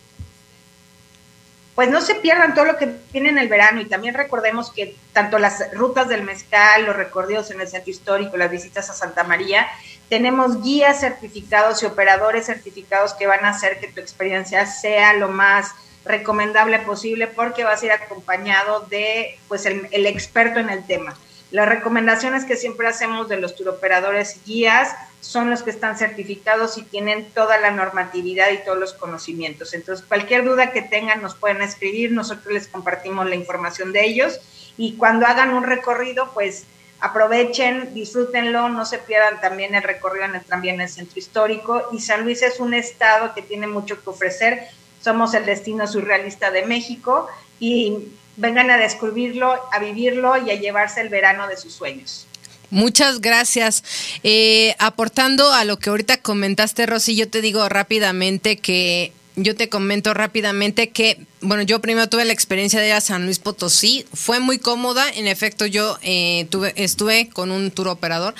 Pues 1.74 1.88
no 1.88 2.00
se 2.00 2.16
pierdan 2.16 2.54
todo 2.54 2.64
lo 2.64 2.76
que 2.76 2.96
viene 3.12 3.30
en 3.30 3.38
el 3.38 3.48
verano 3.48 3.80
y 3.80 3.86
también 3.86 4.14
recordemos 4.14 4.70
que 4.70 4.96
tanto 5.12 5.38
las 5.38 5.72
rutas 5.72 6.08
del 6.08 6.22
mezcal, 6.22 6.84
los 6.84 6.96
recorridos 6.96 7.50
en 7.50 7.60
el 7.60 7.68
centro 7.68 7.90
histórico, 7.90 8.36
las 8.36 8.50
visitas 8.50 8.90
a 8.90 8.94
Santa 8.94 9.24
María, 9.24 9.66
tenemos 10.08 10.62
guías 10.62 11.00
certificados 11.00 11.82
y 11.82 11.86
operadores 11.86 12.46
certificados 12.46 13.14
que 13.14 13.26
van 13.26 13.44
a 13.44 13.50
hacer 13.50 13.78
que 13.78 13.88
tu 13.88 14.00
experiencia 14.00 14.66
sea 14.66 15.14
lo 15.14 15.28
más 15.28 15.70
recomendable 16.04 16.78
posible 16.80 17.28
porque 17.28 17.64
vas 17.64 17.82
a 17.82 17.86
ir 17.86 17.92
acompañado 17.92 18.80
de 18.90 19.38
pues 19.48 19.64
el 19.66 20.06
experto 20.06 20.58
en 20.58 20.70
el 20.70 20.84
tema. 20.86 21.16
Las 21.50 21.68
recomendaciones 21.68 22.44
que 22.44 22.56
siempre 22.56 22.86
hacemos 22.86 23.28
de 23.28 23.36
los 23.36 23.56
turoperadores 23.56 24.36
y 24.36 24.52
guías 24.52 24.94
son 25.20 25.50
los 25.50 25.62
que 25.62 25.70
están 25.70 25.98
certificados 25.98 26.78
y 26.78 26.82
tienen 26.82 27.30
toda 27.32 27.58
la 27.58 27.70
normatividad 27.70 28.50
y 28.50 28.64
todos 28.64 28.78
los 28.78 28.94
conocimientos. 28.94 29.74
Entonces, 29.74 30.04
cualquier 30.06 30.44
duda 30.44 30.72
que 30.72 30.82
tengan 30.82 31.20
nos 31.20 31.34
pueden 31.34 31.60
escribir, 31.60 32.12
nosotros 32.12 32.54
les 32.54 32.68
compartimos 32.68 33.28
la 33.28 33.34
información 33.34 33.92
de 33.92 34.04
ellos. 34.04 34.40
Y 34.76 34.96
cuando 34.96 35.26
hagan 35.26 35.52
un 35.52 35.64
recorrido, 35.64 36.30
pues 36.32 36.64
aprovechen, 37.00 37.94
disfrútenlo, 37.94 38.68
no 38.68 38.84
se 38.84 38.98
pierdan 38.98 39.40
también 39.40 39.74
el 39.74 39.82
recorrido 39.82 40.26
en 40.26 40.36
el 40.36 40.68
en 40.68 40.80
el 40.80 40.88
centro 40.88 41.18
histórico. 41.18 41.88
Y 41.92 42.00
San 42.00 42.22
Luis 42.24 42.42
es 42.42 42.60
un 42.60 42.74
estado 42.74 43.34
que 43.34 43.42
tiene 43.42 43.66
mucho 43.66 44.02
que 44.02 44.10
ofrecer, 44.10 44.68
somos 45.02 45.34
el 45.34 45.46
destino 45.46 45.86
surrealista 45.86 46.50
de 46.50 46.64
México 46.66 47.28
y 47.58 48.08
vengan 48.40 48.70
a 48.70 48.78
descubrirlo, 48.78 49.52
a 49.72 49.78
vivirlo 49.78 50.36
y 50.44 50.50
a 50.50 50.54
llevarse 50.54 51.00
el 51.00 51.08
verano 51.08 51.46
de 51.46 51.56
sus 51.56 51.74
sueños. 51.74 52.26
Muchas 52.70 53.20
gracias. 53.20 53.84
Eh, 54.22 54.74
aportando 54.78 55.52
a 55.52 55.64
lo 55.64 55.78
que 55.78 55.90
ahorita 55.90 56.18
comentaste, 56.18 56.86
Rosy, 56.86 57.16
yo 57.16 57.28
te 57.28 57.40
digo 57.40 57.68
rápidamente 57.68 58.56
que 58.56 59.12
yo 59.36 59.54
te 59.54 59.68
comento 59.68 60.14
rápidamente 60.14 60.90
que, 60.90 61.20
bueno, 61.40 61.62
yo 61.62 61.80
primero 61.80 62.08
tuve 62.08 62.24
la 62.24 62.32
experiencia 62.32 62.80
de 62.80 62.88
ir 62.88 62.92
a 62.92 63.00
San 63.00 63.24
Luis 63.24 63.38
Potosí, 63.38 64.04
fue 64.12 64.40
muy 64.40 64.58
cómoda, 64.58 65.08
en 65.08 65.26
efecto 65.26 65.66
yo 65.66 65.98
eh, 66.02 66.46
tuve, 66.50 66.72
estuve 66.76 67.28
con 67.28 67.50
un 67.50 67.70
tour 67.70 67.88
operador 67.88 68.34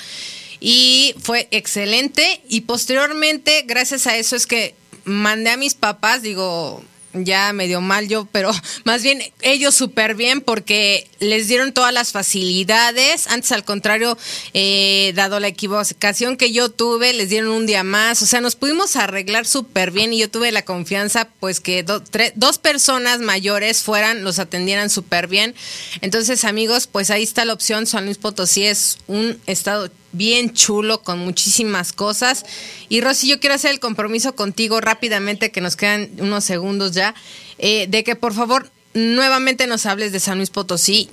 y 0.59 1.15
fue 1.19 1.47
excelente 1.51 2.41
y 2.47 2.61
posteriormente, 2.61 3.63
gracias 3.65 4.05
a 4.05 4.17
eso 4.17 4.35
es 4.35 4.45
que 4.45 4.75
mandé 5.05 5.49
a 5.49 5.57
mis 5.57 5.73
papás, 5.73 6.21
digo, 6.21 6.83
ya 7.13 7.53
medio 7.53 7.81
mal 7.81 8.07
yo, 8.07 8.27
pero 8.31 8.51
más 8.83 9.03
bien 9.03 9.21
ellos 9.41 9.75
súper 9.75 10.15
bien 10.15 10.41
porque 10.41 11.07
les 11.19 11.47
dieron 11.47 11.73
todas 11.73 11.93
las 11.93 12.11
facilidades. 12.11 13.27
Antes, 13.27 13.51
al 13.51 13.63
contrario, 13.63 14.17
eh, 14.53 15.13
dado 15.15 15.39
la 15.39 15.47
equivocación 15.47 16.37
que 16.37 16.51
yo 16.51 16.69
tuve, 16.69 17.13
les 17.13 17.29
dieron 17.29 17.49
un 17.49 17.65
día 17.65 17.83
más. 17.83 18.21
O 18.21 18.25
sea, 18.25 18.41
nos 18.41 18.55
pudimos 18.55 18.95
arreglar 18.95 19.45
súper 19.45 19.91
bien 19.91 20.13
y 20.13 20.19
yo 20.19 20.29
tuve 20.29 20.51
la 20.51 20.63
confianza, 20.65 21.27
pues 21.39 21.59
que 21.59 21.83
dos 21.83 22.57
personas 22.57 23.19
mayores 23.19 23.83
fueran, 23.83 24.23
los 24.23 24.39
atendieran 24.39 24.89
súper 24.89 25.27
bien. 25.27 25.55
Entonces, 26.01 26.43
amigos, 26.43 26.87
pues 26.87 27.09
ahí 27.09 27.23
está 27.23 27.45
la 27.45 27.53
opción. 27.53 27.87
San 27.87 28.05
Luis 28.05 28.17
Potosí 28.17 28.65
es 28.65 28.97
un 29.07 29.39
estado 29.45 29.89
bien 30.11 30.53
chulo 30.53 31.01
con 31.01 31.19
muchísimas 31.19 31.93
cosas. 31.93 32.45
Y 32.89 33.01
Rosy, 33.01 33.27
yo 33.27 33.39
quiero 33.39 33.55
hacer 33.55 33.71
el 33.71 33.79
compromiso 33.79 34.35
contigo 34.35 34.81
rápidamente, 34.81 35.51
que 35.51 35.61
nos 35.61 35.75
quedan 35.75 36.09
unos 36.19 36.43
segundos 36.43 36.91
ya, 36.93 37.15
eh, 37.57 37.87
de 37.87 38.03
que 38.03 38.15
por 38.15 38.33
favor 38.33 38.69
nuevamente 38.93 39.67
nos 39.67 39.85
hables 39.85 40.11
de 40.11 40.19
San 40.19 40.37
Luis 40.37 40.49
Potosí, 40.49 41.09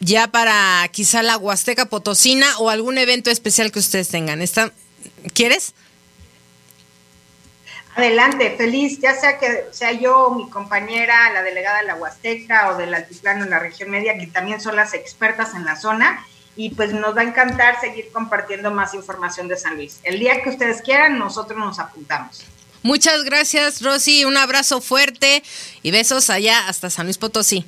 ya 0.00 0.28
para 0.28 0.88
quizá 0.92 1.22
la 1.22 1.36
Huasteca 1.36 1.86
Potosina 1.86 2.46
o 2.58 2.70
algún 2.70 2.98
evento 2.98 3.30
especial 3.30 3.72
que 3.72 3.80
ustedes 3.80 4.08
tengan. 4.08 4.40
¿Está, 4.42 4.72
¿Quieres? 5.34 5.74
Adelante, 7.98 8.54
feliz, 8.56 9.00
ya 9.00 9.12
sea 9.16 9.38
que 9.38 9.64
sea 9.72 9.90
yo 9.90 10.30
mi 10.30 10.48
compañera, 10.50 11.32
la 11.32 11.42
delegada 11.42 11.80
de 11.80 11.86
la 11.86 11.96
Huasteca 11.96 12.70
o 12.70 12.76
del 12.76 12.94
Altiplano 12.94 13.42
en 13.42 13.50
la 13.50 13.58
región 13.58 13.90
media, 13.90 14.16
que 14.16 14.28
también 14.28 14.60
son 14.60 14.76
las 14.76 14.94
expertas 14.94 15.54
en 15.56 15.64
la 15.64 15.74
zona, 15.74 16.24
y 16.58 16.70
pues 16.70 16.92
nos 16.92 17.16
va 17.16 17.20
a 17.20 17.24
encantar 17.24 17.80
seguir 17.80 18.10
compartiendo 18.12 18.72
más 18.72 18.92
información 18.92 19.46
de 19.46 19.56
San 19.56 19.76
Luis. 19.76 20.00
El 20.02 20.18
día 20.18 20.42
que 20.42 20.50
ustedes 20.50 20.82
quieran, 20.82 21.16
nosotros 21.16 21.56
nos 21.56 21.78
apuntamos. 21.78 22.42
Muchas 22.82 23.22
gracias, 23.22 23.80
Rosy. 23.80 24.24
Un 24.24 24.36
abrazo 24.36 24.80
fuerte 24.80 25.44
y 25.84 25.92
besos 25.92 26.30
allá 26.30 26.66
hasta 26.66 26.90
San 26.90 27.06
Luis 27.06 27.16
Potosí. 27.16 27.64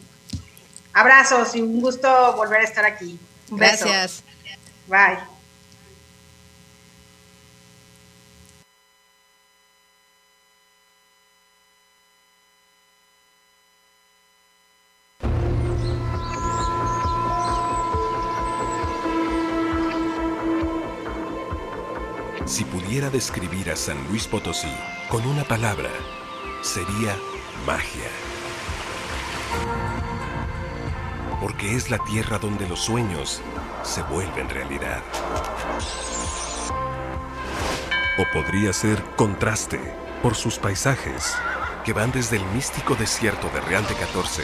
Abrazos 0.92 1.54
y 1.54 1.60
un 1.60 1.80
gusto 1.80 2.34
volver 2.34 2.62
a 2.62 2.64
estar 2.64 2.84
aquí. 2.84 3.16
Un 3.48 3.58
gracias. 3.58 4.24
Bye. 4.88 5.39
Si 22.50 22.64
pudiera 22.64 23.10
describir 23.10 23.70
a 23.70 23.76
San 23.76 23.96
Luis 24.08 24.26
Potosí 24.26 24.74
con 25.08 25.24
una 25.24 25.44
palabra, 25.44 25.88
sería 26.62 27.16
magia. 27.64 28.10
Porque 31.40 31.76
es 31.76 31.90
la 31.90 31.98
tierra 31.98 32.40
donde 32.40 32.68
los 32.68 32.80
sueños 32.80 33.40
se 33.84 34.02
vuelven 34.02 34.48
realidad. 34.48 35.00
O 38.18 38.24
podría 38.32 38.72
ser 38.72 39.00
contraste 39.14 39.78
por 40.20 40.34
sus 40.34 40.58
paisajes, 40.58 41.32
que 41.84 41.92
van 41.92 42.10
desde 42.10 42.38
el 42.38 42.44
místico 42.46 42.96
desierto 42.96 43.48
de 43.50 43.60
Reante 43.60 43.94
14 43.94 44.42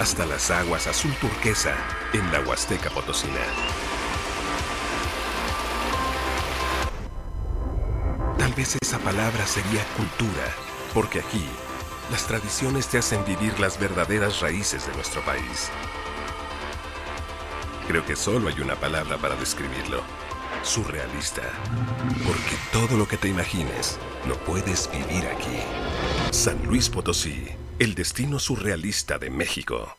hasta 0.00 0.26
las 0.26 0.50
aguas 0.50 0.88
azul 0.88 1.14
turquesa 1.20 1.76
en 2.12 2.32
la 2.32 2.40
Huasteca 2.40 2.90
Potosina. 2.90 3.97
Esa 8.60 8.98
palabra 8.98 9.46
sería 9.46 9.84
cultura, 9.96 10.52
porque 10.92 11.20
aquí 11.20 11.46
las 12.10 12.26
tradiciones 12.26 12.88
te 12.88 12.98
hacen 12.98 13.24
vivir 13.24 13.58
las 13.60 13.78
verdaderas 13.78 14.40
raíces 14.40 14.86
de 14.86 14.94
nuestro 14.94 15.22
país. 15.22 15.70
Creo 17.86 18.04
que 18.04 18.16
solo 18.16 18.48
hay 18.48 18.60
una 18.60 18.74
palabra 18.74 19.16
para 19.16 19.36
describirlo. 19.36 20.02
Surrealista. 20.62 21.42
Porque 22.26 22.56
todo 22.72 22.98
lo 22.98 23.06
que 23.06 23.16
te 23.16 23.28
imagines 23.28 23.98
lo 24.26 24.36
puedes 24.38 24.90
vivir 24.90 25.26
aquí. 25.26 25.60
San 26.32 26.60
Luis 26.66 26.90
Potosí, 26.90 27.46
el 27.78 27.94
destino 27.94 28.38
surrealista 28.38 29.18
de 29.18 29.30
México. 29.30 29.96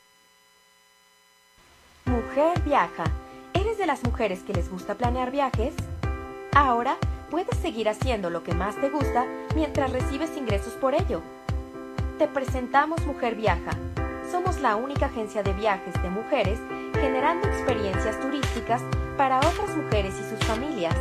Mujer 2.05 2.61
viaja. 2.63 3.05
¿Eres 3.53 3.77
de 3.77 3.85
las 3.85 4.03
mujeres 4.03 4.41
que 4.41 4.53
les 4.53 4.69
gusta 4.69 4.95
planear 4.95 5.31
viajes? 5.31 5.73
Ahora 6.53 6.97
puedes 7.29 7.57
seguir 7.61 7.89
haciendo 7.89 8.29
lo 8.29 8.43
que 8.43 8.53
más 8.53 8.79
te 8.79 8.89
gusta 8.89 9.25
mientras 9.55 9.91
recibes 9.91 10.31
ingresos 10.37 10.73
por 10.73 10.93
ello. 10.93 11.21
Te 12.17 12.27
presentamos 12.27 13.05
Mujer 13.05 13.35
Viaja. 13.35 13.71
Somos 14.31 14.59
la 14.59 14.75
única 14.75 15.07
agencia 15.07 15.41
de 15.41 15.53
viajes 15.53 15.93
de 16.01 16.09
mujeres 16.09 16.59
generando 16.93 17.47
experiencias 17.47 18.19
turísticas 18.19 18.81
para 19.17 19.37
otras 19.37 19.75
mujeres 19.75 20.13
y 20.15 20.29
sus 20.29 20.45
familias. 20.47 20.95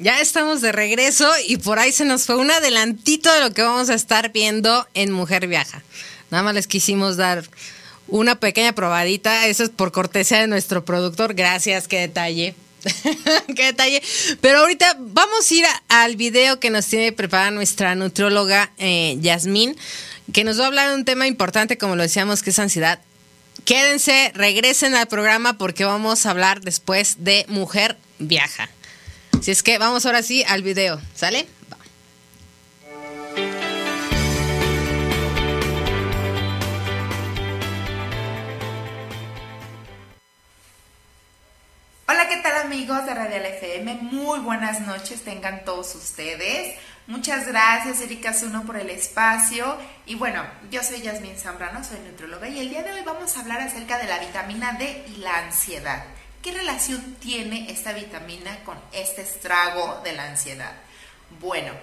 Ya 0.00 0.20
estamos 0.20 0.60
de 0.60 0.70
regreso 0.70 1.28
y 1.46 1.56
por 1.56 1.78
ahí 1.78 1.90
se 1.90 2.04
nos 2.04 2.24
fue 2.24 2.36
un 2.36 2.50
adelantito 2.50 3.32
de 3.32 3.40
lo 3.40 3.52
que 3.52 3.62
vamos 3.62 3.90
a 3.90 3.94
estar 3.94 4.30
viendo 4.32 4.86
en 4.94 5.10
Mujer 5.10 5.48
Viaja. 5.48 5.82
Nada 6.30 6.44
más 6.44 6.54
les 6.54 6.66
quisimos 6.68 7.16
dar 7.16 7.44
una 8.06 8.38
pequeña 8.38 8.74
probadita. 8.74 9.46
Eso 9.46 9.64
es 9.64 9.70
por 9.70 9.90
cortesía 9.90 10.40
de 10.40 10.46
nuestro 10.46 10.84
productor. 10.84 11.34
Gracias, 11.34 11.88
qué 11.88 12.00
detalle. 12.00 12.54
Qué 13.56 13.64
detalle. 13.66 14.02
Pero 14.40 14.60
ahorita 14.60 14.96
vamos 14.98 15.50
a 15.50 15.54
ir 15.54 15.64
al 15.88 16.16
video 16.16 16.60
que 16.60 16.70
nos 16.70 16.86
tiene 16.86 17.12
preparada 17.12 17.50
nuestra 17.50 17.94
nutrióloga 17.94 18.70
eh, 18.78 19.16
Yasmín, 19.20 19.76
que 20.32 20.44
nos 20.44 20.58
va 20.58 20.64
a 20.64 20.66
hablar 20.68 20.90
de 20.90 20.94
un 20.94 21.04
tema 21.04 21.26
importante, 21.26 21.78
como 21.78 21.96
lo 21.96 22.02
decíamos, 22.02 22.42
que 22.42 22.50
es 22.50 22.58
ansiedad. 22.58 23.00
Quédense, 23.64 24.32
regresen 24.34 24.94
al 24.94 25.08
programa 25.08 25.58
porque 25.58 25.84
vamos 25.84 26.24
a 26.24 26.30
hablar 26.30 26.60
después 26.60 27.16
de 27.18 27.44
Mujer 27.48 27.96
Viaja. 28.18 28.68
Si 29.42 29.50
es 29.50 29.62
que 29.62 29.78
vamos 29.78 30.06
ahora 30.06 30.22
sí 30.22 30.44
al 30.46 30.62
video, 30.62 31.00
¿sale? 31.14 31.46
Va. 31.70 33.67
Hola, 42.10 42.26
¿qué 42.26 42.38
tal 42.38 42.56
amigos 42.64 43.04
de 43.04 43.12
Radial 43.12 43.44
FM? 43.44 43.96
Muy 43.96 44.38
buenas 44.38 44.80
noches 44.80 45.24
tengan 45.24 45.62
todos 45.66 45.94
ustedes. 45.94 46.74
Muchas 47.06 47.46
gracias 47.46 48.00
Erika 48.00 48.32
Zuno 48.32 48.64
por 48.64 48.78
el 48.78 48.88
espacio. 48.88 49.76
Y 50.06 50.14
bueno, 50.14 50.42
yo 50.70 50.82
soy 50.82 51.02
Yasmín 51.02 51.36
Zambrano, 51.36 51.84
soy 51.84 51.98
nutróloga 51.98 52.48
y 52.48 52.60
el 52.60 52.70
día 52.70 52.82
de 52.82 52.92
hoy 52.92 53.02
vamos 53.04 53.36
a 53.36 53.40
hablar 53.40 53.60
acerca 53.60 53.98
de 53.98 54.06
la 54.06 54.20
vitamina 54.20 54.72
D 54.78 55.04
y 55.06 55.16
la 55.16 55.36
ansiedad. 55.36 56.02
¿Qué 56.40 56.52
relación 56.52 57.16
tiene 57.16 57.70
esta 57.70 57.92
vitamina 57.92 58.64
con 58.64 58.78
este 58.92 59.20
estrago 59.20 60.00
de 60.02 60.14
la 60.14 60.30
ansiedad? 60.30 60.72
Bueno, 61.40 61.74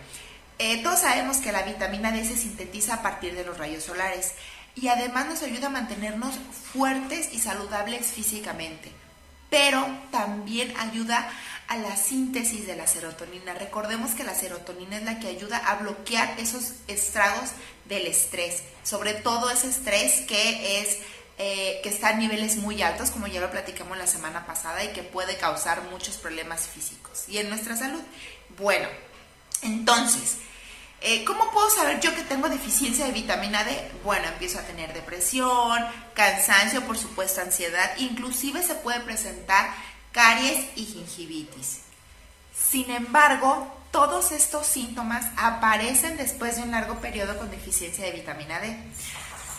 eh, 0.57 0.81
todos 0.81 1.01
sabemos 1.01 1.37
que 1.37 1.51
la 1.51 1.61
vitamina 1.61 2.11
D 2.11 2.25
se 2.25 2.35
sintetiza 2.35 2.95
a 2.95 3.01
partir 3.03 3.35
de 3.35 3.45
los 3.45 3.59
rayos 3.59 3.83
solares 3.83 4.33
y 4.73 4.87
además 4.87 5.27
nos 5.27 5.43
ayuda 5.43 5.67
a 5.67 5.69
mantenernos 5.69 6.33
fuertes 6.73 7.29
y 7.31 7.37
saludables 7.37 8.07
físicamente, 8.07 8.91
pero 9.55 9.87
también 10.11 10.73
ayuda 10.75 11.31
a 11.69 11.77
la 11.77 11.95
síntesis 11.95 12.67
de 12.67 12.75
la 12.75 12.87
serotonina. 12.87 13.53
Recordemos 13.53 14.11
que 14.11 14.25
la 14.25 14.35
serotonina 14.35 14.97
es 14.97 15.03
la 15.03 15.17
que 15.21 15.29
ayuda 15.29 15.59
a 15.59 15.75
bloquear 15.75 16.37
esos 16.37 16.73
estragos 16.89 17.51
del 17.85 18.05
estrés, 18.05 18.63
sobre 18.83 19.13
todo 19.13 19.49
ese 19.49 19.69
estrés 19.69 20.25
que 20.27 20.81
es 20.81 20.97
eh, 21.37 21.79
que 21.83 21.87
está 21.87 22.09
a 22.09 22.13
niveles 22.15 22.57
muy 22.57 22.81
altos, 22.81 23.11
como 23.11 23.27
ya 23.27 23.39
lo 23.39 23.49
platicamos 23.49 23.97
la 23.97 24.07
semana 24.07 24.45
pasada, 24.45 24.83
y 24.83 24.89
que 24.89 25.03
puede 25.03 25.37
causar 25.37 25.83
muchos 25.83 26.17
problemas 26.17 26.67
físicos 26.67 27.23
y 27.29 27.37
en 27.37 27.47
nuestra 27.47 27.77
salud. 27.77 28.01
Bueno, 28.57 28.89
entonces, 29.61 30.35
eh, 31.05 31.23
¿cómo 31.23 31.51
puedo 31.51 31.69
saber 31.69 31.99
yo 31.99 32.15
que 32.15 32.23
tengo 32.23 32.49
deficiencia 32.49 33.05
de 33.05 33.11
vitamina 33.11 33.63
D? 33.63 33.91
Bueno, 34.03 34.27
empiezo 34.27 34.57
a 34.57 34.63
tener 34.63 34.91
depresión, 34.91 35.79
cansancio, 36.15 36.81
por 36.81 36.97
supuesto, 36.97 37.41
ansiedad, 37.41 37.91
inclusive 37.97 38.63
se 38.63 38.73
puede 38.73 38.99
presentar 39.01 39.69
caries 40.11 40.65
y 40.75 40.83
gingivitis. 40.83 41.81
Sin 42.53 42.89
embargo, 42.89 43.71
todos 43.91 44.31
estos 44.31 44.65
síntomas 44.65 45.27
aparecen 45.37 46.17
después 46.17 46.55
de 46.55 46.63
un 46.63 46.71
largo 46.71 46.95
periodo 46.95 47.37
con 47.37 47.51
deficiencia 47.51 48.03
de 48.03 48.11
vitamina 48.11 48.59
D. 48.59 48.75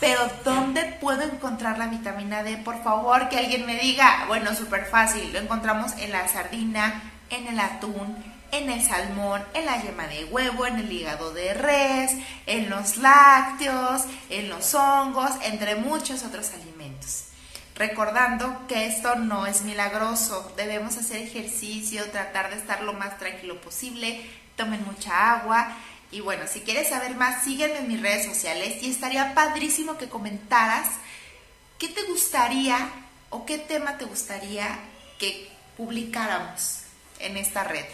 Pero 0.01 0.29
¿dónde 0.45 0.83
puedo 1.01 1.23
encontrar 1.23 1.79
la 1.79 1.87
vitamina 1.87 2.43
D? 2.43 2.57
Por 2.59 2.83
favor, 2.83 3.29
que 3.29 3.39
alguien 3.39 3.65
me 3.65 3.79
diga. 3.79 4.25
Bueno, 4.27 4.55
súper 4.55 4.87
fácil. 4.87 5.33
Lo 5.33 5.39
encontramos 5.39 5.93
en 5.99 6.11
la 6.11 6.27
sardina, 6.29 7.03
en 7.31 7.47
el 7.47 7.61
atún, 7.61 8.36
en 8.53 8.71
el 8.71 8.83
salmón, 8.83 9.45
en 9.55 9.67
la 9.67 9.83
yema 9.83 10.07
de 10.07 10.25
huevo, 10.25 10.67
en 10.67 10.77
el 10.77 10.91
hígado 10.91 11.33
de 11.33 11.55
res, 11.55 12.13
en 12.47 12.71
los 12.71 12.97
lácteos, 12.99 14.03
en 14.31 14.49
los 14.49 14.75
hongos, 14.75 15.31
entre 15.43 15.77
muchos 15.77 16.23
otros 16.25 16.51
alimentos. 16.53 17.25
Recordando 17.75 18.67
que 18.69 18.87
esto 18.87 19.17
no 19.17 19.47
es 19.47 19.63
milagroso, 19.63 20.53
debemos 20.57 20.97
hacer 20.97 21.19
ejercicio, 21.19 22.11
tratar 22.11 22.51
de 22.51 22.57
estar 22.57 22.83
lo 22.83 22.95
más 22.95 23.19
tranquilo 23.19 23.61
posible, 23.61 24.25
tomen 24.57 24.83
mucha 24.85 25.35
agua 25.35 25.77
y 26.11 26.21
bueno, 26.21 26.45
si 26.47 26.61
quieres 26.61 26.89
saber 26.89 27.15
más, 27.17 27.45
sígueme 27.45 27.79
en 27.79 27.89
mis 27.89 28.01
redes 28.01 28.25
sociales 28.25 28.83
y 28.83 28.91
estaría 28.91 29.35
padrísimo 29.35 29.99
que 29.99 30.09
comentaras 30.09 30.89
qué 31.79 31.89
te 31.89 32.03
gustaría 32.05 32.89
o 33.31 33.45
qué 33.45 33.59
tema 33.59 33.99
te 33.99 34.05
gustaría 34.05 34.79
que 35.19 35.51
publicáramos 35.77 36.83
en 37.19 37.37
esta 37.37 37.65
red. 37.65 37.85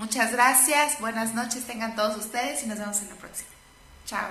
Muchas 0.00 0.32
gracias, 0.32 0.98
buenas 0.98 1.34
noches 1.34 1.66
tengan 1.66 1.94
todos 1.94 2.16
ustedes 2.16 2.64
y 2.64 2.66
nos 2.66 2.78
vemos 2.78 3.02
en 3.02 3.10
la 3.10 3.16
próxima. 3.16 3.50
Chao. 4.06 4.30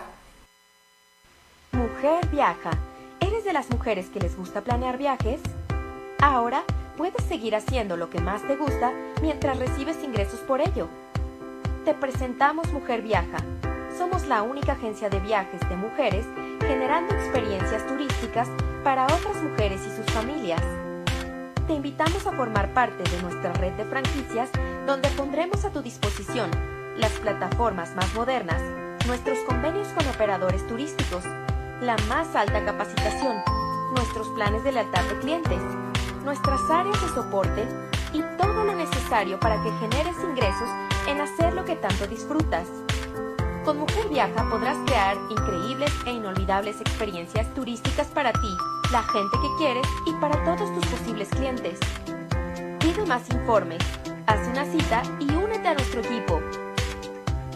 Mujer 1.73 2.25
viaja. 2.29 2.71
¿Eres 3.19 3.45
de 3.45 3.53
las 3.53 3.69
mujeres 3.69 4.07
que 4.07 4.19
les 4.19 4.35
gusta 4.35 4.61
planear 4.61 4.97
viajes? 4.97 5.39
Ahora 6.19 6.63
puedes 6.97 7.23
seguir 7.25 7.55
haciendo 7.55 7.97
lo 7.97 8.09
que 8.09 8.19
más 8.19 8.41
te 8.47 8.55
gusta 8.55 8.91
mientras 9.21 9.59
recibes 9.59 10.03
ingresos 10.03 10.39
por 10.39 10.59
ello. 10.59 10.87
Te 11.85 11.93
presentamos 11.93 12.73
Mujer 12.73 13.03
Viaja. 13.03 13.37
Somos 13.95 14.25
la 14.25 14.41
única 14.41 14.71
agencia 14.71 15.07
de 15.11 15.19
viajes 15.19 15.61
de 15.69 15.75
mujeres 15.75 16.25
generando 16.61 17.13
experiencias 17.13 17.85
turísticas 17.85 18.49
para 18.83 19.05
otras 19.05 19.35
mujeres 19.43 19.81
y 19.85 19.95
sus 19.95 20.11
familias. 20.15 20.63
Te 21.69 21.75
invitamos 21.75 22.25
a 22.25 22.31
formar 22.31 22.73
parte 22.73 23.03
de 23.03 23.21
nuestra 23.21 23.53
red 23.53 23.73
de 23.73 23.85
franquicias 23.85 24.49
donde 24.87 25.07
pondremos 25.09 25.63
a 25.65 25.69
tu 25.69 25.83
disposición 25.83 26.49
las 26.97 27.11
plataformas 27.19 27.95
más 27.95 28.11
modernas, 28.15 28.59
nuestros 29.05 29.37
convenios 29.47 29.87
con 29.89 30.07
operadores 30.07 30.65
turísticos, 30.65 31.23
la 31.79 31.95
más 32.07 32.35
alta 32.35 32.65
capacitación, 32.65 33.35
nuestros 33.95 34.29
planes 34.29 34.63
de 34.63 34.71
lealtad 34.71 35.03
de 35.03 35.19
clientes, 35.19 35.61
nuestras 36.25 36.59
áreas 36.71 36.99
de 37.03 37.09
soporte 37.09 37.67
y 38.13 38.23
todo 38.39 38.63
lo 38.63 38.73
necesario 38.73 39.39
para 39.39 39.61
que 39.61 39.71
generes 39.73 40.15
ingresos 40.27 40.69
en 41.07 41.21
hacer 41.21 41.53
lo 41.53 41.65
que 41.65 41.75
tanto 41.75 42.07
disfrutas. 42.07 42.65
Con 43.69 43.81
Mujer 43.81 44.09
Viaja 44.09 44.49
podrás 44.49 44.77
crear 44.87 45.15
increíbles 45.29 45.91
e 46.07 46.13
inolvidables 46.13 46.81
experiencias 46.81 47.53
turísticas 47.53 48.07
para 48.07 48.33
ti, 48.33 48.49
la 48.91 49.03
gente 49.03 49.37
que 49.39 49.47
quieres 49.59 49.85
y 50.07 50.13
para 50.13 50.43
todos 50.43 50.73
tus 50.73 50.83
posibles 50.87 51.29
clientes. 51.29 51.77
Pide 52.79 53.05
más 53.05 53.29
informe, 53.29 53.77
haz 54.25 54.47
una 54.47 54.65
cita 54.71 55.03
y 55.19 55.25
únete 55.35 55.67
a 55.67 55.75
nuestro 55.75 56.01
equipo. 56.01 56.41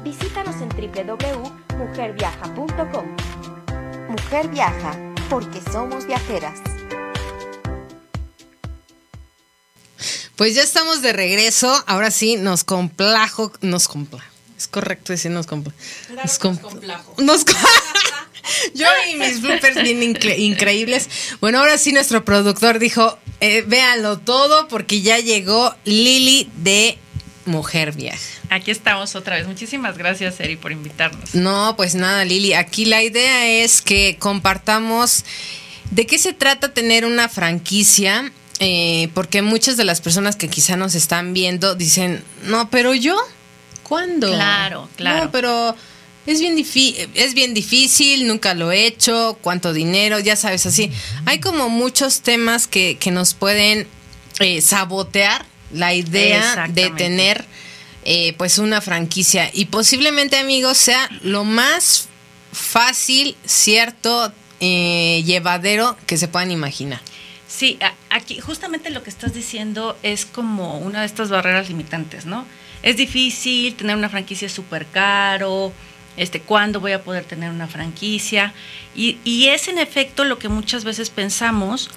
Visítanos 0.03 0.55
en 0.61 0.69
www.mujerviaja.com. 0.69 3.05
Mujer 4.09 4.49
Viaja, 4.49 4.95
porque 5.31 5.59
somos 5.71 6.05
viajeras. 6.05 6.59
Pues 10.35 10.53
ya 10.53 10.61
estamos 10.61 11.01
de 11.01 11.11
regreso. 11.11 11.83
Ahora 11.87 12.11
sí, 12.11 12.35
nos 12.35 12.63
complajo. 12.63 13.51
Nos 13.61 13.87
complajo. 13.87 14.32
Es 14.63 14.67
correcto 14.69 15.11
decir 15.11 15.29
nos 15.29 15.45
complajo. 15.45 15.77
Nos, 16.15 16.39
complajo. 16.39 17.15
Nos 17.17 17.43
Yo 18.73 18.85
y 19.11 19.15
mis 19.15 19.41
bloopers 19.41 19.81
bien 19.83 20.01
incre- 20.01 20.37
increíbles. 20.39 21.09
Bueno, 21.41 21.59
ahora 21.59 21.77
sí 21.77 21.91
nuestro 21.91 22.23
productor 22.23 22.79
dijo, 22.79 23.17
eh, 23.41 23.63
véanlo 23.67 24.19
todo 24.19 24.67
porque 24.69 25.01
ya 25.01 25.17
llegó 25.19 25.75
Lili 25.83 26.49
de 26.57 26.97
Mujer 27.45 27.91
Viaja. 27.91 28.19
Aquí 28.49 28.71
estamos 28.71 29.15
otra 29.15 29.35
vez. 29.35 29.47
Muchísimas 29.47 29.97
gracias, 29.97 30.39
Eri, 30.39 30.55
por 30.55 30.71
invitarnos. 30.71 31.35
No, 31.35 31.73
pues 31.75 31.95
nada, 31.95 32.23
Lili. 32.23 32.53
Aquí 32.53 32.85
la 32.85 33.03
idea 33.03 33.47
es 33.63 33.81
que 33.81 34.15
compartamos 34.19 35.25
de 35.91 36.05
qué 36.05 36.17
se 36.17 36.31
trata 36.33 36.73
tener 36.73 37.05
una 37.05 37.27
franquicia. 37.27 38.31
eh, 38.59 39.09
porque 39.13 39.41
muchas 39.41 39.75
de 39.77 39.83
las 39.83 39.99
personas 39.99 40.35
que 40.37 40.47
quizá 40.47 40.77
nos 40.77 40.95
están 40.95 41.33
viendo 41.33 41.75
dicen, 41.75 42.23
no, 42.43 42.69
pero 42.69 42.93
yo, 42.93 43.17
¿cuándo? 43.83 44.27
Claro, 44.27 44.89
claro. 44.95 45.25
No, 45.25 45.31
pero 45.31 45.75
es 46.25 46.39
bien, 46.39 46.57
es 47.13 47.33
bien 47.33 47.53
difícil, 47.53 48.27
nunca 48.27 48.53
lo 48.53 48.71
he 48.71 48.85
hecho, 48.85 49.37
cuánto 49.41 49.73
dinero, 49.73 50.19
ya 50.19 50.35
sabes, 50.35 50.65
así. 50.65 50.91
Hay 51.25 51.39
como 51.39 51.69
muchos 51.69 52.21
temas 52.21 52.67
que, 52.67 52.97
que 52.97 53.11
nos 53.11 53.33
pueden 53.33 53.87
eh, 54.39 54.61
sabotear 54.61 55.45
la 55.71 55.93
idea 55.93 56.67
de 56.69 56.89
tener 56.91 57.45
eh, 58.05 58.33
pues 58.37 58.57
una 58.57 58.81
franquicia 58.81 59.49
y 59.53 59.65
posiblemente 59.65 60.37
amigos 60.37 60.77
sea 60.77 61.09
lo 61.21 61.43
más 61.43 62.07
fácil, 62.51 63.35
cierto, 63.45 64.31
eh, 64.59 65.23
llevadero 65.25 65.97
que 66.05 66.17
se 66.17 66.27
puedan 66.27 66.51
imaginar. 66.51 67.01
Sí, 67.47 67.77
aquí 68.09 68.39
justamente 68.39 68.89
lo 68.89 69.03
que 69.03 69.09
estás 69.09 69.33
diciendo 69.33 69.97
es 70.03 70.25
como 70.25 70.79
una 70.79 71.01
de 71.01 71.05
estas 71.05 71.29
barreras 71.29 71.69
limitantes, 71.69 72.25
¿no? 72.25 72.45
Es 72.83 72.97
difícil 72.97 73.75
tener 73.75 73.95
una 73.95 74.09
franquicia 74.09 74.45
es 74.45 74.51
súper 74.51 74.85
caro, 74.85 75.73
este, 76.17 76.39
¿cuándo 76.41 76.79
voy 76.79 76.91
a 76.91 77.01
poder 77.01 77.23
tener 77.23 77.49
una 77.49 77.67
franquicia? 77.67 78.53
Y, 78.95 79.17
y 79.23 79.47
es 79.47 79.67
en 79.67 79.79
efecto 79.79 80.25
lo 80.25 80.37
que 80.37 80.49
muchas 80.49 80.83
veces 80.83 81.09
pensamos 81.09 81.89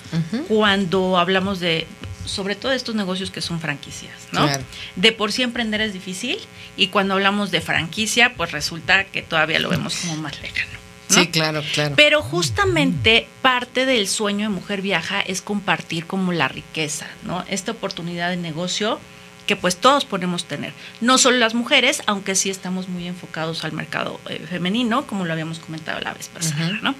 cuando 0.48 1.18
hablamos 1.18 1.60
de, 1.60 1.86
sobre 2.24 2.54
todo 2.54 2.72
estos 2.72 2.94
negocios 2.94 3.30
que 3.30 3.40
son 3.40 3.60
franquicias, 3.60 4.14
¿no? 4.32 4.46
Claro. 4.46 4.64
De 4.96 5.12
por 5.12 5.32
sí 5.32 5.42
emprender 5.42 5.80
es 5.80 5.92
difícil 5.92 6.38
y 6.76 6.88
cuando 6.88 7.14
hablamos 7.14 7.50
de 7.50 7.60
franquicia, 7.60 8.34
pues 8.36 8.52
resulta 8.52 9.04
que 9.04 9.22
todavía 9.22 9.58
lo 9.58 9.68
vemos 9.68 9.96
como 9.96 10.16
más 10.16 10.40
lejano. 10.40 10.72
¿no? 11.10 11.14
Sí, 11.14 11.28
claro, 11.28 11.62
claro. 11.74 11.94
Pero 11.96 12.22
justamente 12.22 13.28
parte 13.42 13.86
del 13.86 14.08
sueño 14.08 14.48
de 14.48 14.54
Mujer 14.54 14.82
Viaja 14.82 15.20
es 15.20 15.40
compartir 15.40 16.06
como 16.06 16.32
la 16.32 16.48
riqueza, 16.48 17.06
¿no? 17.22 17.44
Esta 17.48 17.72
oportunidad 17.72 18.30
de 18.30 18.36
negocio 18.36 18.98
que 19.46 19.56
pues 19.56 19.76
todos 19.76 20.04
podemos 20.04 20.44
tener. 20.44 20.72
No 21.00 21.18
solo 21.18 21.38
las 21.38 21.54
mujeres, 21.54 22.02
aunque 22.06 22.34
sí 22.34 22.50
estamos 22.50 22.88
muy 22.88 23.06
enfocados 23.06 23.64
al 23.64 23.72
mercado 23.72 24.20
eh, 24.28 24.44
femenino, 24.48 25.06
como 25.06 25.24
lo 25.24 25.32
habíamos 25.32 25.58
comentado 25.58 26.00
la 26.00 26.12
vez 26.12 26.28
pasada, 26.28 26.78
¿no? 26.82 26.94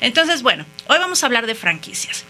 Entonces, 0.00 0.42
bueno, 0.42 0.64
hoy 0.88 0.98
vamos 0.98 1.22
a 1.22 1.26
hablar 1.26 1.46
de 1.46 1.54
franquicias. 1.54 2.24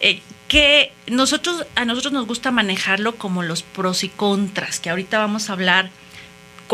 Eh, 0.00 0.20
que 0.48 0.92
nosotros, 1.06 1.64
a 1.74 1.84
nosotros 1.84 2.12
nos 2.12 2.26
gusta 2.26 2.50
manejarlo 2.50 3.16
como 3.16 3.42
los 3.42 3.62
pros 3.62 4.04
y 4.04 4.08
contras, 4.08 4.80
que 4.80 4.90
ahorita 4.90 5.18
vamos 5.18 5.48
a 5.48 5.54
hablar 5.54 5.90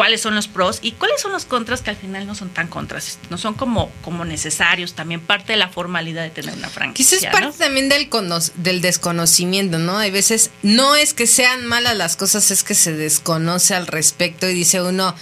cuáles 0.01 0.23
son 0.23 0.35
los 0.35 0.49
pros 0.49 0.79
y 0.81 0.93
cuáles 0.93 1.21
son 1.21 1.31
los 1.31 1.45
contras 1.45 1.83
que 1.83 1.91
al 1.91 1.97
final 1.97 2.27
no 2.27 2.35
son 2.35 2.49
tan 2.49 2.69
contras, 2.69 3.19
no 3.29 3.37
son 3.37 3.53
como, 3.53 3.93
como 4.01 4.25
necesarios, 4.25 4.95
también 4.95 5.21
parte 5.21 5.53
de 5.53 5.59
la 5.59 5.69
formalidad 5.69 6.23
de 6.23 6.31
tener 6.31 6.55
una 6.55 6.71
franquicia. 6.71 7.19
Quizás 7.19 7.31
parte 7.31 7.49
¿no? 7.49 7.53
también 7.53 7.91
del, 7.91 8.09
cono- 8.09 8.39
del 8.55 8.81
desconocimiento, 8.81 9.79
¿no? 9.79 9.99
Hay 9.99 10.11
veces, 10.11 10.53
no 10.63 10.97
es 10.97 11.13
que 11.13 11.27
sean 11.27 11.67
malas 11.67 11.99
las 11.99 12.17
cosas, 12.17 12.51
es 12.51 12.65
que 12.65 12.75
se 12.75 12.95
desconoce 12.95 13.75
al 13.75 13.87
respecto 13.87 14.49
y 14.49 14.55
dice 14.55 14.81
uno, 14.81 15.15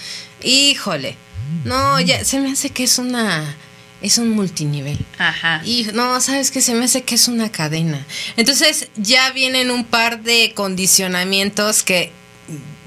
híjole, 0.43 1.17
no, 1.65 1.99
ya 1.99 2.23
se 2.23 2.39
me 2.39 2.49
hace 2.53 2.69
que 2.69 2.85
es 2.85 2.99
una 2.99 3.57
es 4.01 4.17
un 4.17 4.29
multinivel. 4.29 4.97
Ajá. 5.17 5.61
Y 5.65 5.85
no, 5.93 6.21
¿sabes 6.21 6.51
qué? 6.51 6.61
Se 6.61 6.73
me 6.73 6.85
hace 6.85 7.03
que 7.03 7.15
es 7.15 7.27
una 7.27 7.51
cadena. 7.51 8.05
Entonces 8.37 8.87
ya 8.95 9.29
vienen 9.31 9.71
un 9.71 9.83
par 9.83 10.23
de 10.23 10.53
condicionamientos 10.55 11.83
que 11.83 12.13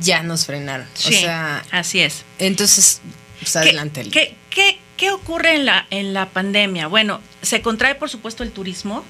ya 0.00 0.22
nos 0.22 0.46
frenaron. 0.46 0.86
Sí, 0.94 1.14
o 1.14 1.18
sea, 1.18 1.64
así 1.70 2.00
es. 2.00 2.24
entonces, 2.38 3.00
pues 3.38 3.56
adelante. 3.56 4.08
¿Qué, 4.10 4.36
qué, 4.50 4.78
qué 4.96 5.10
ocurre 5.10 5.56
en 5.56 5.66
la, 5.66 5.86
en 5.90 6.14
la 6.14 6.30
pandemia? 6.30 6.86
Bueno, 6.86 7.20
se 7.42 7.60
contrae 7.60 7.94
por 7.94 8.10
supuesto 8.10 8.42
el 8.42 8.52
turismo 8.52 9.04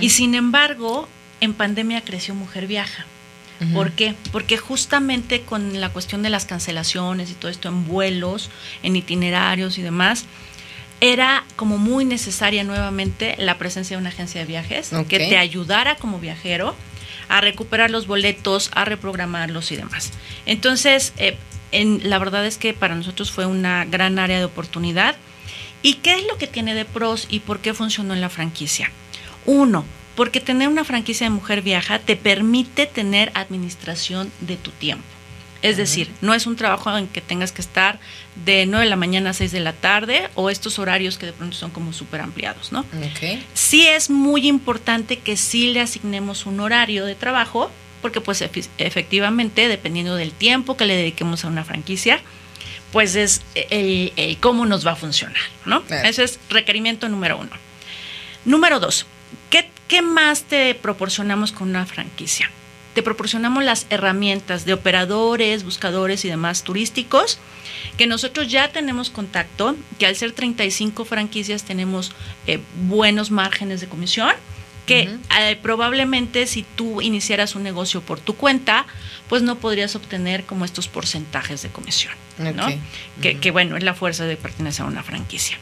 y 0.00 0.10
sin 0.10 0.36
embargo 0.36 1.08
en 1.40 1.52
pandemia 1.52 2.02
creció 2.02 2.34
Mujer 2.34 2.66
Viaja. 2.66 3.06
¿Por 3.72 3.92
qué? 3.92 4.14
Porque 4.30 4.58
justamente 4.58 5.42
con 5.42 5.80
la 5.80 5.88
cuestión 5.88 6.22
de 6.22 6.28
las 6.28 6.44
cancelaciones 6.44 7.30
y 7.30 7.34
todo 7.34 7.50
esto 7.50 7.68
en 7.68 7.86
vuelos, 7.86 8.50
en 8.82 8.94
itinerarios 8.94 9.78
y 9.78 9.82
demás, 9.82 10.26
era 11.00 11.44
como 11.56 11.78
muy 11.78 12.04
necesaria 12.04 12.62
nuevamente 12.64 13.34
la 13.38 13.56
presencia 13.56 13.96
de 13.96 14.00
una 14.00 14.10
agencia 14.10 14.40
de 14.40 14.46
viajes 14.46 14.90
que 15.08 15.18
te 15.18 15.38
ayudara 15.38 15.96
como 15.96 16.18
viajero 16.18 16.74
a 17.28 17.40
recuperar 17.40 17.90
los 17.90 18.06
boletos, 18.06 18.70
a 18.74 18.84
reprogramarlos 18.84 19.72
y 19.72 19.76
demás. 19.76 20.12
Entonces, 20.46 21.12
eh, 21.16 21.36
la 21.72 22.18
verdad 22.18 22.46
es 22.46 22.58
que 22.58 22.74
para 22.74 22.94
nosotros 22.94 23.30
fue 23.30 23.46
una 23.46 23.84
gran 23.84 24.18
área 24.18 24.38
de 24.38 24.44
oportunidad. 24.44 25.16
¿Y 25.82 25.94
qué 25.94 26.14
es 26.14 26.26
lo 26.26 26.38
que 26.38 26.46
tiene 26.46 26.74
de 26.74 26.84
pros 26.84 27.26
y 27.28 27.40
por 27.40 27.60
qué 27.60 27.74
funcionó 27.74 28.14
en 28.14 28.20
la 28.20 28.30
franquicia? 28.30 28.90
Uno, 29.44 29.84
porque 30.16 30.40
tener 30.40 30.68
una 30.68 30.84
franquicia 30.84 31.26
de 31.26 31.30
Mujer 31.30 31.62
Viaja 31.62 31.98
te 31.98 32.16
permite 32.16 32.86
tener 32.86 33.30
administración 33.34 34.30
de 34.40 34.56
tu 34.56 34.70
tiempo. 34.70 35.04
Es 35.64 35.78
decir, 35.78 36.10
no 36.20 36.34
es 36.34 36.46
un 36.46 36.56
trabajo 36.56 36.94
en 36.94 37.08
que 37.08 37.22
tengas 37.22 37.50
que 37.50 37.62
estar 37.62 37.98
de 38.44 38.66
9 38.66 38.84
de 38.84 38.90
la 38.90 38.96
mañana 38.96 39.30
a 39.30 39.32
6 39.32 39.50
de 39.50 39.60
la 39.60 39.72
tarde 39.72 40.28
o 40.34 40.50
estos 40.50 40.78
horarios 40.78 41.16
que 41.16 41.24
de 41.24 41.32
pronto 41.32 41.56
son 41.56 41.70
como 41.70 41.94
súper 41.94 42.20
ampliados, 42.20 42.70
¿no? 42.70 42.84
Sí 43.54 43.86
es 43.86 44.10
muy 44.10 44.46
importante 44.46 45.20
que 45.20 45.38
sí 45.38 45.72
le 45.72 45.80
asignemos 45.80 46.44
un 46.44 46.60
horario 46.60 47.06
de 47.06 47.14
trabajo, 47.14 47.70
porque 48.02 48.20
pues 48.20 48.42
efectivamente, 48.76 49.66
dependiendo 49.66 50.16
del 50.16 50.32
tiempo 50.32 50.76
que 50.76 50.84
le 50.84 50.96
dediquemos 50.96 51.46
a 51.46 51.48
una 51.48 51.64
franquicia, 51.64 52.20
pues 52.92 53.14
es 53.14 53.40
el, 53.70 54.12
el 54.16 54.36
cómo 54.36 54.66
nos 54.66 54.86
va 54.86 54.90
a 54.90 54.96
funcionar, 54.96 55.40
¿no? 55.64 55.82
Claro. 55.84 56.06
Ese 56.06 56.24
es 56.24 56.38
requerimiento 56.50 57.08
número 57.08 57.38
uno. 57.38 57.52
Número 58.44 58.80
dos, 58.80 59.06
¿qué, 59.48 59.70
qué 59.88 60.02
más 60.02 60.42
te 60.42 60.74
proporcionamos 60.74 61.52
con 61.52 61.70
una 61.70 61.86
franquicia? 61.86 62.50
Te 62.94 63.02
proporcionamos 63.02 63.64
las 63.64 63.86
herramientas 63.90 64.64
de 64.64 64.72
operadores, 64.72 65.64
buscadores 65.64 66.24
y 66.24 66.28
demás 66.28 66.62
turísticos, 66.62 67.38
que 67.96 68.06
nosotros 68.06 68.48
ya 68.48 68.68
tenemos 68.68 69.10
contacto, 69.10 69.76
que 69.98 70.06
al 70.06 70.16
ser 70.16 70.32
35 70.32 71.04
franquicias 71.04 71.64
tenemos 71.64 72.12
eh, 72.46 72.60
buenos 72.86 73.30
márgenes 73.30 73.80
de 73.80 73.88
comisión, 73.88 74.32
que 74.86 75.08
eh, 75.38 75.58
probablemente 75.62 76.46
si 76.46 76.62
tú 76.62 77.00
iniciaras 77.00 77.54
un 77.54 77.62
negocio 77.62 78.02
por 78.02 78.20
tu 78.20 78.36
cuenta, 78.36 78.86
pues 79.28 79.42
no 79.42 79.56
podrías 79.56 79.96
obtener 79.96 80.44
como 80.44 80.64
estos 80.64 80.88
porcentajes 80.88 81.62
de 81.62 81.70
comisión, 81.70 82.12
¿no? 82.38 82.66
Que, 83.20 83.50
bueno, 83.50 83.76
es 83.76 83.82
la 83.82 83.94
fuerza 83.94 84.24
de 84.24 84.36
pertenecer 84.36 84.84
a 84.84 84.88
una 84.88 85.02
franquicia. 85.02 85.58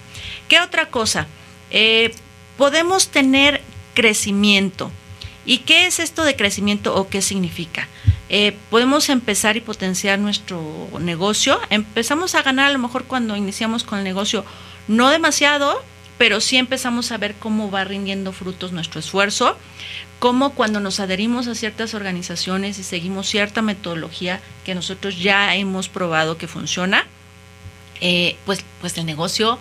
¿Qué 0.49 0.61
otra 0.61 0.89
cosa? 0.89 1.27
Eh, 1.71 2.13
podemos 2.57 3.09
tener 3.09 3.63
crecimiento. 3.95 4.91
¿Y 5.45 5.59
qué 5.59 5.87
es 5.87 5.99
esto 5.99 6.25
de 6.25 6.37
crecimiento 6.37 6.95
o 6.95 7.09
qué 7.09 7.23
significa? 7.23 7.89
Eh, 8.29 8.57
podemos 8.71 9.09
empezar 9.09 9.57
y 9.57 9.61
potenciar 9.61 10.19
nuestro 10.19 10.89
negocio. 11.01 11.61
Empezamos 11.71 12.35
a 12.35 12.43
ganar 12.43 12.69
a 12.69 12.73
lo 12.73 12.79
mejor 12.79 13.05
cuando 13.05 13.37
iniciamos 13.37 13.85
con 13.85 13.99
el 13.99 14.05
negocio, 14.05 14.45
no 14.89 15.11
demasiado, 15.11 15.83
pero 16.17 16.41
sí 16.41 16.57
empezamos 16.57 17.13
a 17.13 17.19
ver 17.19 17.35
cómo 17.35 17.71
va 17.71 17.85
rindiendo 17.85 18.33
frutos 18.33 18.73
nuestro 18.73 19.01
esfuerzo, 19.01 19.57
cómo 20.19 20.55
cuando 20.55 20.79
nos 20.79 21.01
adherimos 21.01 21.49
a 21.49 21.55
ciertas 21.55 21.95
organizaciones 21.95 22.79
y 22.79 22.85
seguimos 22.85 23.29
cierta 23.29 23.61
metodología 23.61 24.41
que 24.65 24.75
nosotros 24.75 25.19
ya 25.19 25.55
hemos 25.57 25.89
probado 25.89 26.39
que 26.39 26.47
funciona, 26.47 27.07
eh, 28.01 28.37
pues, 28.47 28.65
pues 28.81 28.97
el 28.99 29.07
negocio 29.07 29.59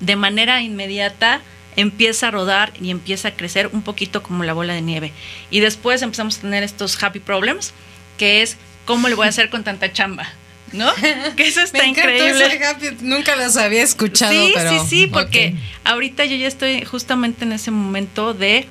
de 0.00 0.16
manera 0.16 0.60
inmediata 0.60 1.40
empieza 1.76 2.28
a 2.28 2.30
rodar 2.30 2.72
y 2.80 2.90
empieza 2.90 3.28
a 3.28 3.30
crecer 3.32 3.68
un 3.72 3.82
poquito 3.82 4.22
como 4.22 4.44
la 4.44 4.52
bola 4.52 4.74
de 4.74 4.82
nieve. 4.82 5.12
Y 5.50 5.60
después 5.60 6.02
empezamos 6.02 6.38
a 6.38 6.40
tener 6.42 6.62
estos 6.62 7.02
happy 7.02 7.20
problems, 7.20 7.72
que 8.18 8.42
es 8.42 8.56
cómo 8.84 9.08
le 9.08 9.14
voy 9.14 9.26
a 9.26 9.30
hacer 9.30 9.48
con 9.50 9.64
tanta 9.64 9.92
chamba, 9.92 10.28
¿no? 10.72 10.90
Que 11.36 11.46
eso 11.48 11.60
está 11.60 11.78
Me 11.82 11.88
increíble. 11.88 12.46
ese 12.46 12.64
happy, 12.64 12.86
Nunca 13.00 13.36
los 13.36 13.56
había 13.56 13.82
escuchado, 13.82 14.32
Sí, 14.32 14.52
pero. 14.54 14.70
sí, 14.70 14.78
sí, 14.88 15.06
porque 15.06 15.54
ok. 15.54 15.86
ahorita 15.92 16.24
yo 16.24 16.36
ya 16.36 16.48
estoy 16.48 16.84
justamente 16.84 17.44
en 17.44 17.52
ese 17.52 17.70
momento 17.70 18.34
de 18.34 18.66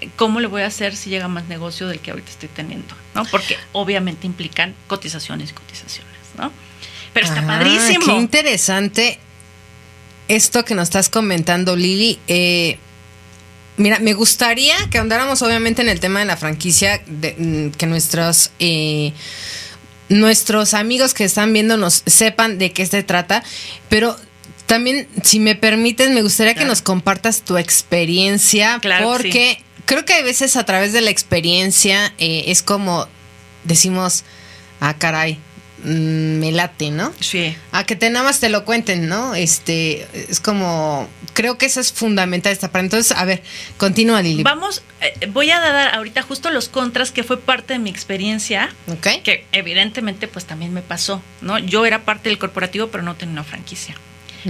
eh, 0.00 0.08
cómo 0.16 0.40
le 0.40 0.46
voy 0.46 0.62
a 0.62 0.66
hacer 0.66 0.94
si 0.96 1.10
llega 1.10 1.28
más 1.28 1.44
negocio 1.48 1.88
del 1.88 1.98
que 2.00 2.10
ahorita 2.10 2.30
estoy 2.30 2.48
teniendo, 2.50 2.94
¿no? 3.14 3.24
Porque 3.26 3.56
obviamente 3.72 4.26
implican 4.26 4.74
cotizaciones 4.86 5.50
y 5.50 5.52
cotizaciones, 5.54 6.12
¿no? 6.38 6.52
Pero 7.12 7.26
está 7.26 7.40
Ah, 7.40 7.46
padrísimo. 7.46 8.06
Qué 8.06 8.12
interesante 8.12 9.18
esto 10.28 10.64
que 10.64 10.74
nos 10.74 10.84
estás 10.84 11.08
comentando, 11.08 11.76
Lili. 11.76 12.18
Eh, 12.28 12.78
mira, 13.76 13.98
me 13.98 14.14
gustaría 14.14 14.74
que 14.90 14.98
ahondáramos 14.98 15.42
obviamente 15.42 15.82
en 15.82 15.88
el 15.88 16.00
tema 16.00 16.20
de 16.20 16.26
la 16.26 16.36
franquicia, 16.36 17.02
de, 17.06 17.34
mm, 17.36 17.76
que 17.76 17.86
nuestros 17.86 18.50
eh, 18.58 19.12
nuestros 20.08 20.74
amigos 20.74 21.14
que 21.14 21.24
están 21.24 21.52
viéndonos 21.52 22.02
sepan 22.06 22.58
de 22.58 22.72
qué 22.72 22.84
se 22.86 23.02
trata, 23.02 23.42
pero 23.88 24.16
también, 24.66 25.08
si 25.22 25.40
me 25.40 25.54
permites, 25.54 26.10
me 26.10 26.22
gustaría 26.22 26.54
que 26.54 26.64
nos 26.64 26.82
compartas 26.82 27.42
tu 27.42 27.56
experiencia, 27.56 28.78
Claro 28.80 29.10
porque 29.10 29.62
creo 29.84 30.04
que 30.04 30.14
a 30.14 30.22
veces 30.22 30.56
a 30.56 30.64
través 30.64 30.92
de 30.92 31.00
la 31.00 31.10
experiencia 31.10 32.12
eh, 32.18 32.44
es 32.46 32.62
como 32.62 33.06
decimos, 33.64 34.24
ah, 34.80 34.94
caray, 34.98 35.38
me 35.84 36.50
late, 36.52 36.90
¿no? 36.90 37.12
Sí. 37.20 37.56
A 37.72 37.84
que 37.84 37.94
te 37.96 38.08
nada 38.10 38.24
más 38.24 38.40
te 38.40 38.48
lo 38.48 38.64
cuenten, 38.64 39.08
¿no? 39.08 39.34
Este, 39.34 40.06
es 40.30 40.40
como, 40.40 41.08
creo 41.34 41.58
que 41.58 41.66
eso 41.66 41.80
es 41.80 41.92
fundamental 41.92 42.52
esta 42.52 42.72
parte. 42.72 42.86
Entonces, 42.86 43.16
a 43.16 43.24
ver, 43.24 43.42
continúa 43.76 44.22
Lili. 44.22 44.42
Vamos, 44.42 44.82
eh, 45.00 45.26
voy 45.28 45.50
a 45.50 45.60
dar 45.60 45.94
ahorita 45.94 46.22
justo 46.22 46.50
los 46.50 46.68
contras 46.68 47.10
que 47.12 47.22
fue 47.22 47.38
parte 47.40 47.74
de 47.74 47.78
mi 47.78 47.90
experiencia, 47.90 48.74
Ok. 48.90 49.22
que 49.22 49.46
evidentemente 49.52 50.26
pues 50.26 50.44
también 50.46 50.72
me 50.72 50.82
pasó, 50.82 51.22
¿no? 51.42 51.58
Yo 51.58 51.84
era 51.86 52.04
parte 52.04 52.28
del 52.30 52.38
corporativo, 52.38 52.88
pero 52.88 53.02
no 53.02 53.14
tenía 53.14 53.32
una 53.34 53.44
franquicia. 53.44 53.94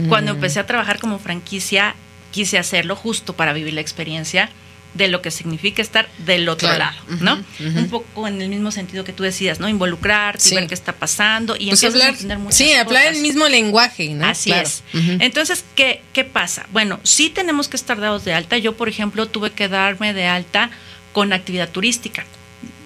Cuando 0.09 0.32
Mm. 0.32 0.37
empecé 0.37 0.61
a 0.61 0.66
trabajar 0.66 0.99
como 0.99 1.18
franquicia, 1.18 1.95
quise 2.32 2.59
hacerlo 2.59 2.97
justo 2.97 3.35
para 3.35 3.53
vivir 3.53 3.74
la 3.74 3.80
experiencia 3.80 4.51
de 4.95 5.09
lo 5.09 5.20
que 5.22 5.30
significa 5.30 5.82
estar 5.82 6.09
del 6.18 6.49
otro 6.49 6.68
Claro. 6.68 6.95
lado, 7.09 7.16
¿no? 7.20 7.45
Un 7.78 7.88
poco 7.90 8.28
en 8.28 8.40
el 8.40 8.49
mismo 8.49 8.70
sentido 8.70 9.03
que 9.05 9.12
tú 9.12 9.22
decías, 9.24 9.59
¿no? 9.61 9.68
Involucrarte 9.68 10.40
Sí. 10.40 10.55
ver 10.55 10.66
qué 10.68 10.74
está 10.74 10.92
pasando 10.92 11.57
y 11.59 11.68
Pues 11.68 11.82
a 11.82 11.86
entender 11.88 12.38
muchas 12.38 12.57
sí, 12.57 12.72
hablar 12.74 13.03
cosas. 13.03 13.16
el 13.16 13.22
mismo 13.22 13.49
lenguaje, 13.49 14.11
¿no? 14.14 14.26
Así 14.26 14.51
Claro. 14.51 14.66
es. 14.68 14.82
Entonces, 14.95 15.64
¿qué, 15.74 16.03
¿qué 16.12 16.24
pasa? 16.24 16.66
Bueno, 16.72 17.01
sí 17.03 17.28
tenemos 17.30 17.68
que 17.68 17.76
estar 17.76 18.01
dados 18.01 18.24
de 18.24 18.34
alta. 18.34 18.57
Yo, 18.59 18.76
por 18.76 18.88
ejemplo, 18.88 19.26
tuve 19.26 19.51
que 19.51 19.68
darme 19.68 20.14
de 20.14 20.26
alta 20.26 20.70
con 21.12 21.32
actividad 21.32 21.68
turística. 21.68 22.24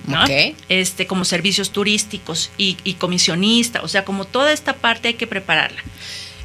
¿no? 0.06 0.24
Este, 0.70 1.06
como 1.06 1.26
servicios 1.26 1.70
turísticos 1.70 2.50
y, 2.56 2.78
y 2.82 2.94
comisionista, 2.94 3.82
o 3.82 3.88
sea, 3.88 4.06
como 4.06 4.24
toda 4.24 4.54
esta 4.54 4.72
parte 4.72 5.09
hay 5.09 5.14
que 5.14 5.26
prepararla. 5.26 5.82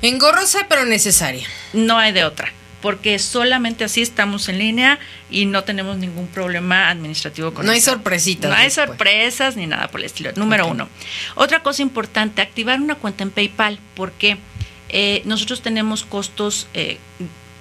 Engorrosa, 0.01 0.65
pero 0.67 0.83
necesaria. 0.83 1.47
No 1.71 1.97
hay 1.97 2.11
de 2.11 2.25
otra, 2.25 2.51
porque 2.83 3.17
solamente 3.17 3.85
así 3.85 4.01
estamos 4.01 4.49
en 4.49 4.59
línea 4.59 4.99
y 5.31 5.45
no 5.45 5.63
tenemos 5.63 5.95
ningún 5.95 6.27
problema 6.27 6.89
administrativo 6.89 7.53
con 7.53 7.65
No 7.65 7.71
hay 7.71 7.79
sorpresitas 7.79 8.51
No 8.51 8.57
hay 8.57 8.65
después. 8.65 8.89
sorpresas 8.89 9.55
ni 9.55 9.67
nada 9.67 9.87
por 9.87 10.01
el 10.01 10.05
estilo. 10.05 10.31
Número 10.35 10.67
uno. 10.67 10.89
Otra 11.35 11.63
cosa 11.63 11.81
importante, 11.81 12.41
activar 12.41 12.81
una 12.81 12.95
cuenta 12.95 13.23
en 13.23 13.31
PayPal, 13.31 13.79
porque 13.95 14.37
eh, 14.89 15.21
nosotros 15.23 15.61
tenemos 15.61 16.03
costos 16.03 16.67
eh, 16.73 16.97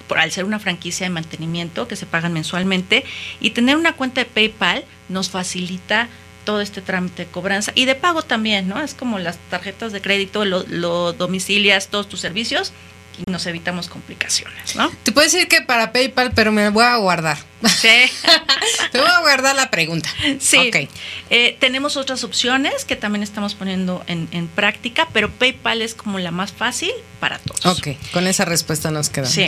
por 0.09 0.19
al 0.19 0.29
ser 0.29 0.43
una 0.43 0.59
franquicia 0.59 1.05
de 1.05 1.09
mantenimiento 1.11 1.87
que 1.87 1.95
se 1.95 2.05
pagan 2.05 2.33
mensualmente 2.33 3.05
y 3.39 3.51
tener 3.51 3.77
una 3.77 3.93
cuenta 3.93 4.19
de 4.19 4.25
PayPal 4.25 4.83
nos 5.07 5.29
facilita 5.29 6.09
todo 6.43 6.59
este 6.59 6.81
trámite 6.81 7.23
de 7.23 7.31
cobranza 7.31 7.71
y 7.75 7.85
de 7.85 7.95
pago 7.95 8.23
también, 8.23 8.67
¿no? 8.67 8.81
Es 8.81 8.93
como 8.93 9.19
las 9.19 9.37
tarjetas 9.49 9.93
de 9.93 10.01
crédito, 10.01 10.43
lo, 10.43 10.65
lo 10.67 11.13
domicilias 11.13 11.87
todos 11.87 12.09
tus 12.09 12.19
servicios 12.19 12.73
y 13.17 13.29
nos 13.31 13.45
evitamos 13.45 13.87
complicaciones, 13.87 14.75
¿no? 14.75 14.91
Te 15.03 15.11
puedo 15.11 15.25
decir 15.25 15.47
que 15.47 15.61
para 15.61 15.91
PayPal, 15.91 16.31
pero 16.33 16.51
me 16.51 16.69
voy 16.69 16.83
a 16.83 16.95
guardar. 16.97 17.37
Sí. 17.67 17.87
Te 18.91 18.99
voy 18.99 19.07
a 19.07 19.19
guardar 19.19 19.55
la 19.55 19.69
pregunta. 19.69 20.09
Sí. 20.39 20.57
Ok. 20.57 20.89
Eh, 21.29 21.57
tenemos 21.59 21.95
otras 21.95 22.23
opciones 22.23 22.85
que 22.85 22.95
también 22.95 23.23
estamos 23.23 23.55
poniendo 23.55 24.03
en, 24.07 24.27
en 24.31 24.47
práctica, 24.47 25.07
pero 25.13 25.31
PayPal 25.31 25.81
es 25.81 25.93
como 25.93 26.19
la 26.19 26.31
más 26.31 26.51
fácil 26.51 26.91
para 27.19 27.39
todos. 27.39 27.77
Ok, 27.77 27.89
con 28.11 28.27
esa 28.27 28.45
respuesta 28.45 28.91
nos 28.91 29.09
quedamos. 29.09 29.33
Sí. 29.33 29.47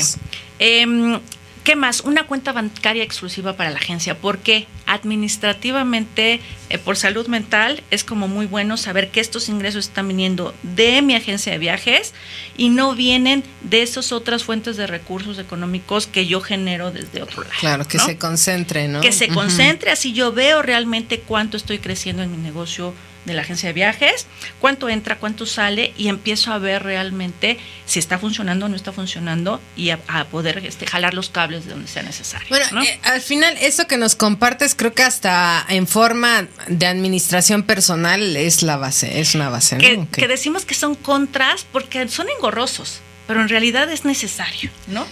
Em, 0.60 1.20
¿Qué 1.66 1.76
más? 1.76 2.02
Una 2.02 2.28
cuenta 2.28 2.52
bancaria 2.52 3.04
exclusiva 3.04 3.54
para 3.58 3.72
la 3.72 3.78
agencia, 3.78 4.16
porque 4.16 4.68
administrativamente, 4.86 6.40
eh, 6.70 6.78
por 6.78 6.96
salud 6.96 7.26
mental, 7.26 7.82
es 7.90 8.04
como 8.04 8.28
muy 8.28 8.46
bueno 8.46 8.78
saber 8.78 9.10
que 9.10 9.20
estos 9.20 9.50
ingresos 9.50 9.88
están 9.88 10.08
viniendo 10.08 10.54
de 10.62 11.02
mi 11.02 11.16
agencia 11.16 11.52
de 11.52 11.58
viajes 11.58 12.14
y 12.56 12.70
no 12.70 12.94
vienen 12.94 13.44
de 13.64 13.82
esas 13.82 14.12
otras 14.12 14.44
fuentes 14.44 14.78
de 14.78 14.86
recursos 14.86 15.40
económicos 15.40 16.06
que 16.06 16.28
yo 16.28 16.40
genero 16.40 16.92
desde 16.92 17.24
otro 17.24 17.42
lado. 17.42 17.56
Claro, 17.60 17.88
que 17.88 17.98
¿no? 17.98 18.06
se 18.06 18.20
concentre, 18.20 18.88
¿no? 18.88 19.02
Que 19.02 19.12
se 19.12 19.30
concentre, 19.30 19.90
así 19.90 20.14
yo 20.14 20.32
veo 20.32 20.62
realmente 20.62 21.22
cuánto 21.22 21.58
estoy 21.58 21.80
creciendo 21.80 22.22
en 22.22 22.30
mi 22.30 22.38
negocio 22.38 22.94
de 23.26 23.34
la 23.34 23.42
agencia 23.42 23.68
de 23.68 23.74
viajes, 23.74 24.28
cuánto 24.60 24.90
entra, 24.90 25.18
cuánto 25.18 25.46
sale 25.46 25.94
y 25.98 26.08
empiezo 26.08 26.54
a 26.54 26.60
ver 26.60 26.84
realmente 26.84 27.58
si 27.86 28.00
está 28.00 28.20
funcionando 28.20 28.66
o 28.66 28.70
no 28.70 28.76
está 28.76 28.92
funcionando 28.92 29.60
y 29.76 29.90
a, 29.90 30.00
a 30.08 30.26
poder 30.26 30.60
este, 30.66 30.86
jalar 30.86 31.14
los 31.14 31.30
cables 31.30 31.66
de 31.66 31.72
donde 31.72 31.88
sea 31.88 32.04
necesario. 32.04 32.48
Bueno, 32.50 32.66
¿no? 32.72 32.84
eh, 32.84 33.00
al 33.04 33.22
final, 33.22 33.58
eso 33.60 33.88
que 33.88 33.98
nos 33.98 34.16
compartes, 34.16 34.76
creo 34.76 34.94
que 34.94 35.04
hasta 35.04 35.66
en 35.70 35.88
forma 35.88 36.48
de 36.68 36.86
administración 36.86 37.64
personal 37.64 38.36
es 38.38 38.64
la 38.64 38.78
base, 38.78 39.20
es 39.20 39.36
una 39.36 39.50
base, 39.50 39.78
¿no? 39.78 40.08
que 40.12 40.28
decimos 40.28 40.66
que 40.66 40.74
son 40.74 40.96
contras 40.96 41.66
porque 41.72 42.08
son 42.08 42.28
engorrosos, 42.30 43.00
pero 43.28 43.42
en 43.42 43.50
realidad 43.50 43.92
es 43.92 44.06
necesario, 44.06 44.70
¿no? 44.88 45.06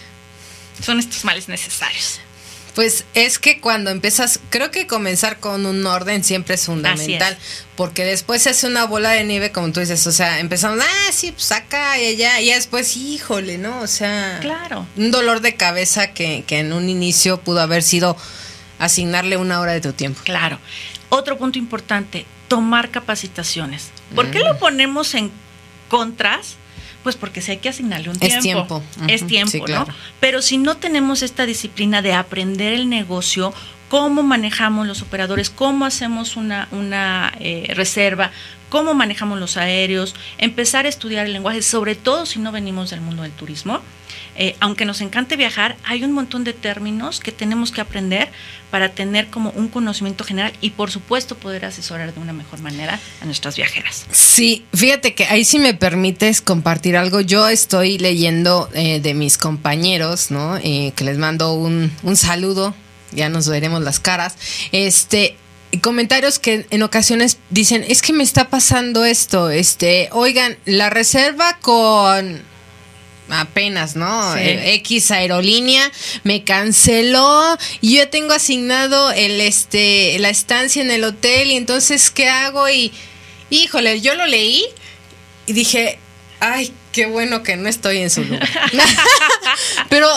Son 0.81 0.99
estos 0.99 1.23
males 1.23 1.47
necesarios. 1.47 2.19
Pues 2.75 3.05
es 3.13 3.37
que 3.37 3.59
cuando 3.61 3.91
empiezas, 3.91 4.39
creo 4.49 4.71
que 4.71 4.87
comenzar 4.87 5.39
con 5.39 5.65
un 5.67 5.85
orden 5.85 6.23
siempre 6.23 6.55
es 6.55 6.65
fundamental, 6.65 7.37
porque 7.75 8.03
después 8.03 8.41
se 8.41 8.49
hace 8.49 8.65
una 8.65 8.85
bola 8.85 9.11
de 9.11 9.23
nieve, 9.25 9.51
como 9.51 9.71
tú 9.71 9.79
dices, 9.79 10.07
o 10.07 10.11
sea, 10.11 10.39
empezamos, 10.39 10.79
ah, 10.83 11.11
sí, 11.11 11.31
pues 11.31 11.51
acá 11.51 11.99
y 11.99 12.07
allá, 12.07 12.39
y 12.41 12.51
después, 12.51 12.97
híjole, 12.97 13.59
¿no? 13.59 13.79
O 13.81 13.87
sea, 13.87 14.39
Claro. 14.41 14.87
un 14.97 15.11
dolor 15.11 15.41
de 15.41 15.55
cabeza 15.55 16.13
que, 16.13 16.43
que 16.47 16.59
en 16.59 16.73
un 16.73 16.89
inicio 16.89 17.39
pudo 17.41 17.61
haber 17.61 17.83
sido 17.83 18.17
asignarle 18.79 19.37
una 19.37 19.59
hora 19.59 19.73
de 19.73 19.81
tu 19.81 19.93
tiempo. 19.93 20.21
Claro. 20.23 20.57
Otro 21.09 21.37
punto 21.37 21.59
importante, 21.59 22.25
tomar 22.47 22.89
capacitaciones. 22.89 23.91
¿Por 24.15 24.31
qué 24.31 24.39
Mm. 24.39 24.45
lo 24.45 24.57
ponemos 24.57 25.13
en 25.13 25.31
contras? 25.89 26.55
Pues 27.03 27.15
porque 27.15 27.41
si 27.41 27.51
hay 27.51 27.57
que 27.57 27.69
asignarle 27.69 28.09
un 28.09 28.15
Es 28.21 28.39
tiempo. 28.39 28.81
tiempo. 28.81 28.83
Es 29.07 29.27
tiempo, 29.27 29.51
sí, 29.51 29.61
claro. 29.61 29.85
¿no? 29.87 29.93
Pero 30.19 30.41
si 30.41 30.57
no 30.57 30.77
tenemos 30.77 31.21
esta 31.21 31.45
disciplina 31.45 32.01
de 32.01 32.13
aprender 32.13 32.73
el 32.73 32.89
negocio, 32.89 33.53
cómo 33.89 34.23
manejamos 34.23 34.87
los 34.87 35.01
operadores, 35.01 35.49
cómo 35.49 35.85
hacemos 35.85 36.35
una, 36.37 36.67
una 36.71 37.33
eh, 37.39 37.71
reserva, 37.75 38.31
cómo 38.69 38.95
manejamos 38.95 39.39
los 39.39 39.55
aéreos, 39.57 40.15
empezar 40.39 40.85
a 40.85 40.89
estudiar 40.89 41.27
el 41.27 41.33
lenguaje, 41.33 41.61
sobre 41.61 41.93
todo 41.93 42.25
si 42.25 42.39
no 42.39 42.51
venimos 42.51 42.89
del 42.89 43.01
mundo 43.01 43.21
del 43.21 43.31
turismo. 43.33 43.81
Eh, 44.35 44.55
aunque 44.59 44.85
nos 44.85 45.01
encante 45.01 45.35
viajar, 45.35 45.75
hay 45.83 46.03
un 46.03 46.11
montón 46.11 46.43
de 46.43 46.53
términos 46.53 47.19
que 47.19 47.31
tenemos 47.31 47.71
que 47.71 47.81
aprender 47.81 48.29
para 48.71 48.89
tener 48.89 49.27
como 49.27 49.51
un 49.51 49.67
conocimiento 49.67 50.23
general 50.23 50.53
y 50.59 50.71
por 50.71 50.89
supuesto 50.89 51.35
poder 51.35 51.65
asesorar 51.65 52.13
de 52.13 52.19
una 52.19 52.33
mejor 52.33 52.59
manera 52.59 52.99
a 53.21 53.25
nuestras 53.25 53.55
viajeras. 53.55 54.05
Sí, 54.11 54.65
fíjate 54.73 55.13
que 55.13 55.25
ahí 55.25 55.45
si 55.45 55.59
me 55.59 55.75
permites 55.75 56.41
compartir 56.41 56.97
algo, 56.97 57.21
yo 57.21 57.47
estoy 57.47 57.99
leyendo 57.99 58.69
eh, 58.73 58.99
de 58.99 59.13
mis 59.13 59.37
compañeros, 59.37 60.31
¿no? 60.31 60.57
Eh, 60.57 60.93
que 60.95 61.03
les 61.03 61.19
mando 61.19 61.53
un, 61.53 61.91
un 62.01 62.15
saludo, 62.15 62.73
ya 63.11 63.29
nos 63.29 63.47
veremos 63.47 63.83
las 63.83 63.99
caras. 63.99 64.35
Este, 64.71 65.37
comentarios 65.81 66.39
que 66.39 66.65
en 66.69 66.83
ocasiones 66.83 67.37
dicen, 67.49 67.85
es 67.87 68.01
que 68.01 68.13
me 68.13 68.23
está 68.23 68.49
pasando 68.49 69.05
esto, 69.05 69.49
este, 69.49 70.09
oigan, 70.11 70.57
la 70.65 70.89
reserva 70.89 71.57
con 71.61 72.41
apenas, 73.29 73.95
¿no? 73.95 74.33
Sí. 74.33 74.39
Eh, 74.41 74.73
X 74.75 75.11
aerolínea 75.11 75.91
me 76.23 76.43
canceló 76.43 77.57
y 77.81 77.97
yo 77.97 78.09
tengo 78.09 78.33
asignado 78.33 79.11
el 79.11 79.41
este 79.41 80.17
la 80.19 80.29
estancia 80.29 80.81
en 80.81 80.91
el 80.91 81.03
hotel 81.03 81.51
y 81.51 81.55
entonces 81.55 82.09
¿qué 82.09 82.29
hago? 82.29 82.69
Y 82.69 82.91
híjole, 83.49 84.01
yo 84.01 84.15
lo 84.15 84.25
leí 84.25 84.65
y 85.45 85.53
dije, 85.53 85.99
ay, 86.39 86.73
qué 86.91 87.05
bueno 87.05 87.43
que 87.43 87.55
no 87.55 87.69
estoy 87.69 87.99
en 87.99 88.09
su 88.09 88.23
lugar. 88.23 88.49
pero 89.89 90.07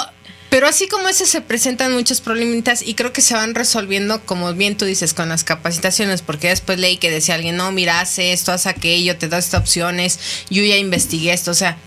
pero 0.50 0.66
así 0.66 0.88
como 0.88 1.08
ese 1.08 1.26
se 1.26 1.40
presentan 1.40 1.92
muchos 1.92 2.20
problemitas 2.20 2.82
y 2.82 2.94
creo 2.94 3.12
que 3.12 3.20
se 3.20 3.34
van 3.34 3.54
resolviendo, 3.54 4.24
como 4.24 4.52
bien 4.54 4.76
tú 4.76 4.84
dices, 4.84 5.14
con 5.14 5.28
las 5.28 5.44
capacitaciones, 5.44 6.22
porque 6.22 6.48
después 6.48 6.78
leí 6.78 6.96
que 6.98 7.10
decía 7.10 7.34
alguien, 7.34 7.56
no, 7.56 7.72
mira, 7.72 8.00
hace 8.00 8.32
esto, 8.32 8.52
haz 8.52 8.66
aquello, 8.66 9.16
te 9.16 9.28
da 9.28 9.38
estas 9.38 9.60
opciones, 9.60 10.18
yo 10.50 10.62
ya 10.62 10.76
investigué 10.76 11.32
esto, 11.32 11.50
o 11.50 11.54
sea, 11.54 11.78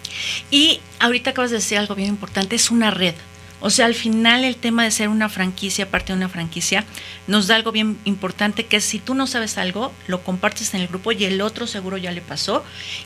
Y 0.52 0.82
ahorita 1.00 1.32
acabas 1.32 1.52
de 1.52 1.58
decir 1.58 1.78
algo 1.78 1.96
bien 1.96 2.10
importante, 2.10 2.56
es 2.56 2.72
una 2.72 2.92
red. 2.92 3.16
O 3.62 3.70
sea, 3.70 3.86
al 3.86 3.96
final 3.96 4.44
el 4.44 4.56
tema 4.56 4.84
de 4.84 4.92
ser 4.92 5.10
una 5.10 5.30
franquicia, 5.30 5.90
parte 5.90 6.14
de 6.14 6.18
una 6.18 6.30
franquicia, 6.30 6.86
nos 7.28 7.48
da 7.48 7.56
algo 7.56 7.72
bien 7.72 7.98
importante, 8.06 8.66
que 8.66 8.78
es 8.78 8.86
si 8.86 9.00
tú 9.00 9.14
no 9.14 9.28
sabes 9.28 9.58
algo, 9.58 9.94
lo 10.08 10.24
compartes 10.24 10.74
en 10.74 10.82
el 10.82 10.88
grupo 10.88 11.12
y 11.12 11.26
el 11.26 11.42
otro 11.42 11.68
seguro 11.68 11.98
ya 11.98 12.12
le 12.12 12.22
pasó 12.22 12.64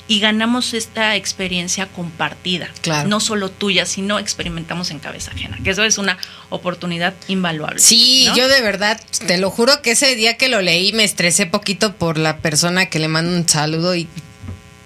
y 0.08 0.20
ganamos 0.20 0.74
esta 0.74 1.16
experiencia 1.16 1.88
compartida. 1.88 2.70
Claro. 2.82 3.10
No 3.10 3.20
solo 3.20 3.50
tuya, 3.50 3.86
sino 3.86 4.20
experimentamos 4.20 4.92
en 4.92 5.00
cabeza 5.00 5.32
ajena, 5.32 5.58
que 5.64 5.72
eso 5.72 5.84
es 5.84 5.98
una 5.98 6.18
oportunidad 6.50 7.14
invaluable. 7.28 7.80
Sí, 7.80 8.26
¿no? 8.28 8.36
yo 8.36 8.48
de 8.48 8.62
verdad, 8.62 9.02
te 9.28 9.38
lo 9.38 9.50
juro 9.50 9.82
que 9.82 9.92
ese 9.92 10.16
día 10.16 10.38
que 10.38 10.50
lo 10.50 10.62
leí 10.62 10.94
me 10.94 11.04
estresé 11.04 11.46
poquito 11.46 11.96
por 11.96 12.18
la 12.18 12.38
persona 12.38 12.88
que 12.88 13.00
le 13.00 13.08
mando 13.08 13.36
un 13.36 13.48
saludo 13.48 13.96
y 13.96 14.08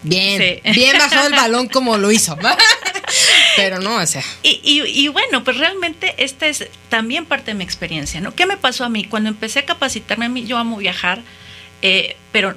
bien, 0.04 0.62
Sí. 0.64 0.72
bien 0.74 0.98
bajó 0.98 1.26
el 1.28 1.34
balón 1.36 1.68
como 1.68 1.98
lo 1.98 2.12
hizo. 2.12 2.38
Pero 3.56 3.80
no, 3.80 3.96
o 3.98 4.06
sea, 4.06 4.24
Y, 4.44 4.60
y- 4.64 4.84
y 5.06 5.08
bueno, 5.08 5.44
pues 5.44 5.58
realmente 5.58 6.14
esta 6.18 6.48
es 6.48 6.68
también 6.90 7.26
parte 7.26 7.52
de 7.52 7.56
mi 7.56 7.64
experiencia, 7.64 8.22
¿no? 8.22 8.36
¿Qué 8.36 8.46
me 8.46 8.58
pasó 8.58 8.84
a 8.86 8.90
mí? 8.90 9.06
Cuando 9.06 9.30
empecé 9.30 9.60
a 9.60 9.66
capacitarme, 9.66 10.26
a 10.26 10.30
mí 10.30 10.46
yo 10.46 10.58
amo 10.58 10.78
viajar, 10.78 11.22
eh, 11.82 12.16
pero 12.32 12.54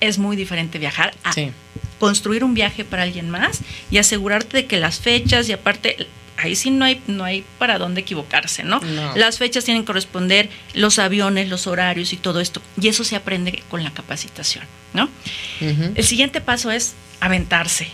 es 0.00 0.18
muy 0.18 0.36
diferente 0.36 0.78
viajar 0.78 1.14
a 1.24 1.32
sí. 1.32 1.50
construir 1.98 2.44
un 2.44 2.54
viaje 2.54 2.84
para 2.84 3.02
alguien 3.04 3.30
más 3.30 3.60
y 3.90 3.98
asegurarte 3.98 4.56
de 4.58 4.66
que 4.66 4.76
las 4.76 5.00
fechas 5.00 5.48
y 5.48 5.52
aparte 5.52 6.06
ahí 6.44 6.56
sí 6.56 6.70
no 6.70 6.84
hay 6.84 7.02
no 7.06 7.24
hay 7.24 7.44
para 7.58 7.78
dónde 7.78 8.02
equivocarse, 8.02 8.62
¿no? 8.62 8.80
No. 8.80 9.16
Las 9.16 9.38
fechas 9.38 9.64
tienen 9.64 9.82
que 9.82 9.86
corresponder, 9.86 10.48
los 10.74 10.98
aviones, 10.98 11.48
los 11.48 11.66
horarios 11.66 12.12
y 12.12 12.16
todo 12.16 12.40
esto 12.40 12.62
y 12.80 12.88
eso 12.88 13.04
se 13.04 13.16
aprende 13.16 13.62
con 13.70 13.82
la 13.82 13.92
capacitación, 13.92 14.64
¿no? 14.92 15.08
El 15.60 16.04
siguiente 16.04 16.40
paso 16.40 16.70
es 16.70 16.94
aventarse. 17.20 17.88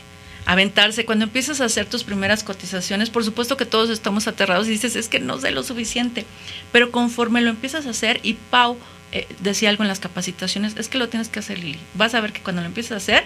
Aventarse. 0.46 1.04
Cuando 1.04 1.24
empiezas 1.24 1.60
a 1.60 1.66
hacer 1.66 1.86
tus 1.86 2.02
primeras 2.02 2.42
cotizaciones, 2.42 3.10
por 3.10 3.24
supuesto 3.24 3.56
que 3.56 3.66
todos 3.66 3.90
estamos 3.90 4.26
aterrados 4.26 4.66
y 4.66 4.70
dices, 4.70 4.96
es 4.96 5.08
que 5.08 5.20
no 5.20 5.38
sé 5.38 5.50
lo 5.50 5.62
suficiente. 5.62 6.24
Pero 6.72 6.90
conforme 6.90 7.40
lo 7.40 7.50
empiezas 7.50 7.86
a 7.86 7.90
hacer, 7.90 8.20
y 8.22 8.34
Pau 8.34 8.76
eh, 9.12 9.28
decía 9.40 9.68
algo 9.68 9.84
en 9.84 9.88
las 9.88 10.00
capacitaciones, 10.00 10.74
es 10.76 10.88
que 10.88 10.98
lo 10.98 11.08
tienes 11.08 11.28
que 11.28 11.38
hacer, 11.38 11.58
Lili. 11.58 11.78
Vas 11.94 12.14
a 12.14 12.20
ver 12.20 12.32
que 12.32 12.40
cuando 12.40 12.62
lo 12.62 12.68
empieces 12.68 12.92
a 12.92 12.96
hacer, 12.96 13.24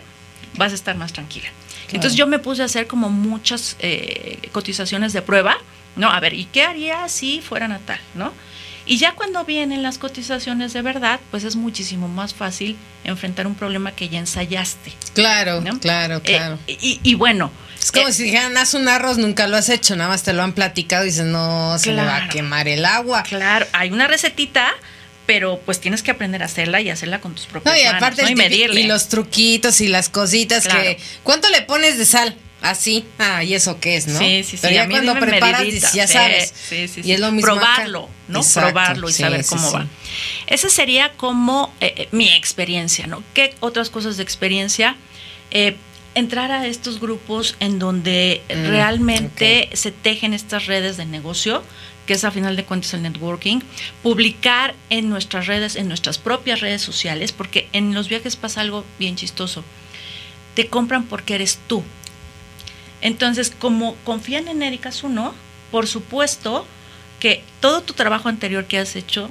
vas 0.57 0.73
a 0.73 0.75
estar 0.75 0.97
más 0.97 1.13
tranquila. 1.13 1.49
Entonces 1.93 2.15
yo 2.17 2.27
me 2.27 2.39
puse 2.39 2.63
a 2.63 2.65
hacer 2.65 2.87
como 2.87 3.09
muchas 3.11 3.77
eh, 3.79 4.39
cotizaciones 4.53 5.13
de 5.13 5.23
prueba, 5.23 5.57
¿no? 5.97 6.11
A 6.11 6.19
ver, 6.21 6.35
¿y 6.35 6.47
qué 6.47 6.63
haría 6.65 7.09
si 7.09 7.41
fuera 7.41 7.69
natal, 7.69 8.01
¿no? 8.15 8.33
Y 8.87 8.99
ya 8.99 9.13
cuando 9.13 9.45
vienen 9.45 9.83
las 9.83 9.97
cotizaciones 9.99 10.73
de 10.73 10.83
verdad, 10.83 11.19
pues 11.31 11.45
es 11.45 11.57
muchísimo 11.57 12.07
más 12.09 12.35
fácil 12.35 12.77
enfrentar 13.05 13.47
un 13.47 13.55
problema 13.55 13.93
que 13.93 14.09
ya 14.09 14.19
ensayaste. 14.19 14.93
Claro, 15.15 15.61
¿no? 15.61 15.79
claro, 15.81 16.17
Eh, 16.17 16.21
claro. 16.23 16.59
y, 16.67 17.01
y 17.03 17.15
bueno. 17.15 17.51
es 17.81 17.91
como 17.93 18.09
eh, 18.09 18.13
si 18.13 18.25
dijeran, 18.25 18.57
haz 18.59 18.75
un 18.75 18.87
arroz, 18.89 19.17
nunca 19.17 19.47
lo 19.47 19.57
has 19.57 19.69
hecho, 19.71 19.97
nada 19.97 20.11
más 20.11 20.23
te 20.23 20.33
lo 20.35 20.43
han 20.43 20.53
platicado 20.53 21.05
y 21.05 21.09
dices, 21.09 21.25
no, 21.25 21.79
se 21.79 21.93
le 21.93 22.03
va 22.03 22.15
a 22.17 22.19
Claro. 22.19 22.33
quemar 22.33 22.69
el 22.69 22.85
agua. 22.85 23.23
Claro, 23.23 23.67
hay 23.73 23.91
una 23.91 24.07
recetita, 24.07 24.69
pero 25.27 25.61
pues 25.65 25.81
tienes 25.81 26.03
que 26.03 26.11
aprender 26.11 26.43
a 26.43 26.47
hacerla 26.47 26.81
y 26.81 26.91
hacerla 26.91 27.21
con 27.21 27.35
tus 27.35 27.47
propias 27.47 27.75
No, 27.75 27.81
y 27.81 27.85
manos, 27.85 27.97
aparte 28.03 28.23
¿no? 28.23 28.29
el 28.29 28.33
y 28.33 28.37
medirle. 28.37 28.81
y 28.83 28.87
los 28.87 29.09
truquitos 29.09 29.81
y 29.81 29.89
las 29.89 30.09
cositas 30.09 30.65
Claro. 30.65 30.83
que 30.83 30.99
¿cuánto 31.23 31.49
le 31.51 31.63
pones 31.63 31.97
de 31.99 32.05
sal? 32.05 32.37
Así. 32.63 33.05
Ah, 33.19 33.45
¿y 33.45 33.53
eso 33.53 33.79
qué 33.79 33.97
es, 33.97 34.07
no? 34.07 34.19
Sí, 34.19 34.43
sí, 34.43 34.53
sí. 34.53 34.59
Pero 34.63 34.75
ya 34.75 34.89
cuando 34.89 35.15
preparas 35.19 35.61
medidita. 35.61 35.91
ya 35.93 36.07
sabes. 36.07 36.55
Sí, 36.69 36.89
sí, 36.89 37.01
Y 37.01 37.03
sí. 37.03 37.13
es 37.13 37.21
lo 37.21 37.31
mismo 37.31 37.53
acá. 37.53 37.61
Probarlo, 37.75 38.09
¿no? 38.29 38.39
Exacto, 38.41 38.71
Probarlo 38.73 39.09
y 39.11 39.13
sí, 39.13 39.23
saber 39.23 39.45
cómo 39.45 39.69
sí. 39.71 39.77
va. 39.77 39.87
Esa 40.47 40.71
sería 40.71 41.13
como 41.13 41.75
eh, 41.83 41.93
eh, 41.97 42.09
mi 42.13 42.33
experiencia, 42.33 43.07
¿no? 43.07 43.23
¿Qué 43.35 43.55
otras 43.61 43.91
cosas 43.91 44.17
de 44.17 44.23
experiencia? 44.23 44.97
Eh, 45.51 45.77
entrar 46.15 46.53
a 46.53 46.67
estos 46.67 47.01
grupos 47.01 47.55
en 47.61 47.79
donde 47.79 48.41
Mm, 48.49 48.69
realmente 48.69 49.69
se 49.75 49.91
tejen 49.91 50.33
estas 50.33 50.65
redes 50.65 50.97
de 50.97 51.05
negocio, 51.05 51.63
que 52.07 52.15
es 52.15 52.25
a 52.25 52.31
final 52.31 52.57
de 52.57 52.65
cuentas 52.65 52.95
el 52.95 53.03
networking, 53.03 53.61
publicar 54.03 54.75
en 54.91 55.09
nuestras 55.09 55.47
redes, 55.47 55.77
en 55.77 55.89
nuestras 55.89 56.19
propias 56.19 56.61
redes 56.61 56.83
sociales, 56.83 57.33
porque 57.33 57.69
en 57.73 57.95
los 57.95 58.09
viajes 58.09 58.37
pasa 58.37 58.61
algo 58.61 58.85
bien 58.99 59.17
chistoso. 59.17 59.65
Te 60.55 60.69
compran 60.69 61.05
porque 61.05 61.35
eres 61.35 61.59
tú. 61.67 61.83
Entonces, 63.01 63.53
como 63.59 63.97
confían 64.05 64.49
en 64.49 64.63
Erika 64.63 64.93
Zuno, 64.93 65.35
por 65.71 65.87
supuesto 65.87 66.67
que 67.21 67.43
todo 67.61 67.83
tu 67.83 67.95
trabajo 67.95 68.29
anterior 68.29 68.67
que 68.67 68.79
has 68.79 68.97
hecho 68.97 69.29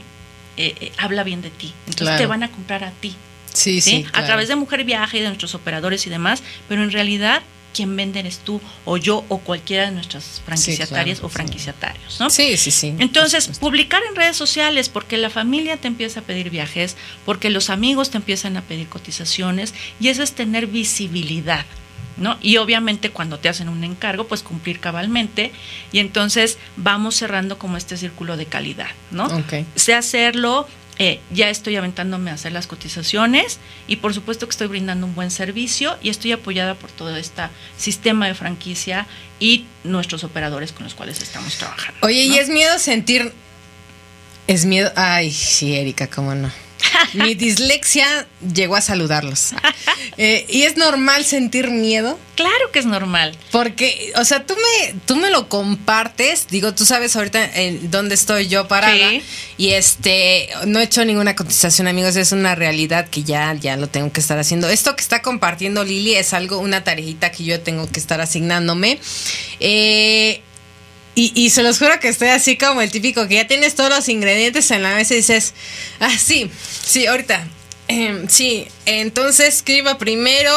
eh, 0.57 0.75
eh, 0.79 0.91
habla 0.97 1.23
bien 1.23 1.41
de 1.41 1.49
ti. 1.49 1.73
Entonces 1.87 2.07
Claro. 2.07 2.17
te 2.17 2.25
van 2.27 2.43
a 2.43 2.51
comprar 2.51 2.83
a 2.83 2.91
ti. 2.91 3.15
Sí, 3.53 3.81
¿sí? 3.81 4.03
sí. 4.03 4.05
A 4.13 4.25
través 4.25 4.47
de 4.47 4.55
Mujer 4.55 4.83
Viaje 4.83 5.17
y 5.17 5.21
de 5.21 5.27
nuestros 5.27 5.55
operadores 5.55 6.05
y 6.07 6.09
demás, 6.09 6.43
pero 6.67 6.83
en 6.83 6.91
realidad 6.91 7.43
quien 7.73 7.95
vende 7.95 8.19
eres 8.19 8.39
tú 8.39 8.61
o 8.85 8.97
yo 8.97 9.25
o 9.29 9.39
cualquiera 9.39 9.85
de 9.85 9.91
nuestras 9.91 10.41
franquiciatarias 10.45 11.19
claro, 11.19 11.27
o 11.27 11.29
franquiciatarios, 11.29 12.19
¿no? 12.19 12.29
Sí, 12.29 12.57
sí, 12.57 12.71
sí. 12.71 12.93
Entonces, 12.99 13.47
publicar 13.59 14.01
en 14.09 14.15
redes 14.15 14.37
sociales 14.37 14.89
porque 14.89 15.17
la 15.17 15.29
familia 15.29 15.77
te 15.77 15.87
empieza 15.87 16.21
a 16.21 16.23
pedir 16.23 16.49
viajes, 16.49 16.95
porque 17.25 17.49
los 17.49 17.69
amigos 17.69 18.11
te 18.11 18.17
empiezan 18.17 18.57
a 18.57 18.61
pedir 18.61 18.87
cotizaciones 18.87 19.73
y 19.99 20.09
eso 20.09 20.23
es 20.23 20.33
tener 20.33 20.67
visibilidad. 20.67 21.65
¿No? 22.15 22.37
Y 22.43 22.57
obviamente 22.57 23.09
cuando 23.09 23.39
te 23.39 23.49
hacen 23.49 23.69
un 23.69 23.83
encargo, 23.83 24.27
pues 24.27 24.43
cumplir 24.43 24.79
cabalmente 24.79 25.51
y 25.91 25.97
entonces 25.97 26.59
vamos 26.77 27.15
cerrando 27.15 27.57
como 27.57 27.75
este 27.75 27.97
círculo 27.97 28.37
de 28.37 28.45
calidad, 28.45 28.91
¿no? 29.09 29.25
Ok. 29.25 29.65
Sé 29.73 29.95
hacerlo, 29.95 30.67
eh, 30.99 31.19
ya 31.31 31.49
estoy 31.49 31.75
aventándome 31.75 32.29
a 32.29 32.35
hacer 32.35 32.51
las 32.51 32.67
cotizaciones 32.67 33.59
y 33.87 33.95
por 33.95 34.13
supuesto 34.13 34.45
que 34.45 34.51
estoy 34.51 34.67
brindando 34.67 35.07
un 35.07 35.15
buen 35.15 35.31
servicio 35.31 35.97
y 36.03 36.09
estoy 36.09 36.33
apoyada 36.33 36.75
por 36.75 36.91
todo 36.91 37.15
este 37.15 37.43
sistema 37.77 38.27
de 38.27 38.35
franquicia 38.35 39.07
y 39.39 39.65
nuestros 39.83 40.23
operadores 40.23 40.71
con 40.71 40.83
los 40.83 40.93
cuales 40.93 41.21
estamos 41.21 41.55
trabajando. 41.57 41.99
Oye, 42.03 42.27
¿no? 42.27 42.35
y 42.35 42.37
es 42.37 42.49
miedo 42.49 42.77
sentir. 42.77 43.33
Es 44.45 44.65
miedo. 44.65 44.91
Ay, 44.95 45.31
sí, 45.31 45.75
Erika, 45.75 46.07
cómo 46.07 46.35
no. 46.35 46.51
Mi 47.13 47.35
dislexia 47.35 48.27
llegó 48.53 48.75
a 48.75 48.81
saludarlos. 48.81 49.53
Eh, 50.17 50.45
y 50.47 50.63
es 50.63 50.77
normal 50.77 51.25
sentir 51.25 51.71
miedo. 51.71 52.19
Claro 52.35 52.71
que 52.71 52.79
es 52.79 52.85
normal. 52.85 53.35
Porque, 53.51 54.13
o 54.15 54.23
sea, 54.25 54.45
tú 54.45 54.53
me, 54.55 54.93
tú 55.05 55.15
me 55.15 55.31
lo 55.31 55.49
compartes. 55.49 56.47
Digo, 56.49 56.73
tú 56.75 56.85
sabes 56.85 57.15
ahorita 57.15 57.43
en 57.43 57.89
dónde 57.89 58.13
estoy 58.13 58.47
yo 58.47 58.67
parada. 58.67 59.09
Sí. 59.09 59.23
Y 59.57 59.69
este, 59.71 60.49
no 60.67 60.79
he 60.79 60.83
hecho 60.83 61.03
ninguna 61.03 61.35
cotización, 61.35 61.87
amigos. 61.87 62.15
Es 62.15 62.31
una 62.31 62.53
realidad 62.53 63.09
que 63.09 63.23
ya, 63.23 63.53
ya 63.55 63.75
lo 63.75 63.87
tengo 63.87 64.11
que 64.11 64.19
estar 64.19 64.37
haciendo. 64.37 64.69
Esto 64.69 64.95
que 64.95 65.01
está 65.01 65.21
compartiendo 65.21 65.83
Lili 65.83 66.15
es 66.15 66.33
algo, 66.33 66.59
una 66.59 66.83
tarejita 66.83 67.31
que 67.31 67.43
yo 67.43 67.61
tengo 67.61 67.89
que 67.89 67.99
estar 67.99 68.21
asignándome. 68.21 68.99
Eh, 69.59 70.41
y, 71.15 71.31
y 71.35 71.49
se 71.51 71.63
los 71.63 71.77
juro 71.79 71.99
que 71.99 72.07
estoy 72.09 72.29
así 72.29 72.57
como 72.57 72.81
el 72.81 72.91
típico 72.91 73.27
que 73.27 73.35
ya 73.35 73.47
tienes 73.47 73.75
todos 73.75 73.89
los 73.89 74.09
ingredientes 74.09 74.69
en 74.71 74.81
la 74.83 74.95
mesa 74.95 75.13
y 75.13 75.17
dices, 75.17 75.53
ah, 75.99 76.17
sí, 76.17 76.49
sí, 76.85 77.05
ahorita. 77.05 77.47
Em, 77.87 78.27
sí, 78.29 78.67
entonces, 78.85 79.61
¿qué 79.61 79.77
iba 79.77 79.97
primero? 79.97 80.51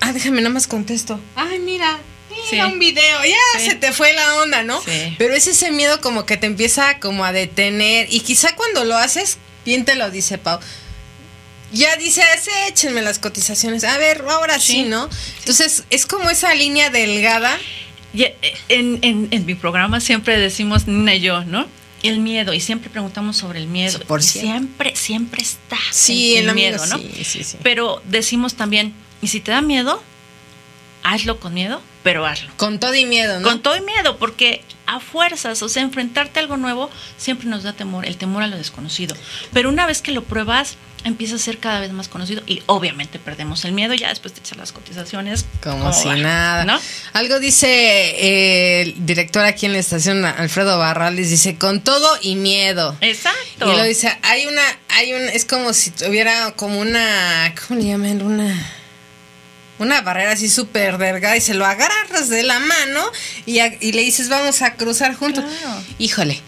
Ah, 0.00 0.12
déjame, 0.12 0.40
nada 0.40 0.52
más 0.54 0.66
contesto. 0.66 1.20
Ay, 1.36 1.58
mira, 1.58 1.98
mira 2.30 2.66
Sí. 2.66 2.72
un 2.72 2.78
video. 2.78 3.24
Ya 3.24 3.60
Sí. 3.60 3.66
se 3.66 3.74
te 3.74 3.92
fue 3.92 4.12
la 4.14 4.36
onda, 4.36 4.62
¿no? 4.62 4.80
Sí. 4.82 5.14
Pero 5.18 5.34
es 5.34 5.46
ese 5.48 5.70
miedo 5.70 6.00
como 6.00 6.24
que 6.24 6.36
te 6.36 6.46
empieza 6.46 6.98
como 6.98 7.24
a 7.24 7.32
detener. 7.32 8.06
Y 8.10 8.20
quizá 8.20 8.54
cuando 8.56 8.84
lo 8.84 8.96
haces, 8.96 9.38
bien 9.64 9.84
te 9.84 9.96
lo 9.96 10.10
dice 10.10 10.38
Pau. 10.38 10.58
Ya 11.72 11.94
dice, 11.96 12.22
"Sí, 12.42 12.50
échenme 12.68 13.02
las 13.02 13.18
cotizaciones. 13.18 13.84
A 13.84 13.98
ver, 13.98 14.24
ahora 14.28 14.58
sí, 14.58 14.72
Sí. 14.72 14.82
¿no? 14.84 15.10
Entonces, 15.40 15.82
es 15.90 16.06
como 16.06 16.30
esa 16.30 16.54
línea 16.54 16.88
delgada. 16.90 17.58
Eh, 18.14 18.34
en, 18.68 18.98
en- 19.02 19.28
en 19.30 19.46
mi 19.46 19.54
programa 19.54 20.00
siempre 20.00 20.38
decimos 20.38 20.86
Nina 20.86 21.14
y 21.14 21.20
yo, 21.20 21.44
¿no? 21.44 21.66
El 22.02 22.20
miedo, 22.20 22.52
y 22.54 22.60
siempre 22.60 22.88
preguntamos 22.90 23.36
sobre 23.36 23.58
el 23.58 23.66
miedo. 23.66 23.98
Por 24.06 24.22
siempre, 24.22 24.94
siempre 24.94 25.42
está 25.42 25.76
Sí, 25.90 26.32
el, 26.36 26.38
el 26.38 26.44
el 26.44 26.50
amigo, 26.50 26.68
miedo, 26.70 26.86
¿no? 26.86 26.98
sí, 26.98 27.24
sí, 27.24 27.44
sí. 27.44 27.56
Pero 27.62 28.00
decimos 28.06 28.54
también, 28.54 28.94
y 29.20 29.26
si 29.26 29.40
te 29.40 29.50
da 29.50 29.60
miedo, 29.62 30.00
hazlo 31.02 31.40
con 31.40 31.54
miedo, 31.54 31.82
pero 32.08 32.24
hazlo. 32.24 32.50
Con 32.56 32.80
todo 32.80 32.94
y 32.94 33.04
miedo, 33.04 33.38
¿no? 33.38 33.46
Con 33.46 33.60
todo 33.60 33.76
y 33.76 33.82
miedo, 33.82 34.16
porque 34.16 34.64
a 34.86 34.98
fuerzas, 34.98 35.60
o 35.60 35.68
sea, 35.68 35.82
enfrentarte 35.82 36.40
a 36.40 36.42
algo 36.42 36.56
nuevo 36.56 36.88
siempre 37.18 37.46
nos 37.48 37.64
da 37.64 37.74
temor, 37.74 38.06
el 38.06 38.16
temor 38.16 38.42
a 38.42 38.46
lo 38.46 38.56
desconocido. 38.56 39.14
Pero 39.52 39.68
una 39.68 39.84
vez 39.84 40.00
que 40.00 40.12
lo 40.12 40.24
pruebas, 40.24 40.78
empieza 41.04 41.34
a 41.34 41.38
ser 41.38 41.58
cada 41.58 41.80
vez 41.80 41.92
más 41.92 42.08
conocido 42.08 42.42
y 42.46 42.62
obviamente 42.64 43.18
perdemos 43.18 43.66
el 43.66 43.72
miedo, 43.72 43.92
ya 43.92 44.08
después 44.08 44.32
te 44.32 44.40
echas 44.40 44.56
las 44.56 44.72
cotizaciones. 44.72 45.44
Como 45.62 45.80
¿cómo 45.80 45.92
si 45.92 46.08
va? 46.08 46.16
nada. 46.16 46.64
¿No? 46.64 46.80
Algo 47.12 47.40
dice 47.40 47.68
eh, 47.68 48.80
el 48.80 49.04
director 49.04 49.44
aquí 49.44 49.66
en 49.66 49.74
la 49.74 49.78
estación, 49.80 50.24
Alfredo 50.24 50.78
Barrales, 50.78 51.28
dice, 51.28 51.58
con 51.58 51.82
todo 51.82 52.08
y 52.22 52.36
miedo. 52.36 52.96
Exacto. 53.02 53.70
Y 53.70 53.76
lo 53.76 53.84
dice, 53.84 54.18
hay 54.22 54.46
una, 54.46 54.62
hay 54.88 55.12
un, 55.12 55.28
es 55.28 55.44
como 55.44 55.74
si 55.74 55.90
tuviera 55.90 56.52
como 56.52 56.80
una, 56.80 57.54
¿cómo 57.68 57.78
le 57.78 57.88
llaman? 57.88 58.22
Una, 58.22 58.77
una 59.78 60.00
barrera 60.02 60.32
así 60.32 60.48
súper 60.48 60.98
delgada 60.98 61.36
y 61.36 61.40
se 61.40 61.54
lo 61.54 61.64
agarras 61.66 62.28
de 62.28 62.42
la 62.42 62.58
mano 62.58 63.04
y, 63.46 63.58
a- 63.60 63.76
y 63.80 63.92
le 63.92 64.02
dices, 64.02 64.28
vamos 64.28 64.62
a 64.62 64.74
cruzar 64.74 65.14
juntos. 65.14 65.44
Claro. 65.44 65.82
Híjole, 65.98 66.40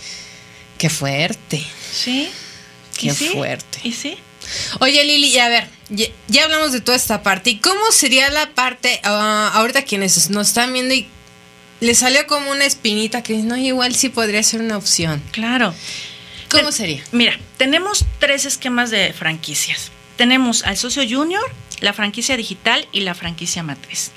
qué 0.78 0.90
fuerte. 0.90 1.64
Sí. 1.92 2.30
Qué 2.98 3.12
fuerte. 3.14 3.80
¿Y 3.82 3.92
sí? 3.92 4.18
Oye, 4.80 5.04
Lili, 5.04 5.38
a 5.38 5.48
ver, 5.48 5.68
ya, 5.88 6.06
ya 6.28 6.44
hablamos 6.44 6.72
de 6.72 6.80
toda 6.80 6.96
esta 6.96 7.22
parte. 7.22 7.50
¿Y 7.50 7.58
cómo 7.58 7.80
sería 7.92 8.28
la 8.30 8.50
parte, 8.50 9.00
ah, 9.04 9.50
ahorita 9.54 9.82
quienes 9.82 10.28
nos 10.30 10.48
están 10.48 10.72
viendo 10.72 10.94
y 10.94 11.08
le 11.80 11.94
salió 11.94 12.26
como 12.26 12.50
una 12.50 12.64
espinita 12.66 13.22
que 13.22 13.36
no, 13.38 13.56
igual 13.56 13.94
sí 13.94 14.08
podría 14.08 14.42
ser 14.42 14.60
una 14.60 14.76
opción? 14.76 15.22
Claro. 15.32 15.72
¿Cómo 16.50 16.72
sería? 16.72 17.02
Mira, 17.12 17.38
tenemos 17.58 18.04
tres 18.18 18.44
esquemas 18.44 18.90
de 18.90 19.12
franquicias. 19.12 19.92
Tenemos 20.16 20.64
al 20.64 20.76
socio 20.76 21.02
junior, 21.08 21.42
la 21.80 21.92
franquicia 21.92 22.36
digital 22.36 22.86
y 22.92 23.00
la 23.00 23.14
franquicia 23.14 23.62
matriz. 23.62 24.12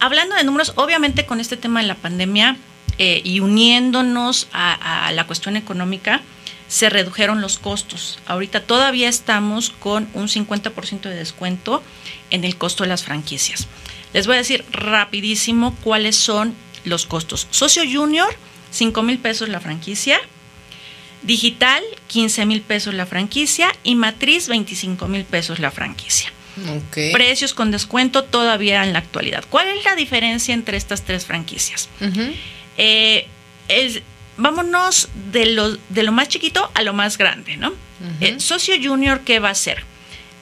Hablando 0.00 0.34
de 0.34 0.44
números, 0.44 0.72
obviamente 0.76 1.26
con 1.26 1.40
este 1.40 1.56
tema 1.56 1.80
de 1.80 1.86
la 1.86 1.94
pandemia 1.94 2.56
eh, 2.98 3.20
y 3.24 3.40
uniéndonos 3.40 4.48
a, 4.52 5.06
a 5.06 5.12
la 5.12 5.26
cuestión 5.26 5.56
económica, 5.56 6.22
se 6.66 6.90
redujeron 6.90 7.40
los 7.40 7.58
costos. 7.58 8.18
Ahorita 8.26 8.60
todavía 8.62 9.08
estamos 9.08 9.70
con 9.70 10.08
un 10.14 10.28
50% 10.28 11.02
de 11.02 11.14
descuento 11.14 11.82
en 12.30 12.44
el 12.44 12.56
costo 12.56 12.84
de 12.84 12.88
las 12.88 13.04
franquicias. 13.04 13.68
Les 14.12 14.26
voy 14.26 14.34
a 14.34 14.38
decir 14.38 14.64
rapidísimo 14.70 15.74
cuáles 15.82 16.16
son 16.16 16.54
los 16.84 17.06
costos. 17.06 17.46
Socio 17.50 17.82
Junior, 17.90 18.28
5 18.70 19.02
mil 19.02 19.18
pesos 19.18 19.48
la 19.48 19.60
franquicia. 19.60 20.20
Digital, 21.22 21.82
15 22.06 22.46
mil 22.46 22.62
pesos 22.62 22.94
la 22.94 23.06
franquicia. 23.06 23.74
Y 23.82 23.94
Matriz, 23.94 24.48
25 24.48 25.08
mil 25.08 25.24
pesos 25.24 25.58
la 25.58 25.70
franquicia. 25.70 26.32
Ok. 26.76 27.12
Precios 27.12 27.54
con 27.54 27.70
descuento 27.70 28.24
todavía 28.24 28.84
en 28.84 28.92
la 28.92 28.98
actualidad. 29.00 29.44
¿Cuál 29.48 29.68
es 29.68 29.84
la 29.84 29.94
diferencia 29.96 30.54
entre 30.54 30.76
estas 30.76 31.02
tres 31.02 31.24
franquicias? 31.26 31.88
Eh, 32.76 33.26
es- 33.68 34.02
vámonos 34.36 35.08
de 35.32 35.46
lo, 35.46 35.76
de 35.88 36.02
lo 36.02 36.12
más 36.12 36.28
chiquito 36.28 36.70
a 36.74 36.82
lo 36.82 36.92
más 36.92 37.18
grande, 37.18 37.56
¿no? 37.56 37.72
Eh, 38.20 38.36
socio 38.38 38.74
junior, 38.82 39.20
¿qué 39.24 39.40
va 39.40 39.50
a 39.50 39.54
ser? 39.54 39.82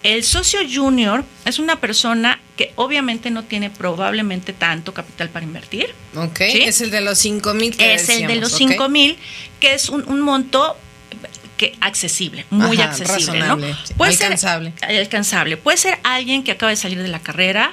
El 0.02 0.22
socio 0.22 0.60
junior 0.72 1.24
es 1.46 1.58
una 1.58 1.80
persona 1.80 2.38
que 2.56 2.72
obviamente 2.76 3.30
no 3.30 3.42
tiene 3.44 3.70
probablemente 3.70 4.52
tanto 4.52 4.92
capital 4.94 5.30
para 5.30 5.44
invertir. 5.46 5.94
Ok, 6.14 6.38
¿Sí? 6.52 6.62
es 6.62 6.80
el 6.82 6.90
de 6.90 7.00
los 7.00 7.18
5 7.18 7.54
mil 7.54 7.74
Es 7.78 8.08
el 8.10 8.26
de 8.26 8.36
los 8.36 8.52
¿ok? 8.52 8.58
5 8.58 8.88
mil, 8.88 9.16
que 9.58 9.74
es 9.74 9.88
un, 9.88 10.04
un 10.06 10.20
monto 10.20 10.76
que 11.56 11.74
accesible, 11.80 12.44
muy 12.50 12.76
Ajá, 12.78 12.90
accesible, 12.90 13.40
razonable, 13.40 13.70
¿no? 13.70 13.96
Puede 13.96 14.12
ser- 14.12 14.26
alcanzable. 14.26 14.72
alcanzable. 14.82 15.56
Puede 15.56 15.76
ser 15.78 15.98
alguien 16.02 16.42
que 16.44 16.52
acaba 16.52 16.70
de 16.70 16.76
salir 16.76 17.02
de 17.02 17.08
la 17.08 17.20
carrera, 17.20 17.72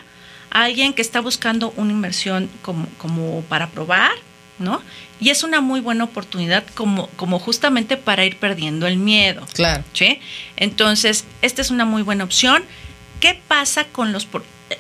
alguien 0.51 0.93
que 0.93 1.01
está 1.01 1.19
buscando 1.19 1.73
una 1.77 1.91
inversión 1.91 2.49
como, 2.61 2.87
como 2.97 3.41
para 3.49 3.67
probar, 3.69 4.11
¿no? 4.59 4.81
Y 5.19 5.29
es 5.29 5.43
una 5.43 5.61
muy 5.61 5.79
buena 5.79 6.03
oportunidad 6.03 6.63
como, 6.75 7.07
como 7.15 7.39
justamente 7.39 7.97
para 7.97 8.25
ir 8.25 8.37
perdiendo 8.37 8.87
el 8.87 8.97
miedo. 8.97 9.45
Claro. 9.53 9.83
¿sí? 9.93 10.19
Entonces, 10.57 11.25
esta 11.41 11.61
es 11.61 11.71
una 11.71 11.85
muy 11.85 12.01
buena 12.03 12.23
opción. 12.23 12.63
¿Qué 13.19 13.39
pasa 13.47 13.85
con 13.85 14.11
los... 14.11 14.27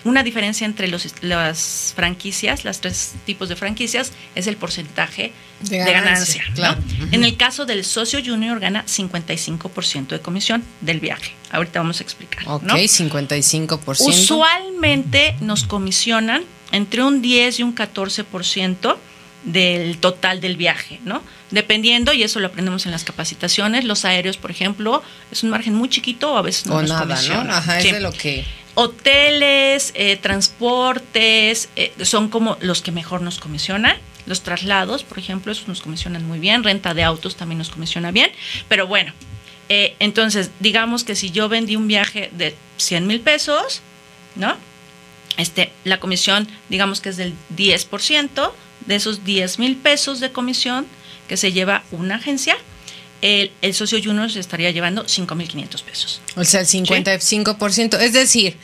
una 0.05 0.23
diferencia 0.23 0.65
entre 0.65 0.87
los, 0.87 1.07
las 1.21 1.93
franquicias, 1.95 2.65
las 2.65 2.81
tres 2.81 3.13
tipos 3.25 3.49
de 3.49 3.55
franquicias, 3.55 4.11
es 4.35 4.47
el 4.47 4.57
porcentaje 4.57 5.31
De 5.61 5.83
de 5.83 5.91
ganancia. 5.93 6.43
¿no? 6.49 6.55
claro. 6.55 6.77
En 7.11 7.23
el 7.23 7.37
caso 7.37 7.65
del 7.65 7.85
socio 7.85 8.19
junior 8.23 8.59
gana 8.59 8.85
55% 8.85 10.07
de 10.07 10.19
comisión 10.19 10.63
del 10.81 10.99
viaje. 10.99 11.33
Ahorita 11.51 11.79
vamos 11.79 11.99
a 11.99 12.03
explicar. 12.03 12.43
Ok, 12.47 12.63
¿no? 12.63 12.75
55%. 12.75 14.01
Usualmente 14.07 15.35
nos 15.39 15.63
comisionan 15.63 16.43
entre 16.71 17.03
un 17.03 17.21
10 17.21 17.59
y 17.59 17.63
un 17.63 17.75
14% 17.75 18.97
del 19.45 19.97
total 19.97 20.39
del 20.41 20.55
viaje, 20.57 20.99
¿no? 21.03 21.21
Dependiendo, 21.51 22.13
y 22.13 22.23
eso 22.23 22.39
lo 22.39 22.47
aprendemos 22.47 22.85
en 22.85 22.91
las 22.91 23.03
capacitaciones, 23.03 23.83
los 23.83 24.05
aéreos, 24.05 24.37
por 24.37 24.51
ejemplo, 24.51 25.03
es 25.31 25.43
un 25.43 25.49
margen 25.49 25.75
muy 25.75 25.89
chiquito 25.89 26.33
o 26.33 26.37
a 26.37 26.41
veces 26.41 26.65
no 26.65 26.75
o 26.75 26.81
nos 26.81 26.89
nada, 26.89 27.05
¿no? 27.05 27.13
comisionan. 27.13 27.51
Ajá, 27.51 27.79
Sí. 27.81 27.87
es 27.89 27.93
de 27.93 27.99
lo 28.01 28.11
que... 28.11 28.45
Hoteles, 28.75 29.91
eh, 29.95 30.17
transportes, 30.17 31.69
eh, 31.75 31.93
son 32.01 32.29
como 32.29 32.57
los 32.61 32.81
que 32.81 32.91
mejor 32.91 33.21
nos 33.21 33.39
comisionan. 33.39 33.97
Los 34.25 34.41
traslados, 34.41 35.03
por 35.03 35.19
ejemplo, 35.19 35.51
esos 35.51 35.67
nos 35.67 35.81
comisionan 35.81 36.25
muy 36.25 36.39
bien. 36.39 36.63
Renta 36.63 36.93
de 36.93 37.03
autos 37.03 37.35
también 37.35 37.59
nos 37.59 37.69
comisiona 37.69 38.11
bien. 38.11 38.31
Pero 38.69 38.87
bueno, 38.87 39.13
eh, 39.69 39.95
entonces, 39.99 40.49
digamos 40.59 41.03
que 41.03 41.15
si 41.15 41.31
yo 41.31 41.49
vendí 41.49 41.75
un 41.75 41.87
viaje 41.87 42.29
de 42.33 42.55
100 42.77 43.07
mil 43.07 43.19
pesos, 43.19 43.81
¿no? 44.35 44.55
Este, 45.37 45.71
la 45.83 45.99
comisión, 45.99 46.47
digamos 46.69 47.01
que 47.01 47.09
es 47.09 47.17
del 47.17 47.33
10%, 47.55 48.51
de 48.85 48.95
esos 48.95 49.23
10 49.23 49.59
mil 49.59 49.75
pesos 49.77 50.19
de 50.19 50.31
comisión 50.31 50.85
que 51.27 51.37
se 51.37 51.51
lleva 51.51 51.83
una 51.91 52.15
agencia, 52.15 52.57
el, 53.23 53.51
el 53.61 53.73
socio 53.73 53.99
junior 54.03 54.29
se 54.29 54.39
estaría 54.41 54.69
llevando 54.71 55.05
5.500 55.05 55.81
pesos. 55.83 56.21
O 56.35 56.43
sea, 56.43 56.59
el 56.59 56.67
55%. 56.67 57.99
Es 57.99 58.11
decir, 58.13 58.57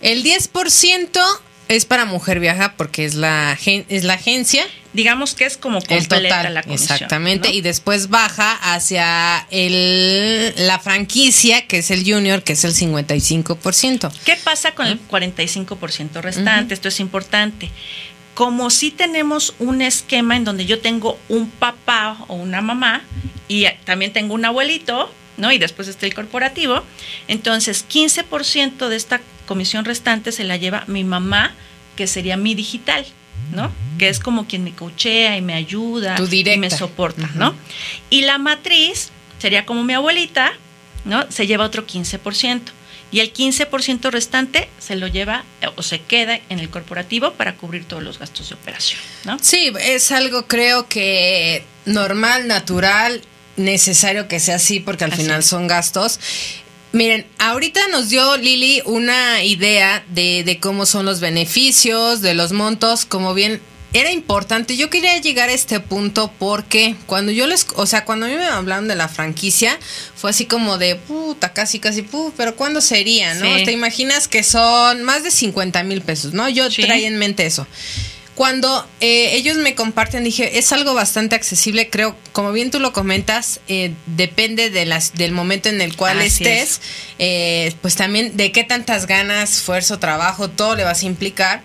el 0.00 0.22
10% 0.22 1.20
Es 1.68 1.84
para 1.84 2.04
Mujer 2.04 2.40
Viaja 2.40 2.74
porque 2.76 3.04
es 3.04 3.14
la, 3.16 3.58
es 3.88 4.04
la 4.04 4.14
agencia. 4.14 4.64
Digamos 4.92 5.34
que 5.34 5.44
es 5.44 5.56
como 5.56 5.78
El 5.78 5.86
completa 5.86 6.36
total, 6.38 6.54
la 6.54 6.62
comisión. 6.62 6.94
exactamente, 6.96 7.48
¿no? 7.48 7.54
y 7.54 7.60
después 7.60 8.08
baja 8.08 8.58
hacia 8.74 9.46
el, 9.50 10.52
la 10.56 10.78
franquicia, 10.80 11.66
que 11.68 11.78
es 11.78 11.90
el 11.92 12.02
junior, 12.04 12.42
que 12.42 12.54
es 12.54 12.64
el 12.64 12.74
55%. 12.74 14.12
¿Qué 14.24 14.36
pasa 14.42 14.72
con 14.72 14.86
el 14.86 15.00
45% 15.08 16.20
restante? 16.22 16.74
Esto 16.74 16.88
es 16.88 16.98
importante. 17.00 17.70
Como 18.34 18.70
si 18.70 18.90
tenemos 18.90 19.54
un 19.58 19.82
esquema 19.82 20.36
en 20.36 20.44
donde 20.44 20.66
yo 20.66 20.80
tengo 20.80 21.18
un 21.28 21.50
papá 21.50 22.16
o 22.28 22.34
una 22.34 22.60
mamá 22.60 23.02
y 23.48 23.66
también 23.84 24.12
tengo 24.12 24.34
un 24.34 24.44
abuelito, 24.44 25.12
¿no? 25.36 25.52
Y 25.52 25.58
después 25.58 25.88
está 25.88 26.06
el 26.06 26.14
corporativo. 26.14 26.82
Entonces, 27.28 27.84
15% 27.88 28.88
de 28.88 28.96
esta 28.96 29.20
comisión 29.46 29.84
restante 29.84 30.32
se 30.32 30.44
la 30.44 30.56
lleva 30.56 30.84
mi 30.86 31.02
mamá, 31.02 31.54
que 31.96 32.06
sería 32.06 32.36
mi 32.36 32.54
digital, 32.54 33.04
¿no? 33.52 33.72
Que 33.98 34.08
es 34.08 34.20
como 34.20 34.46
quien 34.46 34.64
me 34.64 34.72
coachea 34.72 35.36
y 35.36 35.42
me 35.42 35.54
ayuda 35.54 36.16
y 36.30 36.58
me 36.58 36.70
soporta, 36.70 37.28
¿no? 37.34 37.54
Y 38.10 38.22
la 38.22 38.38
matriz 38.38 39.10
sería 39.38 39.66
como 39.66 39.82
mi 39.82 39.92
abuelita, 39.92 40.52
¿no? 41.04 41.30
Se 41.30 41.46
lleva 41.46 41.64
otro 41.64 41.86
15%. 41.86 42.60
Y 43.12 43.20
el 43.20 43.32
15% 43.32 44.10
restante 44.10 44.68
se 44.78 44.96
lo 44.96 45.08
lleva 45.08 45.44
eh, 45.60 45.66
o 45.76 45.82
se 45.82 46.00
queda 46.00 46.40
en 46.48 46.60
el 46.60 46.70
corporativo 46.70 47.32
para 47.32 47.56
cubrir 47.56 47.84
todos 47.84 48.02
los 48.02 48.18
gastos 48.18 48.50
de 48.50 48.54
operación, 48.54 49.00
¿no? 49.24 49.38
Sí, 49.40 49.72
es 49.80 50.12
algo 50.12 50.46
creo 50.46 50.88
que 50.88 51.64
normal, 51.86 52.46
natural, 52.46 53.22
necesario 53.56 54.28
que 54.28 54.40
sea 54.40 54.56
así 54.56 54.80
porque 54.80 55.04
al 55.04 55.12
Así 55.12 55.22
final 55.22 55.42
son 55.42 55.66
gastos. 55.66 56.20
Miren, 56.92 57.26
ahorita 57.38 57.86
nos 57.88 58.08
dio 58.08 58.36
Lili 58.36 58.82
una 58.84 59.44
idea 59.44 60.04
de, 60.08 60.42
de 60.44 60.58
cómo 60.58 60.86
son 60.86 61.06
los 61.06 61.20
beneficios, 61.20 62.20
de 62.20 62.34
los 62.34 62.52
montos, 62.52 63.04
como 63.04 63.32
bien 63.32 63.60
era 63.92 64.12
importante. 64.12 64.76
Yo 64.76 64.88
quería 64.88 65.18
llegar 65.18 65.48
a 65.48 65.52
este 65.52 65.80
punto 65.80 66.32
porque 66.38 66.94
cuando 67.06 67.32
yo 67.32 67.46
les, 67.46 67.66
o 67.74 67.86
sea, 67.86 68.04
cuando 68.04 68.26
a 68.26 68.28
mí 68.28 68.36
me 68.36 68.46
hablaron 68.46 68.86
de 68.88 68.94
la 68.94 69.08
franquicia, 69.08 69.78
fue 70.14 70.30
así 70.30 70.46
como 70.46 70.78
de 70.78 70.94
puta, 70.96 71.52
casi, 71.52 71.80
casi, 71.80 72.02
pu, 72.02 72.32
pero 72.36 72.54
¿cuándo 72.56 72.80
sería, 72.80 73.34
no? 73.34 73.58
Sí. 73.58 73.64
Te 73.64 73.72
imaginas 73.72 74.28
que 74.28 74.42
son 74.44 75.02
más 75.02 75.24
de 75.24 75.30
50 75.30 75.82
mil 75.82 76.02
pesos, 76.02 76.32
¿no? 76.32 76.48
Yo 76.48 76.70
Sí. 76.70 76.82
traía 76.82 77.08
en 77.08 77.16
mente 77.18 77.46
eso. 77.46 77.66
Cuando 78.36 78.88
eh, 79.00 79.34
ellos 79.34 79.56
me 79.58 79.74
comparten, 79.74 80.24
dije, 80.24 80.56
es 80.58 80.72
algo 80.72 80.94
bastante 80.94 81.34
accesible, 81.34 81.90
creo, 81.90 82.16
como 82.32 82.52
bien 82.52 82.70
tú 82.70 82.80
lo 82.80 82.92
comentas, 82.94 83.60
eh, 83.68 83.92
depende 84.06 84.70
de 84.70 84.86
las, 84.86 85.12
del 85.14 85.32
momento 85.32 85.68
en 85.68 85.80
el 85.82 85.94
cual 85.96 86.20
Así 86.20 86.26
estés, 86.44 86.80
eh, 87.18 87.74
pues 87.82 87.96
también 87.96 88.36
de 88.38 88.50
qué 88.50 88.64
tantas 88.64 89.06
ganas, 89.06 89.52
esfuerzo, 89.58 89.98
trabajo, 89.98 90.48
todo 90.48 90.74
le 90.74 90.84
vas 90.84 91.02
a 91.02 91.06
implicar, 91.06 91.60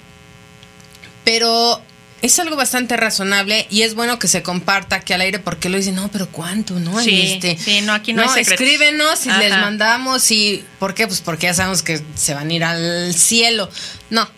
pero 1.24 1.82
es 2.26 2.40
algo 2.40 2.56
bastante 2.56 2.98
razonable 2.98 3.68
y 3.70 3.82
es 3.84 3.96
bueno 3.96 4.20
que 4.20 4.28
se 4.28 4.42
comparta 4.44 4.98
aquí 4.98 5.14
al 5.14 5.22
aire 5.22 5.40
porque 5.40 5.70
lo 5.70 5.78
dicen, 5.78 5.96
no, 5.96 6.10
pero 6.12 6.28
¿cuánto? 6.30 6.80
No, 6.80 7.00
Sí, 7.02 7.22
este, 7.34 7.58
sí, 7.58 7.82
no, 7.82 7.94
aquí 7.94 8.14
no 8.14 8.22
hay 8.22 8.30
secretos. 8.30 8.54
escríbenos 8.54 9.26
y 9.26 9.30
Ajá. 9.30 9.40
les 9.40 9.52
mandamos 9.52 10.32
y 10.32 10.64
¿por 10.80 10.94
qué? 10.94 11.08
Pues 11.08 11.22
porque 11.22 11.48
ya 11.48 11.54
sabemos 11.54 11.84
que 11.84 12.02
se 12.16 12.34
van 12.34 12.50
a 12.50 12.54
ir 12.54 12.64
al 12.64 13.14
cielo. 13.14 13.70
No. 14.10 14.30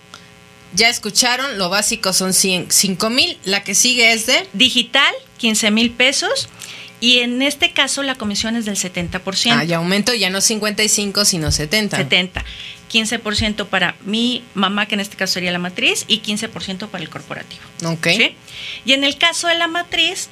Ya 0.73 0.89
escucharon, 0.89 1.57
lo 1.57 1.69
básico 1.69 2.11
son 2.13 2.33
5 2.33 3.09
mil, 3.09 3.37
la 3.45 3.63
que 3.63 3.73
sigue 3.73 4.11
es 4.11 4.25
de... 4.25 4.47
Digital, 4.53 5.13
15 5.37 5.71
mil 5.71 5.91
pesos. 5.91 6.49
Y 6.99 7.19
en 7.19 7.41
este 7.41 7.71
caso 7.71 8.03
la 8.03 8.15
comisión 8.15 8.55
es 8.55 8.65
del 8.65 8.75
70%. 8.75 9.51
Ah, 9.51 9.63
ya 9.63 9.77
aumento, 9.77 10.13
ya 10.13 10.29
no 10.29 10.41
55, 10.41 11.25
sino 11.25 11.51
70. 11.51 11.97
70. 11.97 12.43
15% 12.91 13.67
para 13.67 13.95
mi 14.05 14.43
mamá, 14.53 14.85
que 14.85 14.95
en 14.95 15.01
este 15.01 15.17
caso 15.17 15.33
sería 15.33 15.51
la 15.51 15.59
matriz, 15.59 16.05
y 16.07 16.21
15% 16.21 16.87
para 16.87 17.03
el 17.03 17.09
corporativo. 17.09 17.61
Ok. 17.85 18.07
¿sí? 18.07 18.35
Y 18.85 18.93
en 18.93 19.03
el 19.03 19.17
caso 19.17 19.47
de 19.47 19.55
la 19.55 19.67
matriz, 19.67 20.29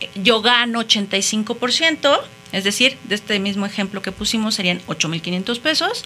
eh, 0.00 0.08
yo 0.14 0.42
gano 0.42 0.80
85%, 0.80 2.20
es 2.52 2.64
decir, 2.64 2.96
de 3.04 3.14
este 3.14 3.38
mismo 3.38 3.66
ejemplo 3.66 4.02
que 4.02 4.12
pusimos 4.12 4.54
serían 4.54 4.80
8.500 4.86 5.60
pesos, 5.60 6.04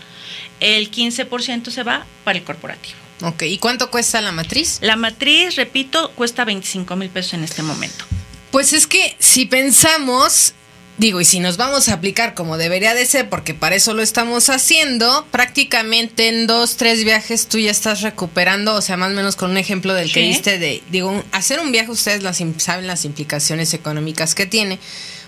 el 0.61 0.91
15% 0.91 1.71
se 1.71 1.83
va 1.83 2.07
para 2.25 2.39
el 2.39 2.45
corporativo. 2.45 2.97
Ok, 3.23 3.43
¿y 3.43 3.59
cuánto 3.59 3.91
cuesta 3.91 4.21
la 4.21 4.33
matriz? 4.33 4.79
La 4.81 4.97
matriz, 4.97 5.55
repito, 5.55 6.11
cuesta 6.13 6.45
25 6.45 6.97
mil 6.97 7.09
pesos 7.09 7.35
en 7.35 7.45
este 7.45 7.63
momento. 7.63 8.05
Pues 8.53 8.73
es 8.75 8.87
que 8.87 9.17
si 9.19 9.47
pensamos, 9.47 10.53
digo, 10.99 11.21
y 11.21 11.25
si 11.25 11.41
nos 11.41 11.57
vamos 11.57 11.89
a 11.89 11.95
aplicar 11.95 12.35
como 12.35 12.59
debería 12.59 12.95
de 12.95 13.07
ser, 13.07 13.29
porque 13.31 13.55
para 13.55 13.75
eso 13.75 13.95
lo 13.95 14.03
estamos 14.03 14.51
haciendo, 14.51 15.27
prácticamente 15.31 16.29
en 16.29 16.47
dos, 16.47 16.77
tres 16.77 17.03
viajes 17.03 17.49
tú 17.49 17.59
ya 17.59 17.71
estás 17.71 18.03
recuperando, 18.03 18.75
o 18.75 18.83
sea, 18.83 18.97
más 18.99 19.11
o 19.11 19.15
menos 19.15 19.37
con 19.37 19.51
un 19.51 19.57
ejemplo 19.57 19.95
del 19.95 20.13
que 20.13 20.21
diste 20.21 20.59
de, 20.59 20.83
digo, 20.91 21.25
hacer 21.33 21.61
un 21.61 21.73
viaje, 21.73 21.91
ustedes 21.91 22.23
las, 22.23 22.43
saben 22.59 22.87
las 22.87 23.05
implicaciones 23.07 23.73
económicas 23.75 24.35
que 24.35 24.45
tiene, 24.45 24.79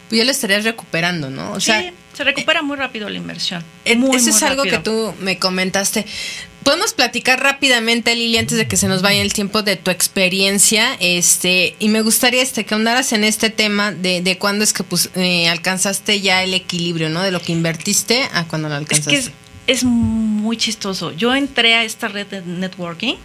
pues 0.08 0.18
ya 0.18 0.24
lo 0.24 0.30
estarías 0.30 0.64
recuperando, 0.64 1.30
¿no? 1.30 1.52
O 1.52 1.60
sea, 1.60 1.80
sí, 1.80 1.90
se 2.14 2.24
recupera 2.24 2.60
muy 2.62 2.76
rápido 2.76 3.08
la 3.08 3.16
inversión. 3.16 3.64
Eh, 3.86 3.96
Muy, 3.96 4.16
Eso 4.16 4.26
muy 4.26 4.36
es 4.36 4.42
algo 4.42 4.64
rápido. 4.64 4.78
que 4.78 4.84
tú 4.84 5.14
me 5.20 5.38
comentaste. 5.38 6.04
Podemos 6.64 6.94
platicar 6.94 7.40
rápidamente, 7.42 8.14
Lili, 8.16 8.38
antes 8.38 8.56
de 8.56 8.66
que 8.66 8.76
se 8.78 8.88
nos 8.88 9.02
vaya 9.02 9.20
el 9.20 9.32
tiempo 9.34 9.62
de 9.62 9.76
tu 9.76 9.90
experiencia, 9.90 10.96
este, 10.98 11.76
y 11.78 11.88
me 11.90 12.00
gustaría 12.00 12.42
este 12.42 12.64
que 12.64 12.74
ahondaras 12.74 13.12
en 13.12 13.22
este 13.22 13.50
tema 13.50 13.92
de, 13.92 14.22
de 14.22 14.38
cuándo 14.38 14.64
es 14.64 14.72
que 14.72 14.82
pues, 14.82 15.10
eh, 15.14 15.48
alcanzaste 15.48 16.20
ya 16.22 16.42
el 16.42 16.54
equilibrio, 16.54 17.10
¿no? 17.10 17.22
De 17.22 17.30
lo 17.30 17.40
que 17.42 17.52
invertiste 17.52 18.22
a 18.32 18.44
cuando 18.48 18.68
lo 18.68 18.74
Es 18.76 18.80
alcanzaste. 18.80 19.10
que 19.10 19.16
es, 19.18 19.30
es 19.66 19.84
muy 19.84 20.56
chistoso. 20.56 21.12
Yo 21.12 21.34
entré 21.34 21.74
a 21.74 21.84
esta 21.84 22.08
red 22.08 22.26
de 22.26 22.40
networking 22.42 23.16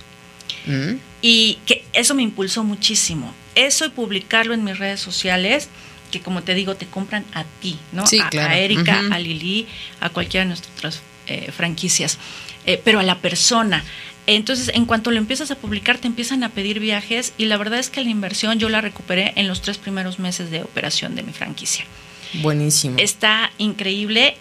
Mm. 0.66 0.98
y 1.22 1.58
que 1.66 1.86
eso 1.94 2.14
me 2.16 2.24
impulsó 2.24 2.64
muchísimo. 2.64 3.34
Eso 3.56 3.86
y 3.86 3.90
publicarlo 3.90 4.54
en 4.54 4.64
mis 4.64 4.78
redes 4.78 5.00
sociales, 5.00 5.70
que 6.12 6.20
como 6.20 6.44
te 6.44 6.54
digo, 6.54 6.76
te 6.76 6.86
compran 6.86 7.24
a 7.34 7.46
ti, 7.62 7.78
¿no? 7.94 8.06
Sí, 8.06 8.20
a, 8.20 8.30
claro. 8.30 8.54
a 8.54 8.58
Erika, 8.58 9.02
a 9.12 9.20
Lili, 9.20 9.68
a 10.02 10.10
cualquiera 10.10 10.44
de 10.44 10.50
nuestras 10.50 11.02
eh, 11.28 11.52
franquicias, 11.56 12.18
Eh, 12.66 12.82
pero 12.84 13.00
a 13.00 13.04
la 13.04 13.20
persona. 13.20 13.84
Entonces, 14.28 14.72
en 14.76 14.86
cuanto 14.86 15.10
lo 15.10 15.18
empiezas 15.18 15.50
a 15.50 15.56
publicar, 15.56 15.98
te 15.98 16.08
empiezan 16.08 16.44
a 16.44 16.50
pedir 16.50 16.80
viajes 16.80 17.34
y 17.38 17.46
la 17.46 17.58
verdad 17.58 17.80
es 17.80 17.90
que 17.90 18.04
la 18.04 18.12
inversión 18.12 18.60
yo 18.60 18.70
la 18.70 18.80
recuperé 18.80 19.34
en 19.36 19.48
los 19.48 19.62
tres 19.62 19.78
primeros 19.78 20.20
meses 20.20 20.52
de 20.52 20.62
operación 20.62 21.16
de 21.16 21.24
mi 21.24 21.34
franquicia. 21.34 21.86
Buenísimo. 22.34 22.98
Está 23.00 23.52
increíble. 23.58 24.38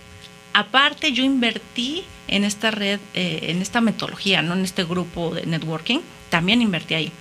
Aparte, 0.53 1.13
yo 1.13 1.25
invertí 1.25 2.05
en 2.27 2.45
esta 2.45 2.71
red, 2.71 3.01
eh, 3.15 3.41
en 3.45 3.63
esta 3.63 3.81
metodología, 3.81 4.43
no 4.43 4.55
en 4.55 4.65
este 4.65 4.85
grupo 4.85 5.35
de 5.35 5.47
networking. 5.47 6.01
También 6.29 6.61
invertí 6.61 6.95
ahí. 6.95 7.13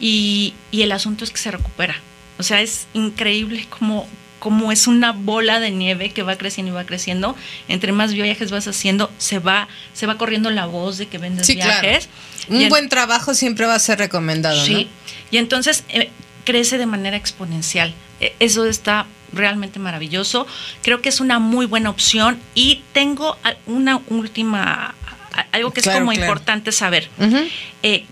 Y, 0.00 0.54
y 0.70 0.82
el 0.82 0.92
asunto 0.92 1.24
es 1.24 1.30
que 1.30 1.38
se 1.38 1.50
recupera. 1.50 2.00
O 2.38 2.42
sea, 2.42 2.62
es 2.62 2.86
increíble 2.94 3.66
cómo, 3.68 4.08
cómo 4.38 4.70
es 4.72 4.86
una 4.86 5.12
bola 5.12 5.60
de 5.60 5.70
nieve 5.70 6.10
que 6.10 6.22
va 6.22 6.36
creciendo 6.36 6.72
y 6.72 6.74
va 6.74 6.84
creciendo. 6.84 7.36
Entre 7.68 7.92
más 7.92 8.12
viajes 8.12 8.50
vas 8.50 8.66
haciendo, 8.68 9.10
se 9.18 9.38
va, 9.38 9.68
se 9.94 10.06
va 10.06 10.16
corriendo 10.18 10.50
la 10.50 10.66
voz 10.66 10.98
de 10.98 11.06
que 11.06 11.18
vendes 11.18 11.46
Sí, 11.46 11.56
claro. 11.56 11.80
viajes. 11.82 12.08
Un 12.48 12.60
Y 12.60 12.64
en- 12.64 12.68
buen 12.68 12.88
trabajo 12.88 13.34
siempre 13.34 13.66
va 13.66 13.74
a 13.74 13.78
ser 13.78 13.98
recomendado, 13.98 14.64
Sí, 14.64 14.72
¿no? 14.74 14.90
y 15.30 15.36
entonces 15.38 15.84
eh, 15.88 16.10
crece 16.44 16.78
de 16.78 16.86
manera 16.86 17.16
exponencial. 17.16 17.92
Eh, 18.20 18.34
eso 18.40 18.64
está 18.66 19.06
realmente 19.32 19.78
maravilloso. 19.78 20.46
Creo 20.82 21.02
que 21.02 21.08
es 21.10 21.20
una 21.20 21.38
muy 21.38 21.66
buena 21.66 21.90
opción 21.90 22.40
y 22.54 22.82
tengo 22.94 23.36
una 23.66 24.00
última, 24.08 24.94
algo 25.52 25.70
que 25.72 25.82
Claro, 25.82 25.98
es 25.98 26.00
como 26.00 26.12
claro. 26.12 26.26
importante 26.26 26.72
saber. 26.72 27.10
Eh, 27.82 28.06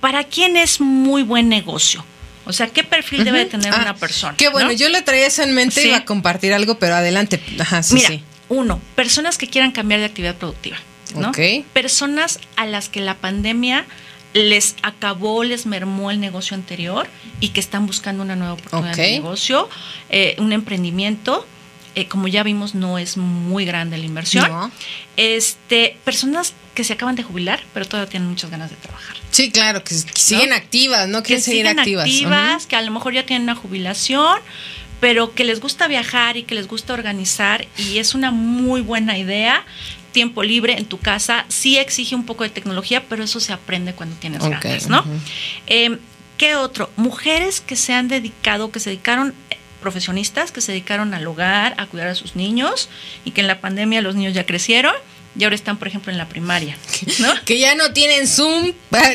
¿Para 0.00 0.22
quién 0.24 0.56
es 0.56 0.80
muy 0.80 1.22
buen 1.24 1.48
negocio? 1.48 2.04
O 2.50 2.52
sea, 2.52 2.66
¿qué 2.68 2.84
perfil 2.84 3.24
debe 3.24 3.44
tener 3.46 3.72
Ah, 3.72 3.80
una 3.82 3.94
persona? 3.96 4.34
Qué 4.36 4.48
bueno, 4.48 4.68
¿no? 4.68 4.74
yo 4.74 4.88
le 4.88 5.02
traía 5.02 5.26
eso 5.26 5.42
en 5.42 5.54
mente, 5.54 5.80
Sí. 5.80 5.88
iba 5.88 5.96
a 5.98 6.04
compartir 6.04 6.52
algo, 6.52 6.78
pero 6.78 6.94
adelante. 6.94 7.40
Ajá, 7.58 7.82
sí, 7.82 7.94
Mira, 7.94 8.08
sí. 8.08 8.22
uno, 8.48 8.80
personas 8.96 9.38
que 9.38 9.46
quieran 9.46 9.70
cambiar 9.72 10.00
de 10.00 10.06
actividad 10.06 10.34
productiva, 10.36 10.76
¿no? 11.14 11.32
Personas 11.72 12.38
a 12.56 12.66
las 12.66 12.88
que 12.88 13.00
la 13.00 13.14
pandemia 13.14 13.86
les 14.34 14.76
acabó, 14.82 15.42
les 15.42 15.66
mermó 15.66 16.10
el 16.10 16.20
negocio 16.20 16.54
anterior 16.54 17.08
y 17.40 17.48
que 17.48 17.58
están 17.60 17.86
buscando 17.86 18.22
una 18.22 18.36
nueva 18.36 18.52
oportunidad 18.54 18.94
de 18.96 19.10
negocio, 19.12 19.68
eh, 20.10 20.36
un 20.38 20.52
emprendimiento. 20.52 21.46
Eh, 21.94 22.06
como 22.06 22.28
ya 22.28 22.42
vimos, 22.42 22.74
no 22.74 22.98
es 22.98 23.16
muy 23.16 23.64
grande 23.64 23.98
la 23.98 24.04
inversión. 24.06 24.48
No. 24.50 24.70
Este, 25.16 25.96
personas 26.04 26.54
que 26.74 26.84
se 26.84 26.92
acaban 26.94 27.16
de 27.16 27.22
jubilar, 27.22 27.60
pero 27.74 27.86
todavía 27.86 28.10
tienen 28.10 28.28
muchas 28.28 28.50
ganas 28.50 28.70
de 28.70 28.76
trabajar. 28.76 29.16
Sí, 29.30 29.50
claro, 29.50 29.82
que, 29.84 29.94
que 29.94 30.20
siguen 30.20 30.52
activas, 30.52 31.08
¿no? 31.08 31.22
Que 31.22 31.28
Quieren 31.28 31.44
seguir 31.44 31.62
siguen 31.66 31.78
activas. 31.78 32.04
activas, 32.04 32.66
que 32.66 32.76
a 32.76 32.82
lo 32.82 32.90
mejor 32.90 33.12
ya 33.14 33.26
tienen 33.26 33.42
una 33.42 33.54
jubilación, 33.54 34.38
pero 35.00 35.34
que 35.34 35.44
les 35.44 35.60
gusta 35.60 35.88
viajar 35.88 36.36
y 36.36 36.42
que 36.44 36.54
les 36.54 36.68
gusta 36.68 36.92
organizar 36.92 37.66
y 37.76 37.98
es 37.98 38.14
una 38.14 38.30
muy 38.30 38.80
buena 38.80 39.18
idea. 39.18 39.64
Tiempo 40.12 40.42
libre 40.42 40.76
en 40.76 40.86
tu 40.86 40.98
casa 40.98 41.44
sí 41.48 41.78
exige 41.78 42.14
un 42.14 42.26
poco 42.26 42.44
de 42.44 42.50
tecnología, 42.50 43.04
pero 43.08 43.22
eso 43.24 43.40
se 43.40 43.52
aprende 43.52 43.94
cuando 43.94 44.16
tienes 44.16 44.42
ganas, 44.42 44.88
¿no? 44.88 45.04
Eh, 45.66 45.98
¿Qué 46.36 46.56
otro? 46.56 46.90
Mujeres 46.96 47.60
que 47.60 47.76
se 47.76 47.92
han 47.92 48.08
dedicado, 48.08 48.70
que 48.72 48.80
se 48.80 48.90
dedicaron, 48.90 49.34
profesionistas 49.80 50.52
que 50.52 50.60
se 50.60 50.72
dedicaron 50.72 51.14
al 51.14 51.26
hogar, 51.26 51.74
a 51.78 51.86
cuidar 51.86 52.08
a 52.08 52.14
sus 52.14 52.36
niños 52.36 52.88
y 53.24 53.30
que 53.32 53.40
en 53.40 53.46
la 53.46 53.60
pandemia 53.60 54.00
los 54.02 54.14
niños 54.14 54.34
ya 54.34 54.46
crecieron 54.46 54.94
y 55.38 55.44
ahora 55.44 55.54
están, 55.56 55.76
por 55.78 55.88
ejemplo, 55.88 56.10
en 56.12 56.18
la 56.18 56.28
primaria, 56.28 56.76
¿no? 57.20 57.32
Que 57.44 57.58
ya 57.58 57.74
no 57.74 57.92
tienen 57.92 58.26
Zoom, 58.26 58.72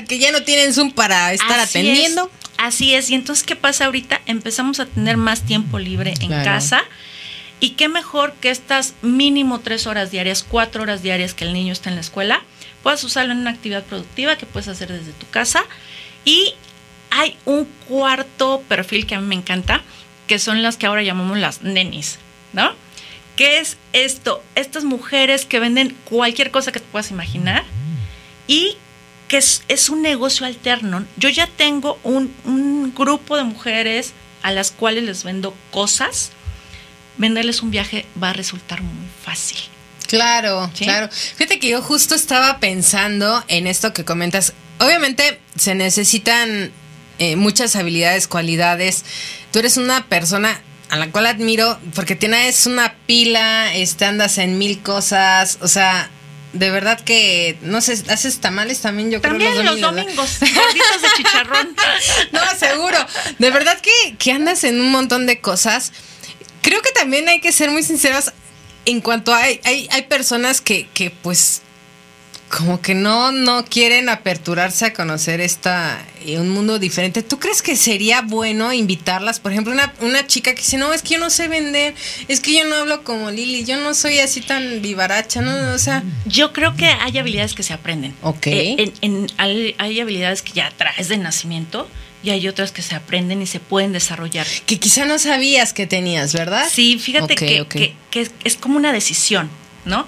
que 0.07 0.17
ya 0.19 0.31
no 0.31 0.43
tienen 0.43 0.73
Zoom 0.73 0.91
para 0.91 1.33
estar 1.33 1.59
Así 1.59 1.79
atendiendo. 1.79 2.31
es, 2.33 2.49
así 2.57 2.93
es. 2.95 3.09
Y 3.09 3.15
entonces, 3.15 3.43
¿qué 3.45 3.55
pasa 3.55 3.85
ahorita? 3.85 4.21
Empezamos 4.25 4.79
a 4.79 4.85
tener 4.85 5.17
más 5.17 5.41
tiempo 5.45 5.77
libre 5.79 6.13
en 6.21 6.27
Claro. 6.27 6.45
casa. 6.45 6.83
Y 7.59 7.71
qué 7.71 7.87
mejor 7.89 8.33
que 8.41 8.49
estas 8.49 8.93
mínimo 9.01 9.59
tres 9.59 9.87
horas 9.87 10.11
diarias, 10.11 10.43
cuatro 10.47 10.83
horas 10.83 11.01
diarias 11.01 11.33
que 11.33 11.45
el 11.45 11.53
niño 11.53 11.73
está 11.73 11.89
en 11.89 11.95
la 11.95 12.01
escuela, 12.01 12.41
puedas 12.83 13.03
usarlo 13.03 13.31
en 13.33 13.39
una 13.39 13.49
actividad 13.51 13.83
productiva 13.83 14.37
que 14.37 14.45
puedes 14.45 14.67
hacer 14.67 14.91
desde 14.91 15.11
tu 15.13 15.27
casa. 15.29 15.63
Y 16.25 16.53
hay 17.11 17.37
un 17.45 17.65
cuarto 17.87 18.61
perfil 18.67 19.05
que 19.05 19.15
a 19.15 19.19
mí 19.21 19.27
me 19.27 19.35
encanta, 19.35 19.81
que 20.27 20.39
son 20.39 20.61
las 20.61 20.77
que 20.77 20.85
ahora 20.85 21.03
llamamos 21.03 21.37
las 21.37 21.61
nenis, 21.61 22.17
¿no? 22.53 22.73
¿Qué 23.35 23.59
es 23.59 23.77
esto? 23.93 24.41
Estas 24.55 24.83
mujeres 24.85 25.45
que 25.45 25.59
venden 25.59 25.95
cualquier 26.05 26.51
cosa 26.51 26.71
que 26.71 26.79
te 26.79 26.85
puedas 26.85 27.11
imaginar 27.11 27.63
y 28.47 28.77
que 29.27 29.37
es, 29.37 29.63
es 29.67 29.89
un 29.89 30.01
negocio 30.01 30.45
alterno. 30.45 31.05
Yo 31.17 31.29
ya 31.29 31.47
tengo 31.47 31.99
un, 32.03 32.33
un 32.45 32.93
grupo 32.95 33.35
de 33.35 33.43
mujeres 33.43 34.13
a 34.41 34.51
las 34.51 34.71
cuales 34.71 35.03
les 35.03 35.23
vendo 35.23 35.55
cosas. 35.71 36.31
Venderles 37.17 37.61
un 37.61 37.71
viaje 37.71 38.05
va 38.21 38.29
a 38.29 38.33
resultar 38.33 38.81
muy 38.81 39.07
fácil. 39.23 39.57
Claro, 40.07 40.69
¿Sí? 40.73 40.85
claro. 40.85 41.09
Fíjate 41.11 41.59
que 41.59 41.69
yo 41.69 41.81
justo 41.81 42.15
estaba 42.15 42.59
pensando 42.59 43.43
en 43.47 43.67
esto 43.67 43.93
que 43.93 44.05
comentas. 44.05 44.53
Obviamente 44.79 45.39
se 45.57 45.75
necesitan 45.75 46.71
eh, 47.17 47.35
muchas 47.35 47.75
habilidades, 47.75 48.27
cualidades. 48.27 49.03
Tú 49.55 49.59
eres 49.59 49.77
una 49.77 50.05
persona 50.09 50.59
a 50.89 50.97
la 50.97 51.09
cual 51.13 51.27
admiro 51.27 51.79
porque 51.93 52.17
tienes 52.17 52.65
una 52.65 52.93
pila, 53.07 53.73
este, 53.73 54.03
andas 54.03 54.37
en 54.37 54.57
mil 54.57 54.81
cosas, 54.81 55.59
o 55.61 55.69
sea, 55.69 56.09
de 56.51 56.71
verdad 56.71 56.99
que, 56.99 57.57
no 57.61 57.79
sé, 57.79 57.93
haces 58.09 58.41
tamales 58.41 58.81
también, 58.81 59.11
yo 59.11 59.21
También 59.21 59.53
creo 59.53 59.63
los 59.63 59.79
domingos, 59.79 60.39
gorditos 60.41 61.01
de 61.01 61.07
chicharrón. 61.15 61.73
No, 62.33 62.41
seguro. 62.59 62.97
De 63.39 63.49
verdad 63.49 63.79
que, 63.79 64.17
que 64.17 64.33
andas 64.33 64.65
en 64.65 64.81
un 64.81 64.91
montón 64.91 65.25
de 65.25 65.39
cosas. 65.39 65.93
Creo 66.61 66.81
que 66.81 66.91
también 66.91 67.29
hay 67.29 67.39
que 67.39 67.53
ser 67.53 67.71
muy 67.71 67.83
sinceros 67.83 68.33
en 68.83 68.99
cuanto 68.99 69.33
a 69.33 69.37
hay, 69.37 69.61
hay, 69.63 69.87
hay 69.89 70.01
personas 70.01 70.59
que, 70.59 70.89
que 70.93 71.11
pues 71.11 71.61
como 72.55 72.79
que 72.81 72.95
no, 72.95 73.31
no 73.31 73.65
quieren 73.65 74.07
aperturarse 74.07 74.85
a 74.85 74.93
conocer 74.93 75.41
esta 75.41 76.01
eh, 76.25 76.39
un 76.39 76.49
mundo 76.49 76.79
diferente. 76.79 77.21
¿Tú 77.23 77.37
crees 77.39 77.61
que 77.61 77.75
sería 77.75 78.21
bueno 78.21 78.71
invitarlas? 78.71 79.39
Por 79.39 79.51
ejemplo, 79.51 79.73
una, 79.73 79.93
una 80.01 80.25
chica 80.25 80.51
que 80.55 80.61
dice, 80.61 80.77
no, 80.77 80.93
es 80.93 81.01
que 81.01 81.15
yo 81.15 81.19
no 81.19 81.29
sé 81.29 81.47
vender, 81.47 81.93
es 82.27 82.39
que 82.39 82.53
yo 82.57 82.63
no 82.65 82.75
hablo 82.75 83.03
como 83.03 83.29
Lili, 83.31 83.65
yo 83.65 83.77
no 83.77 83.93
soy 83.93 84.19
así 84.19 84.41
tan 84.41 84.81
vivaracha, 84.81 85.41
¿no? 85.41 85.73
O 85.73 85.77
sea, 85.77 86.03
Yo 86.25 86.53
creo 86.53 86.75
que 86.77 86.85
hay 86.85 87.17
habilidades 87.17 87.53
que 87.53 87.63
se 87.63 87.73
aprenden. 87.73 88.15
Ok. 88.21 88.47
Eh, 88.47 88.75
en- 88.77 88.93
en- 89.01 89.27
hay, 89.37 89.75
hay 89.77 89.99
habilidades 89.99 90.41
que 90.41 90.53
ya 90.53 90.71
traes 90.77 91.09
de 91.09 91.17
nacimiento 91.17 91.89
y 92.23 92.29
hay 92.29 92.47
otras 92.47 92.71
que 92.71 92.81
se 92.81 92.95
aprenden 92.95 93.41
y 93.41 93.47
se 93.47 93.59
pueden 93.59 93.91
desarrollar. 93.91 94.47
que 94.65 94.79
quizá 94.79 95.05
no 95.05 95.19
sabías 95.19 95.73
que 95.73 95.85
tenías, 95.87 96.33
¿verdad? 96.33 96.67
Sí, 96.71 96.97
fíjate 96.99 97.35
que, 97.35 97.65
que- 97.67 97.93
que 98.11 98.21
es, 98.21 98.31
es 98.43 98.55
como 98.55 98.77
una 98.77 98.93
decisión, 98.93 99.49
¿no? 99.83 100.07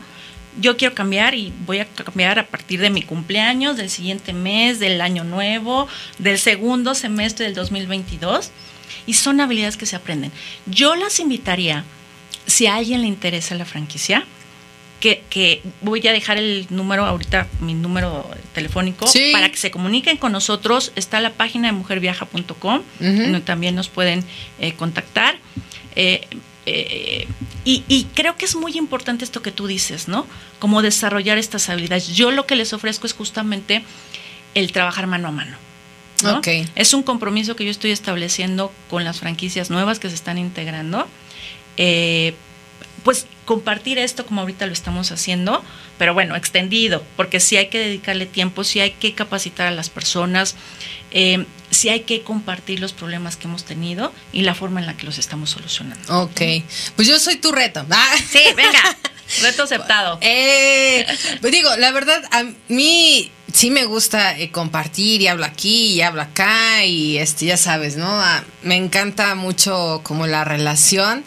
Yo 0.59 0.77
quiero 0.77 0.95
cambiar 0.95 1.35
y 1.35 1.53
voy 1.65 1.79
a 1.79 1.85
cambiar 1.85 2.39
a 2.39 2.47
partir 2.47 2.79
de 2.81 2.89
mi 2.89 3.01
cumpleaños, 3.01 3.77
del 3.77 3.89
siguiente 3.89 4.33
mes, 4.33 4.79
del 4.79 5.01
año 5.01 5.23
nuevo, 5.23 5.87
del 6.17 6.39
segundo 6.39 6.95
semestre 6.95 7.45
del 7.45 7.55
2022. 7.55 8.51
Y 9.05 9.13
son 9.13 9.39
habilidades 9.41 9.77
que 9.77 9.85
se 9.85 9.95
aprenden. 9.95 10.31
Yo 10.65 10.95
las 10.95 11.19
invitaría, 11.19 11.83
si 12.45 12.67
a 12.67 12.75
alguien 12.75 13.01
le 13.01 13.07
interesa 13.07 13.55
la 13.55 13.65
franquicia, 13.65 14.25
que, 14.99 15.23
que 15.29 15.61
voy 15.81 16.05
a 16.07 16.11
dejar 16.11 16.37
el 16.37 16.65
número 16.71 17.05
ahorita, 17.05 17.47
mi 17.61 17.75
número 17.75 18.27
telefónico, 18.55 19.05
Sí. 19.05 19.29
para 19.31 19.49
que 19.49 19.57
se 19.57 19.69
comuniquen 19.69 20.17
con 20.17 20.31
nosotros. 20.31 20.91
Está 20.95 21.21
la 21.21 21.29
página 21.33 21.67
de 21.67 21.73
mujerviaja.com, 21.73 22.81
donde 22.99 23.41
también 23.41 23.75
nos 23.75 23.89
pueden 23.89 24.23
eh, 24.59 24.73
contactar. 24.73 25.37
Eh, 25.95 26.21
eh, 26.70 27.28
y, 27.63 27.84
y 27.88 28.05
creo 28.13 28.36
que 28.36 28.45
es 28.45 28.55
muy 28.55 28.78
importante 28.78 29.24
esto 29.24 29.41
que 29.41 29.51
tú 29.51 29.68
dices, 29.68 30.07
¿no? 30.07 30.28
Como 30.59 30.82
desarrollar 30.82 31.38
estas 31.38 31.70
habilidades. 31.70 32.09
Yo 32.09 32.32
lo 32.32 32.45
que 32.45 32.55
les 32.55 32.74
ofrezco 32.74 33.07
es 33.07 33.13
justamente 33.13 33.84
el 34.53 34.72
trabajar 34.72 35.07
mano 35.07 35.30
a 35.30 35.32
mano. 35.32 35.57
¿no? 36.24 36.39
Ok. 36.39 36.47
Es 36.76 36.93
un 36.93 37.03
compromiso 37.03 37.55
que 37.55 37.63
yo 37.63 37.72
estoy 37.72 37.91
estableciendo 37.91 38.72
con 38.89 39.03
las 39.03 39.20
franquicias 39.20 39.70
nuevas 39.70 39.99
que 39.99 40.09
se 40.09 40.15
están 40.15 40.38
integrando. 40.38 41.07
Eh, 41.78 42.34
pues 43.03 43.28
compartir 43.45 43.97
esto 43.99 44.26
como 44.26 44.41
ahorita 44.41 44.65
lo 44.65 44.74
estamos 44.74 45.11
haciendo, 45.13 45.63
pero 45.97 46.13
bueno, 46.13 46.36
extendido, 46.36 47.03
porque 47.15 47.39
sí 47.39 47.55
hay 47.55 47.68
que 47.68 47.80
dedicarle 47.80 48.26
tiempo, 48.26 48.65
sí 48.65 48.82
hay 48.82 48.91
que 48.91 49.13
capacitar 49.13 49.68
a 49.68 49.72
las 49.72 49.89
personas, 49.89 50.55
eh, 51.11 51.45
sí 51.71 51.89
hay 51.89 52.01
que 52.01 52.21
compartir 52.21 52.79
los 52.79 52.93
problemas 52.93 53.35
que 53.35 53.47
hemos 53.47 53.63
tenido 53.63 54.13
y 54.31 54.41
la 54.41 54.55
forma 54.55 54.79
en 54.79 54.87
la 54.87 54.97
que 54.97 55.05
los 55.05 55.17
estamos 55.17 55.49
solucionando. 55.49 56.21
Ok. 56.23 56.41
Pues 56.95 57.07
yo 57.07 57.19
soy 57.19 57.37
tu 57.37 57.51
reto. 57.51 57.85
Ah. 57.99 58.15
Sí, 58.29 58.39
venga, 58.55 58.97
reto 59.41 59.63
aceptado. 59.63 60.19
Eh, 60.21 61.05
pues 61.41 61.51
digo, 61.51 61.75
la 61.77 61.91
verdad, 61.91 62.23
a 62.31 62.43
mí 62.67 63.31
sí 63.53 63.71
me 63.71 63.85
gusta 63.85 64.37
eh, 64.37 64.51
compartir 64.51 65.21
y 65.21 65.27
hablo 65.27 65.45
aquí 65.45 65.93
y 65.93 66.01
hablo 66.01 66.21
acá 66.21 66.83
y 66.85 67.17
este, 67.17 67.45
ya 67.45 67.57
sabes, 67.57 67.97
¿no? 67.97 68.07
Ah, 68.07 68.43
me 68.61 68.75
encanta 68.75 69.35
mucho 69.35 70.01
como 70.03 70.27
la 70.27 70.43
relación. 70.43 71.23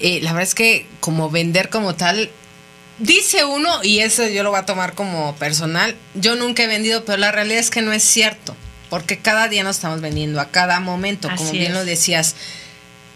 Eh, 0.00 0.20
la 0.22 0.32
verdad 0.32 0.48
es 0.48 0.54
que 0.54 0.86
como 1.00 1.30
vender 1.30 1.68
como 1.68 1.94
tal, 1.94 2.30
dice 2.98 3.44
uno, 3.44 3.82
y 3.82 4.00
eso 4.00 4.26
yo 4.26 4.42
lo 4.42 4.50
voy 4.50 4.60
a 4.60 4.66
tomar 4.66 4.94
como 4.94 5.34
personal, 5.36 5.96
yo 6.14 6.36
nunca 6.36 6.64
he 6.64 6.66
vendido, 6.66 7.04
pero 7.04 7.18
la 7.18 7.32
realidad 7.32 7.60
es 7.60 7.70
que 7.70 7.82
no 7.82 7.92
es 7.92 8.02
cierto, 8.02 8.54
porque 8.90 9.18
cada 9.18 9.48
día 9.48 9.64
nos 9.64 9.76
estamos 9.76 10.00
vendiendo, 10.00 10.40
a 10.40 10.50
cada 10.50 10.80
momento, 10.80 11.28
como 11.36 11.52
bien 11.52 11.72
es. 11.72 11.74
lo 11.74 11.84
decías 11.84 12.36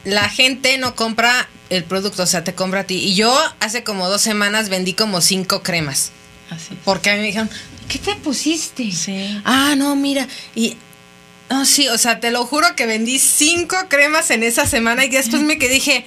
la 0.04 0.28
gente 0.28 0.78
no 0.78 0.94
compra 0.94 1.48
el 1.68 1.84
producto, 1.84 2.22
o 2.22 2.26
sea, 2.26 2.44
te 2.44 2.54
compra 2.54 2.80
a 2.80 2.84
ti. 2.84 2.96
Y 2.96 3.14
yo 3.14 3.36
hace 3.60 3.84
como 3.84 4.08
dos 4.08 4.22
semanas 4.22 4.68
vendí 4.68 4.94
como 4.94 5.20
cinco 5.20 5.62
cremas. 5.62 6.12
Así. 6.50 6.76
Porque 6.84 7.10
a 7.10 7.14
mí 7.14 7.20
me 7.20 7.26
dijeron, 7.26 7.50
¿qué 7.88 7.98
te 7.98 8.14
pusiste? 8.16 8.90
Sí. 8.90 9.40
Ah, 9.44 9.74
no, 9.76 9.94
mira. 9.96 10.26
Y. 10.54 10.76
No, 11.48 11.64
sí, 11.64 11.88
o 11.88 11.98
sea, 11.98 12.20
te 12.20 12.30
lo 12.30 12.46
juro 12.46 12.76
que 12.76 12.86
vendí 12.86 13.18
cinco 13.18 13.76
cremas 13.88 14.30
en 14.30 14.44
esa 14.44 14.66
semana 14.66 15.04
y 15.04 15.08
después 15.08 15.42
me 15.42 15.58
quedé 15.58 15.74
dije. 15.74 16.04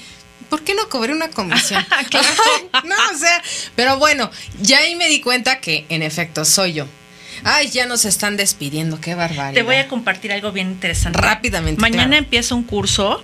¿Por 0.49 0.61
qué 0.61 0.75
no 0.75 0.87
cobré 0.87 1.13
una 1.13 1.29
comisión? 1.29 1.83
No, 2.83 2.95
o 3.13 3.17
sea, 3.17 3.41
pero 3.75 3.97
bueno, 3.97 4.29
ya 4.61 4.79
ahí 4.79 4.95
me 4.95 5.07
di 5.07 5.19
cuenta 5.19 5.59
que 5.59 5.85
en 5.89 6.03
efecto 6.03 6.45
soy 6.45 6.73
yo. 6.73 6.87
Ay, 7.43 7.69
ya 7.69 7.85
nos 7.85 8.05
están 8.05 8.37
despidiendo, 8.37 8.99
qué 9.01 9.15
barbaridad. 9.15 9.53
Te 9.53 9.63
voy 9.63 9.75
a 9.75 9.87
compartir 9.87 10.31
algo 10.31 10.51
bien 10.51 10.69
interesante. 10.69 11.19
Rápidamente, 11.19 11.81
Mañana 11.81 12.07
claro. 12.07 12.23
empieza 12.23 12.55
un 12.55 12.63
curso, 12.63 13.23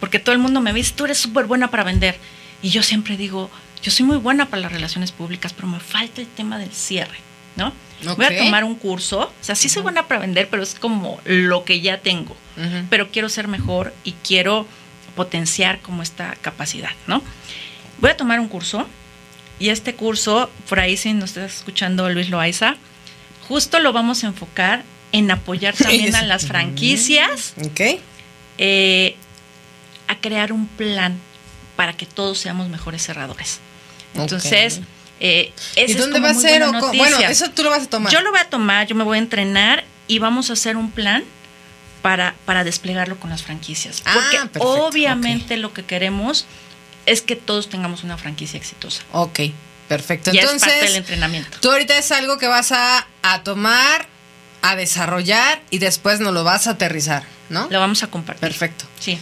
porque 0.00 0.18
todo 0.18 0.34
el 0.34 0.40
mundo 0.40 0.60
me 0.60 0.72
dice, 0.72 0.92
tú 0.94 1.04
eres 1.04 1.18
súper 1.18 1.46
buena 1.46 1.70
para 1.70 1.84
vender. 1.84 2.16
Y 2.62 2.70
yo 2.70 2.82
siempre 2.82 3.16
digo, 3.16 3.50
yo 3.82 3.90
soy 3.90 4.04
muy 4.06 4.18
buena 4.18 4.46
para 4.46 4.62
las 4.62 4.72
relaciones 4.72 5.12
públicas, 5.12 5.52
pero 5.52 5.68
me 5.68 5.80
falta 5.80 6.20
el 6.20 6.26
tema 6.26 6.58
del 6.58 6.72
cierre, 6.72 7.18
¿no? 7.56 7.72
Voy 8.16 8.26
a 8.26 8.36
tomar 8.36 8.64
un 8.64 8.76
curso, 8.76 9.20
o 9.20 9.44
sea, 9.44 9.54
sí 9.54 9.68
soy 9.68 9.82
buena 9.82 10.06
para 10.08 10.20
vender, 10.20 10.48
pero 10.48 10.62
es 10.62 10.74
como 10.74 11.20
lo 11.24 11.64
que 11.64 11.80
ya 11.80 11.98
tengo. 11.98 12.36
Pero 12.88 13.10
quiero 13.10 13.28
ser 13.28 13.48
mejor 13.48 13.94
y 14.04 14.12
quiero 14.12 14.66
potenciar 15.16 15.80
como 15.80 16.02
esta 16.02 16.34
capacidad, 16.40 16.90
¿no? 17.06 17.22
Voy 18.00 18.10
a 18.10 18.16
tomar 18.16 18.40
un 18.40 18.48
curso 18.48 18.86
y 19.58 19.68
este 19.68 19.94
curso, 19.94 20.50
por 20.68 20.80
ahí 20.80 20.96
si 20.96 21.12
nos 21.12 21.30
estás 21.30 21.56
escuchando 21.56 22.08
Luis 22.08 22.30
Loaiza, 22.30 22.76
justo 23.50 23.80
lo 23.80 23.92
vamos 23.92 24.22
a 24.22 24.28
enfocar 24.28 24.84
en 25.10 25.28
apoyar 25.32 25.74
también 25.74 26.14
a 26.14 26.22
las 26.22 26.46
franquicias 26.46 27.54
Ok. 27.66 27.80
eh, 28.58 29.16
a 30.06 30.14
crear 30.20 30.52
un 30.52 30.68
plan 30.68 31.18
para 31.74 31.94
que 31.96 32.06
todos 32.06 32.38
seamos 32.38 32.68
mejores 32.68 33.02
cerradores. 33.04 33.58
Entonces, 34.14 34.80
eh, 35.18 35.52
esa 35.74 35.80
¿Y 35.80 35.94
es 35.94 35.98
dónde 35.98 36.20
como 36.20 36.26
va 36.26 36.30
a 36.30 36.34
ser? 36.34 36.62
o 36.62 36.72
bueno, 36.94 37.18
eso 37.18 37.50
tú 37.50 37.64
lo 37.64 37.70
vas 37.70 37.82
a 37.82 37.86
tomar. 37.90 38.12
Yo 38.12 38.20
lo 38.20 38.30
voy 38.30 38.38
a 38.40 38.48
tomar, 38.48 38.86
yo 38.86 38.94
me 38.94 39.02
voy 39.02 39.18
a 39.18 39.20
entrenar 39.20 39.84
y 40.06 40.20
vamos 40.20 40.48
a 40.50 40.52
hacer 40.52 40.76
un 40.76 40.92
plan 40.92 41.24
para, 42.02 42.36
para 42.44 42.62
desplegarlo 42.62 43.18
con 43.18 43.30
las 43.30 43.42
franquicias. 43.42 44.02
Ah, 44.04 44.12
Porque 44.14 44.36
perfecto, 44.36 44.86
obviamente 44.86 45.56
lo 45.56 45.72
que 45.74 45.84
queremos 45.84 46.46
es 47.06 47.20
que 47.20 47.34
todos 47.34 47.68
tengamos 47.68 48.04
una 48.04 48.16
franquicia 48.16 48.58
exitosa. 48.58 49.02
Ok, 49.12 49.40
perfecto. 49.90 50.30
Ya 50.30 50.42
es 50.42 50.46
parte 50.46 50.66
del 50.66 50.72
Entonces, 50.74 50.96
entrenamiento. 50.96 51.58
tú 51.60 51.72
ahorita 51.72 51.98
es 51.98 52.12
algo 52.12 52.38
que 52.38 52.46
vas 52.46 52.70
a, 52.70 53.08
a 53.22 53.42
tomar, 53.42 54.06
a 54.62 54.76
desarrollar 54.76 55.60
y 55.70 55.78
después 55.78 56.20
nos 56.20 56.32
lo 56.32 56.44
vas 56.44 56.68
a 56.68 56.72
aterrizar, 56.72 57.24
¿no? 57.48 57.66
Lo 57.70 57.80
vamos 57.80 58.04
a 58.04 58.06
compartir. 58.06 58.40
Perfecto. 58.40 58.84
Sí. 59.00 59.18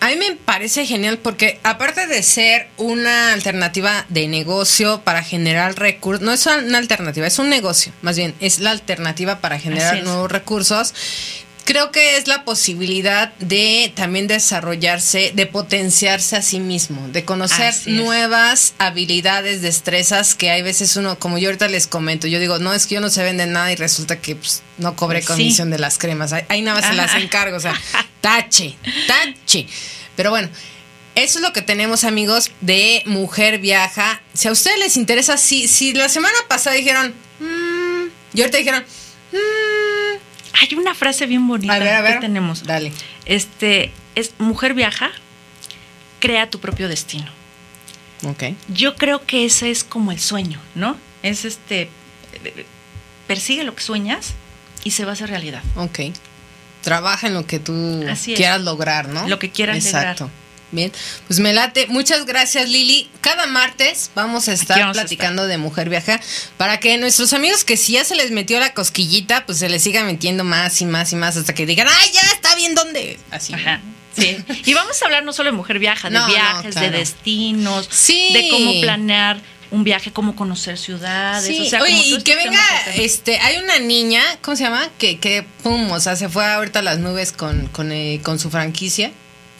A 0.00 0.08
mí 0.08 0.16
me 0.16 0.32
parece 0.36 0.86
genial 0.86 1.18
porque 1.18 1.60
aparte 1.62 2.06
de 2.06 2.22
ser 2.22 2.68
una 2.78 3.32
alternativa 3.34 4.06
de 4.08 4.26
negocio 4.26 5.02
para 5.02 5.22
generar 5.22 5.78
recursos, 5.78 6.22
no 6.22 6.32
es 6.32 6.46
una 6.46 6.78
alternativa, 6.78 7.26
es 7.26 7.38
un 7.38 7.50
negocio, 7.50 7.92
más 8.00 8.16
bien, 8.16 8.34
es 8.40 8.60
la 8.60 8.70
alternativa 8.70 9.40
para 9.40 9.58
generar 9.58 10.02
nuevos 10.02 10.30
recursos. 10.32 10.94
Creo 11.64 11.90
que 11.90 12.16
es 12.16 12.26
la 12.28 12.44
posibilidad 12.44 13.32
de 13.36 13.92
también 13.96 14.26
desarrollarse, 14.26 15.32
de 15.34 15.46
potenciarse 15.46 16.36
a 16.36 16.42
sí 16.42 16.60
mismo, 16.60 17.08
de 17.08 17.24
conocer 17.24 17.74
nuevas 17.86 18.74
habilidades, 18.78 19.62
destrezas 19.62 20.34
que 20.34 20.50
hay 20.50 20.62
veces 20.62 20.96
uno, 20.96 21.18
como 21.18 21.38
yo 21.38 21.48
ahorita 21.48 21.68
les 21.68 21.86
comento, 21.86 22.26
yo 22.26 22.38
digo, 22.40 22.58
no 22.58 22.72
es 22.74 22.86
que 22.86 22.96
yo 22.96 23.00
no 23.00 23.10
se 23.10 23.22
vende 23.22 23.46
nada 23.46 23.72
y 23.72 23.76
resulta 23.76 24.20
que 24.20 24.36
pues, 24.36 24.62
no 24.78 24.94
cobré 24.96 25.20
Sí. 25.22 25.26
comisión 25.28 25.70
de 25.70 25.78
las 25.78 25.98
cremas, 25.98 26.32
ahí, 26.32 26.62
nada 26.62 26.80
más 26.80 26.90
se 26.90 26.96
las 26.96 27.14
encargo, 27.14 27.56
o 27.56 27.60
sea, 27.60 27.74
tache, 28.20 28.76
tache. 29.06 29.66
Pero 30.16 30.30
bueno, 30.30 30.48
eso 31.14 31.38
es 31.38 31.42
lo 31.42 31.52
que 31.52 31.62
tenemos 31.62 32.04
amigos 32.04 32.50
de 32.60 33.02
Mujer 33.06 33.58
Viaja. 33.58 34.20
Si 34.34 34.48
a 34.48 34.52
ustedes 34.52 34.78
les 34.78 34.96
interesa, 34.96 35.36
si, 35.38 35.66
si 35.68 35.92
la 35.94 36.08
semana 36.08 36.34
pasada 36.48 36.76
dijeron, 36.76 37.14
"Mm", 37.40 38.08
y 38.34 38.40
ahorita 38.40 38.58
dijeron, 38.58 38.84
"Mm", 39.32 39.36
Hay 40.60 40.74
una 40.76 40.94
frase 40.94 41.26
bien 41.26 41.46
bonita 41.46 41.74
A 41.74 41.78
ver, 41.78 41.94
a 41.94 42.00
ver. 42.02 42.14
que 42.14 42.20
tenemos. 42.20 42.64
Dale. 42.64 42.92
Este 43.26 43.92
es 44.14 44.32
mujer 44.38 44.74
viaja, 44.74 45.10
crea 46.20 46.48
tu 46.50 46.60
propio 46.60 46.88
destino. 46.88 47.30
ok. 48.24 48.44
Yo 48.68 48.94
creo 48.96 49.24
que 49.26 49.44
ese 49.44 49.70
es 49.70 49.84
como 49.84 50.12
el 50.12 50.20
sueño, 50.20 50.60
¿no? 50.74 50.96
Es 51.22 51.44
este 51.44 51.90
persigue 53.26 53.64
lo 53.64 53.74
que 53.74 53.82
sueñas 53.82 54.34
y 54.84 54.90
se 54.92 55.04
va 55.04 55.10
a 55.10 55.14
hacer 55.14 55.30
realidad. 55.30 55.62
Ok. 55.76 56.00
Trabaja 56.82 57.26
en 57.28 57.34
lo 57.34 57.46
que 57.46 57.58
tú 57.58 58.04
Así 58.10 58.34
quieras 58.34 58.60
lograr, 58.60 59.08
¿no? 59.08 59.26
Lo 59.28 59.38
que 59.38 59.50
quieras 59.50 59.76
Exacto. 59.78 60.24
lograr. 60.24 60.43
Bien, 60.74 60.92
pues 61.26 61.40
me 61.40 61.52
late. 61.52 61.86
Muchas 61.88 62.26
gracias, 62.26 62.68
Lili. 62.68 63.08
Cada 63.20 63.46
martes 63.46 64.10
vamos 64.14 64.48
a 64.48 64.52
estar 64.52 64.78
vamos 64.78 64.98
a 64.98 65.00
platicando 65.00 65.46
de 65.46 65.56
Mujer 65.58 65.88
Viaja 65.88 66.20
para 66.56 66.78
que 66.80 66.98
nuestros 66.98 67.32
amigos 67.32 67.64
que 67.64 67.76
si 67.76 67.92
ya 67.92 68.04
se 68.04 68.16
les 68.16 68.30
metió 68.30 68.58
la 68.60 68.74
cosquillita, 68.74 69.46
pues 69.46 69.58
se 69.58 69.68
les 69.68 69.82
siga 69.82 70.02
metiendo 70.04 70.44
más 70.44 70.80
y 70.80 70.86
más 70.86 71.12
y 71.12 71.16
más 71.16 71.36
hasta 71.36 71.54
que 71.54 71.64
digan, 71.66 71.86
¡ay, 71.88 72.10
ya 72.12 72.20
está 72.34 72.54
bien 72.56 72.74
dónde! 72.74 73.18
Así. 73.30 73.54
Ajá. 73.54 73.80
Sí. 74.16 74.36
Y 74.64 74.74
vamos 74.74 75.00
a 75.02 75.06
hablar 75.06 75.24
no 75.24 75.32
solo 75.32 75.50
de 75.50 75.56
mujer 75.56 75.78
viaja, 75.78 76.08
de 76.08 76.14
No, 76.14 76.20
no, 76.26 76.32
viajes, 76.32 76.72
claro. 76.74 76.90
de 76.92 76.98
destinos, 76.98 77.88
Sí. 77.90 78.30
de 78.32 78.48
cómo 78.48 78.80
planear 78.80 79.40
un 79.70 79.82
viaje, 79.82 80.12
cómo 80.12 80.36
conocer 80.36 80.78
ciudades. 80.78 81.44
Sí, 81.46 81.60
o 81.62 81.64
sea, 81.68 81.82
oye, 81.82 81.90
como 81.92 82.02
y 82.04 82.22
que 82.22 82.32
estos 82.32 82.44
venga, 82.44 82.62
este, 82.94 83.38
hay 83.40 83.56
una 83.56 83.80
niña, 83.80 84.22
¿cómo 84.40 84.56
se 84.56 84.62
llama? 84.62 84.88
Que, 84.98 85.18
que 85.18 85.44
pum, 85.64 85.90
o 85.90 85.98
sea, 85.98 86.14
se 86.14 86.28
fue 86.28 86.46
ahorita 86.46 86.78
a 86.78 86.82
las 86.82 86.98
nubes 86.98 87.32
con, 87.32 87.66
con, 87.68 87.90
eh, 87.90 88.20
con 88.22 88.38
su 88.38 88.50
franquicia. 88.50 89.10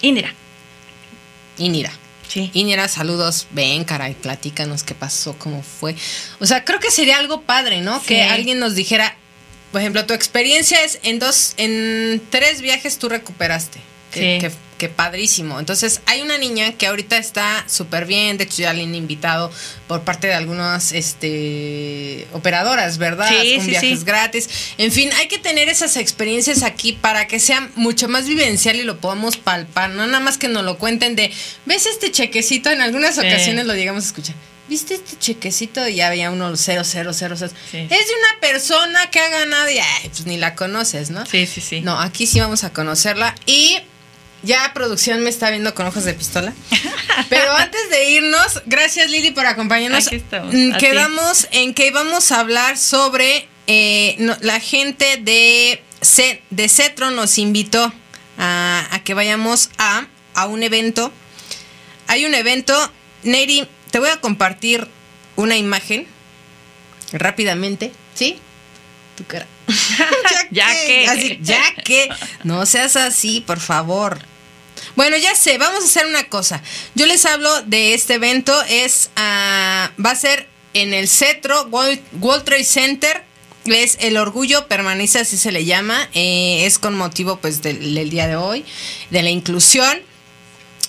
Indira. 0.02 0.32
Inira. 1.58 1.92
Sí. 2.28 2.50
Inira, 2.54 2.88
saludos. 2.88 3.46
Ven, 3.50 3.84
caray, 3.84 4.14
platícanos 4.14 4.82
qué 4.82 4.94
pasó, 4.94 5.36
cómo 5.38 5.62
fue. 5.62 5.94
O 6.40 6.46
sea, 6.46 6.64
creo 6.64 6.80
que 6.80 6.90
sería 6.90 7.18
algo 7.18 7.42
padre, 7.42 7.80
¿no? 7.80 8.00
Sí. 8.00 8.06
Que 8.06 8.22
alguien 8.22 8.58
nos 8.58 8.74
dijera, 8.74 9.16
por 9.72 9.80
ejemplo, 9.80 10.06
tu 10.06 10.14
experiencia 10.14 10.82
es 10.84 10.98
en 11.02 11.18
dos, 11.18 11.54
en 11.56 12.22
tres 12.30 12.60
viajes 12.60 12.98
tú 12.98 13.08
recuperaste. 13.08 13.80
Que, 14.14 14.40
Sí. 14.40 14.46
que- 14.48 14.64
que 14.78 14.88
padrísimo. 14.88 15.60
Entonces, 15.60 16.00
hay 16.06 16.20
una 16.22 16.36
niña 16.36 16.72
que 16.72 16.88
ahorita 16.88 17.16
está 17.16 17.64
súper 17.68 18.06
bien. 18.06 18.38
De 18.38 18.44
hecho, 18.44 18.62
ya 18.62 18.72
le 18.72 18.82
han 18.82 18.94
invitado 18.94 19.52
por 19.86 20.02
parte 20.02 20.26
de 20.26 20.34
algunas 20.34 20.90
este, 21.34 22.26
operadoras, 22.32 22.98
¿verdad? 22.98 23.28
Sí, 23.28 23.54
Con 23.56 23.64
sí, 23.64 23.70
viajes 23.70 24.04
gratis. 24.04 24.48
En 24.78 24.90
fin, 24.92 25.10
hay 25.18 25.28
que 25.28 25.38
tener 25.38 25.68
esas 25.68 25.96
experiencias 25.96 26.62
aquí 26.62 26.92
para 26.92 27.26
que 27.26 27.38
sea 27.40 27.70
mucho 27.76 28.08
más 28.08 28.26
vivencial 28.26 28.76
y 28.76 28.82
lo 28.82 28.98
podamos 28.98 29.36
palpar. 29.36 29.90
No 29.90 30.06
nada 30.06 30.20
más 30.20 30.38
que 30.38 30.48
nos 30.48 30.64
lo 30.64 30.76
cuenten 30.78 31.14
de, 31.16 31.32
¿ves 31.66 31.86
este 31.86 32.10
chequecito? 32.10 32.70
En 32.70 32.80
algunas 32.80 33.16
ocasiones 33.18 33.66
lo 33.66 33.74
llegamos 33.74 34.04
a 34.04 34.06
escuchar. 34.08 34.34
¿Viste 34.68 34.94
este 34.94 35.18
chequecito? 35.18 35.86
Y 35.86 35.96
ya 35.96 36.08
había 36.08 36.30
uno 36.30 36.56
0, 36.56 36.82
0, 36.84 37.12
0, 37.12 37.34
0. 37.38 37.52
Sí. 37.70 37.78
Es 37.78 37.88
de 37.88 37.94
una 37.96 38.40
persona 38.40 39.10
que 39.10 39.20
ha 39.20 39.28
ganado 39.28 39.68
y 39.70 39.78
ay, 39.78 40.08
pues 40.08 40.24
ni 40.26 40.38
la 40.38 40.54
conoces, 40.54 41.10
¿no? 41.10 41.24
Sí, 41.26 41.46
sí, 41.46 41.60
sí. 41.60 41.80
No, 41.82 42.00
aquí 42.00 42.26
sí 42.26 42.40
vamos 42.40 42.64
a 42.64 42.72
conocerla. 42.72 43.34
Y 43.44 43.76
ya 44.44 44.72
producción 44.74 45.22
me 45.22 45.30
está 45.30 45.50
viendo 45.50 45.74
con 45.74 45.86
ojos 45.86 46.04
de 46.04 46.14
pistola. 46.14 46.52
Pero 47.28 47.52
antes 47.56 47.90
de 47.90 48.10
irnos, 48.10 48.62
gracias 48.66 49.10
Lili 49.10 49.30
por 49.30 49.46
acompañarnos. 49.46 50.06
Aquí 50.06 50.16
estamos, 50.16 50.54
Mm. 50.54 50.76
Quedamos 50.76 51.48
en 51.52 51.74
que 51.74 51.86
íbamos 51.88 52.30
a 52.32 52.40
hablar 52.40 52.76
sobre 52.78 53.48
eh, 53.66 54.16
no, 54.18 54.36
la 54.40 54.60
gente 54.60 55.16
de, 55.16 55.82
Ce- 56.02 56.42
de 56.50 56.68
Cetro 56.68 57.10
nos 57.10 57.38
invitó 57.38 57.92
a, 58.38 58.86
a 58.90 59.02
que 59.04 59.14
vayamos 59.14 59.70
a, 59.78 60.06
a 60.34 60.46
un 60.46 60.62
evento. 60.62 61.10
Hay 62.06 62.26
un 62.26 62.34
evento, 62.34 62.74
Neri, 63.22 63.66
te 63.90 63.98
voy 63.98 64.10
a 64.10 64.20
compartir 64.20 64.86
una 65.36 65.56
imagen 65.56 66.06
rápidamente, 67.12 67.92
¿sí? 68.14 68.38
Tu 69.16 69.24
cara. 69.24 69.46
Ya 70.50 70.68
que. 70.68 71.06
Así, 71.08 71.38
ya 71.42 71.74
que. 71.84 72.08
No 72.44 72.66
seas 72.66 72.96
así, 72.96 73.40
por 73.40 73.58
favor. 73.60 74.18
Bueno, 74.96 75.16
ya 75.16 75.34
sé, 75.34 75.58
vamos 75.58 75.82
a 75.82 75.86
hacer 75.86 76.06
una 76.06 76.24
cosa. 76.28 76.62
Yo 76.94 77.06
les 77.06 77.24
hablo 77.26 77.62
de 77.62 77.94
este 77.94 78.14
evento, 78.14 78.54
es 78.68 79.10
ah, 79.16 79.90
va 80.04 80.10
a 80.10 80.16
ser 80.16 80.48
en 80.74 80.92
el 80.94 81.08
Cetro 81.08 81.64
World, 81.70 82.44
Trade 82.44 82.64
Center. 82.64 83.24
Es 83.66 83.96
el 84.00 84.18
orgullo 84.18 84.68
permanece, 84.68 85.20
así 85.20 85.36
se 85.38 85.50
le 85.50 85.64
llama. 85.64 86.08
eh, 86.12 86.66
es 86.66 86.78
con 86.78 86.94
motivo 86.96 87.38
pues 87.38 87.62
del, 87.62 88.10
día 88.10 88.26
de 88.28 88.36
hoy, 88.36 88.64
de 89.10 89.22
la 89.22 89.30
inclusión. 89.30 90.00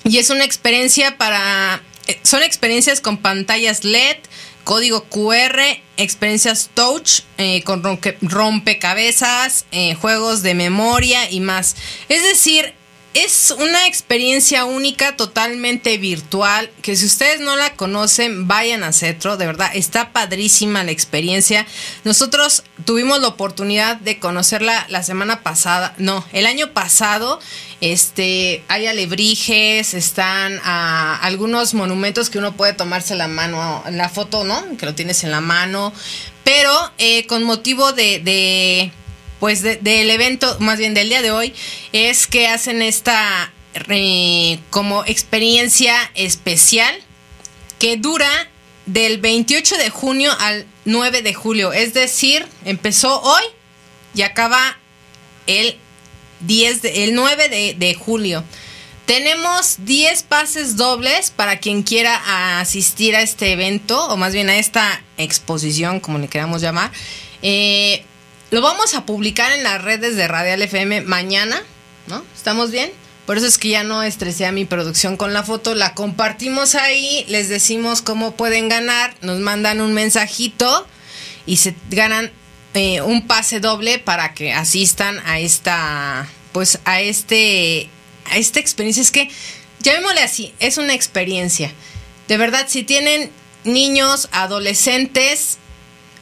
Y 0.04 0.18
es 0.18 0.30
una 0.30 0.44
experiencia 0.44 1.18
para. 1.18 1.82
eh, 2.08 2.20
Son 2.24 2.44
experiencias 2.44 3.00
con 3.02 3.18
pantallas 3.18 3.86
LED, 3.86 4.18
código 4.66 5.06
QR, 5.06 5.60
experiencias 5.98 6.70
touch, 6.74 7.22
eh, 7.38 7.64
con 7.64 7.82
ronque- 7.82 8.18
rompecabezas, 8.22 9.66
eh, 9.72 9.96
juegos 9.96 10.42
de 10.44 10.54
memoria 10.54 11.30
y 11.32 11.40
más. 11.40 11.76
Es 12.10 12.24
decir, 12.24 12.74
es 13.16 13.52
una 13.58 13.88
experiencia 13.88 14.66
única, 14.66 15.16
totalmente 15.16 15.98
virtual, 15.98 16.70
que 16.82 16.96
si 16.96 17.06
ustedes 17.06 17.40
no 17.40 17.56
la 17.56 17.74
conocen, 17.76 18.48
vayan 18.48 18.84
a 18.84 18.92
Cetro, 18.94 19.38
de 19.38 19.46
verdad, 19.46 19.72
está 19.74 20.12
padrísima 20.12 20.84
la 20.84 20.92
experiencia. 20.92 21.66
Nosotros 22.04 22.64
tuvimos 22.86 23.22
la 23.22 23.30
oportunidad 23.30 23.96
de 23.96 24.20
conocerla 24.20 24.86
la 24.90 25.02
semana 25.02 25.42
pasada, 25.44 25.96
no, 25.98 26.26
el 26.34 26.46
año 26.46 26.72
pasado, 26.74 27.40
este, 27.82 28.64
hay 28.68 28.86
alebrijes, 28.88 29.94
están 29.94 30.60
ah, 30.64 31.18
algunos 31.22 31.74
monumentos 31.74 32.30
que 32.30 32.38
uno 32.38 32.56
puede 32.58 32.74
tomarse 32.74 33.16
la 33.16 33.28
mano, 33.30 33.84
la 33.92 34.10
foto, 34.10 34.44
¿no? 34.44 34.78
Que 34.78 34.86
lo 34.86 34.94
tienes 34.94 35.24
en 35.24 35.32
la 35.32 35.42
mano, 35.42 35.94
pero 36.44 36.92
eh, 36.98 37.26
con 37.28 37.44
motivo 37.44 37.94
de- 37.94 38.20
de 38.20 38.92
pues 39.40 39.62
de- 39.62 39.78
del 39.78 40.10
evento, 40.10 40.58
más 40.60 40.78
bien 40.80 40.94
del 40.94 41.10
día 41.10 41.22
de 41.22 41.32
hoy, 41.32 41.54
es 41.92 42.28
que 42.28 42.48
hacen 42.48 42.82
esta 42.82 43.52
eh, 43.90 44.60
como 44.70 45.04
experiencia 45.06 45.96
especial 46.16 46.96
que 47.78 47.98
dura 47.98 48.30
del 48.86 49.18
28 49.20 49.78
de 49.78 49.90
junio 49.90 50.32
al 50.40 50.66
9 50.86 51.22
de 51.22 51.34
julio. 51.34 51.74
Es 51.74 51.94
decir, 51.94 52.46
empezó 52.64 53.20
hoy 53.22 53.44
y 54.14 54.22
acaba 54.22 54.78
el 55.48 55.78
10 56.40 56.82
de- 56.84 57.04
el 57.04 57.16
9 57.16 57.50
de, 57.50 57.74
de 57.78 57.94
julio. 57.96 58.44
Tenemos 59.06 59.76
10 59.80 60.24
pases 60.24 60.78
dobles 60.78 61.32
para 61.32 61.60
quien 61.60 61.84
quiera 61.84 62.60
asistir 62.60 63.16
a 63.16 63.22
este 63.22 63.52
evento, 63.52 64.08
o 64.08 64.18
más 64.18 64.34
bien 64.34 64.50
a 64.50 64.56
esta 64.58 65.04
exposición, 65.18 66.00
como 66.00 66.18
le 66.18 66.28
queramos 66.28 66.62
llamar. 66.62 66.92
Eh, 67.42 68.04
lo 68.56 68.62
vamos 68.62 68.94
a 68.94 69.06
publicar 69.06 69.52
en 69.52 69.64
las 69.64 69.84
redes 69.84 70.16
de 70.16 70.30
Radial 70.30 70.62
FM 70.62 71.02
mañana, 71.02 71.62
¿no? 72.08 72.24
¿Estamos 72.34 72.72
bien? 72.72 72.90
Por 73.26 73.36
eso 73.36 73.48
es 73.48 73.58
que 73.58 73.68
ya 73.68 73.84
no 73.84 74.02
estresé 74.02 74.46
a 74.46 74.54
mi 74.54 74.64
producción 74.64 75.18
con 75.18 75.34
la 75.34 75.44
foto, 75.44 75.76
la 75.76 75.94
compartimos 75.94 76.74
ahí, 76.76 77.26
les 77.28 77.50
decimos 77.50 78.02
cómo 78.02 78.38
pueden 78.38 78.70
ganar, 78.70 79.14
nos 79.20 79.40
mandan 79.40 79.82
un 79.82 79.94
mensajito 79.94 80.88
y 81.46 81.58
se 81.58 81.76
ganan 81.90 82.32
eh, 82.76 83.02
un 83.02 83.28
pase 83.28 83.60
doble 83.60 84.00
para 84.00 84.34
que 84.34 84.54
asistan 84.54 85.20
a 85.26 85.38
esta, 85.38 86.26
pues 86.54 86.80
a 86.86 87.02
este, 87.02 87.90
a 88.32 88.38
esta 88.38 88.62
experiencia. 88.62 89.02
Es 89.02 89.12
que, 89.12 89.30
llamémosle 89.82 90.22
así, 90.22 90.54
es 90.62 90.78
una 90.78 90.94
experiencia. 90.94 91.74
De 92.30 92.38
verdad, 92.38 92.68
si 92.70 92.84
tienen 92.84 93.32
niños, 93.66 94.30
adolescentes, 94.32 95.58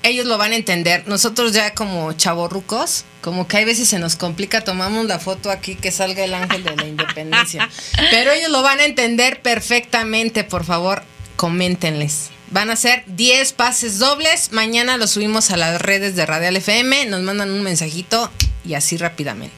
ellos 0.04 0.26
lo 0.26 0.38
van 0.38 0.52
a 0.52 0.56
entender. 0.56 1.08
Nosotros 1.08 1.54
ya 1.54 1.74
como 1.74 2.14
chavorrucos, 2.14 3.06
como 3.22 3.48
que 3.48 3.58
hay 3.58 3.66
veces 3.66 3.88
se 3.88 4.00
nos 4.00 4.16
complica, 4.16 4.62
tomamos 4.62 5.06
la 5.06 5.20
foto 5.20 5.50
aquí 5.50 5.76
que 5.76 5.92
salga 5.92 6.24
el 6.24 6.34
ángel 6.34 6.64
de 6.64 6.76
la 6.76 6.86
independencia. 6.86 7.70
Pero 8.12 8.32
ellos 8.32 8.52
lo 8.52 8.62
van 8.62 8.80
a 8.80 8.86
entender 8.86 9.42
perfectamente, 9.42 10.44
por 10.44 10.66
favor, 10.66 11.04
coméntenles. 11.36 12.30
Van 12.52 12.70
a 12.70 12.76
ser 12.76 13.04
10 13.08 13.54
pases 13.54 13.98
dobles. 13.98 14.52
Mañana 14.52 14.98
lo 14.98 15.08
subimos 15.08 15.50
a 15.50 15.58
las 15.58 15.82
redes 15.82 16.16
de 16.16 16.26
Radial 16.26 16.58
FM. 16.58 17.08
Nos 17.08 17.22
mandan 17.22 17.50
un 17.50 17.64
mensajito 17.64 18.30
y 18.64 18.76
así 18.76 18.96
rápidamente. 18.98 19.56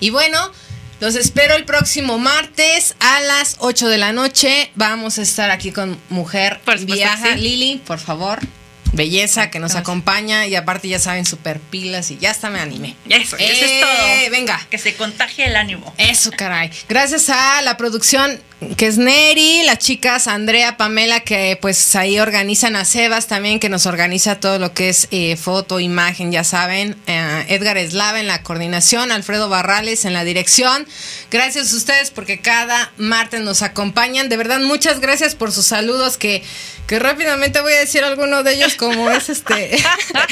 Y 0.00 0.08
bueno, 0.08 0.38
los 1.00 1.16
espero 1.16 1.54
el 1.54 1.64
próximo 1.66 2.18
martes 2.18 2.94
a 3.00 3.20
las 3.20 3.56
8 3.58 3.88
de 3.88 3.98
la 3.98 4.12
noche. 4.12 4.70
Vamos 4.74 5.18
a 5.18 5.22
estar 5.22 5.50
aquí 5.50 5.70
con 5.70 5.98
Mujer 6.08 6.60
Por 6.64 6.78
supuesto 6.78 6.94
Viaja. 7.04 7.34
sí. 7.34 7.40
Lili, 7.40 7.82
por 7.86 7.98
favor, 7.98 8.38
belleza 8.94 9.50
que 9.50 9.58
nos 9.58 9.74
acompaña 9.74 10.46
y 10.46 10.54
aparte 10.54 10.88
ya 10.88 10.98
saben, 10.98 11.24
super 11.26 11.60
pilas 11.60 12.10
y 12.10 12.18
ya 12.18 12.30
hasta 12.30 12.50
me 12.50 12.60
animé. 12.60 12.96
Eso, 13.08 13.36
eso 13.36 13.64
Eh, 13.64 13.80
es 13.80 13.80
todo. 13.80 14.30
Venga. 14.30 14.66
Que 14.70 14.78
se 14.78 14.94
contagie 14.94 15.46
el 15.46 15.56
ánimo. 15.56 15.94
Eso, 15.98 16.30
caray. 16.30 16.70
Gracias 16.88 17.28
a 17.30 17.62
la 17.62 17.76
producción 17.76 18.40
que 18.78 18.86
es 18.86 18.96
Neri, 18.96 19.62
las 19.64 19.78
chicas 19.78 20.26
Andrea, 20.26 20.78
Pamela, 20.78 21.20
que 21.20 21.58
pues 21.60 21.94
ahí 21.96 22.18
organizan 22.18 22.76
a 22.76 22.86
Sebas 22.86 23.26
también, 23.26 23.60
que 23.60 23.68
nos 23.68 23.84
organiza 23.84 24.40
todo 24.40 24.58
lo 24.58 24.72
que 24.72 24.88
es 24.88 25.08
eh, 25.10 25.36
foto, 25.36 25.80
imagen, 25.80 26.32
ya 26.32 26.44
saben. 26.44 26.96
Eh, 27.06 27.44
Edgar 27.48 27.76
Eslava 27.76 28.20
en 28.20 28.26
la 28.26 28.42
coordinación, 28.42 29.12
Alfredo 29.12 29.50
Barrales 29.50 30.06
en 30.06 30.14
la 30.14 30.24
dirección. 30.24 30.86
Gracias 31.30 31.72
a 31.72 31.76
ustedes 31.76 32.10
porque 32.10 32.40
cada 32.40 32.92
martes 32.96 33.40
nos 33.42 33.60
acompañan. 33.62 34.28
De 34.30 34.36
verdad, 34.38 34.60
muchas 34.60 35.00
gracias 35.00 35.34
por 35.34 35.52
sus 35.52 35.66
saludos 35.66 36.16
que, 36.16 36.42
que 36.86 36.98
rápidamente 36.98 37.60
voy 37.60 37.72
a 37.74 37.80
decir 37.80 38.02
alguno 38.02 38.42
de 38.44 38.54
ellos 38.54 38.74
como 38.84 39.10
es 39.10 39.28
este 39.28 39.78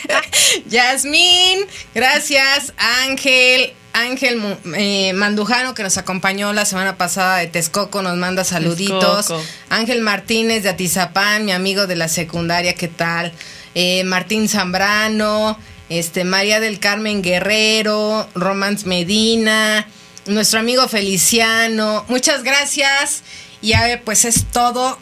Yasmín, 0.69 1.61
gracias, 1.95 2.73
Ángel, 2.77 3.73
Ángel 3.93 4.41
eh, 4.77 5.13
Mandujano 5.15 5.75
que 5.75 5.83
nos 5.83 5.97
acompañó 5.99 6.53
la 6.53 6.65
semana 6.65 6.97
pasada 6.97 7.39
de 7.39 7.47
Texcoco, 7.47 8.03
nos 8.03 8.17
manda 8.17 8.45
saluditos. 8.45 9.27
Texcoco. 9.27 9.43
Ángel 9.71 10.01
Martínez 10.03 10.63
de 10.63 10.71
Atizapán, 10.71 11.45
mi 11.45 11.53
amigo 11.53 11.87
de 11.87 11.97
la 11.97 12.09
secundaria, 12.09 12.75
¿qué 12.75 12.89
tal? 12.89 13.33
Eh, 13.75 14.05
Martín 14.05 14.49
Zambrano, 14.49 15.59
este, 15.89 16.25
María 16.25 16.61
del 16.61 16.79
Carmen 16.79 17.23
Guerrero, 17.23 18.29
Romance 18.35 18.87
Medina, 18.87 19.87
nuestro 20.27 20.61
amigo 20.61 20.89
Feliciano. 20.89 22.05
Muchas 22.09 22.43
gracias. 22.43 23.23
Y 23.61 23.75
a 23.75 23.85
ver, 23.85 24.03
pues 24.03 24.25
es 24.25 24.45
todo. 24.53 24.99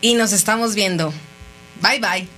Y 0.00 0.14
nos 0.14 0.32
estamos 0.32 0.74
viendo. 0.74 1.12
Bye 1.80 2.00
bye. 2.00 2.37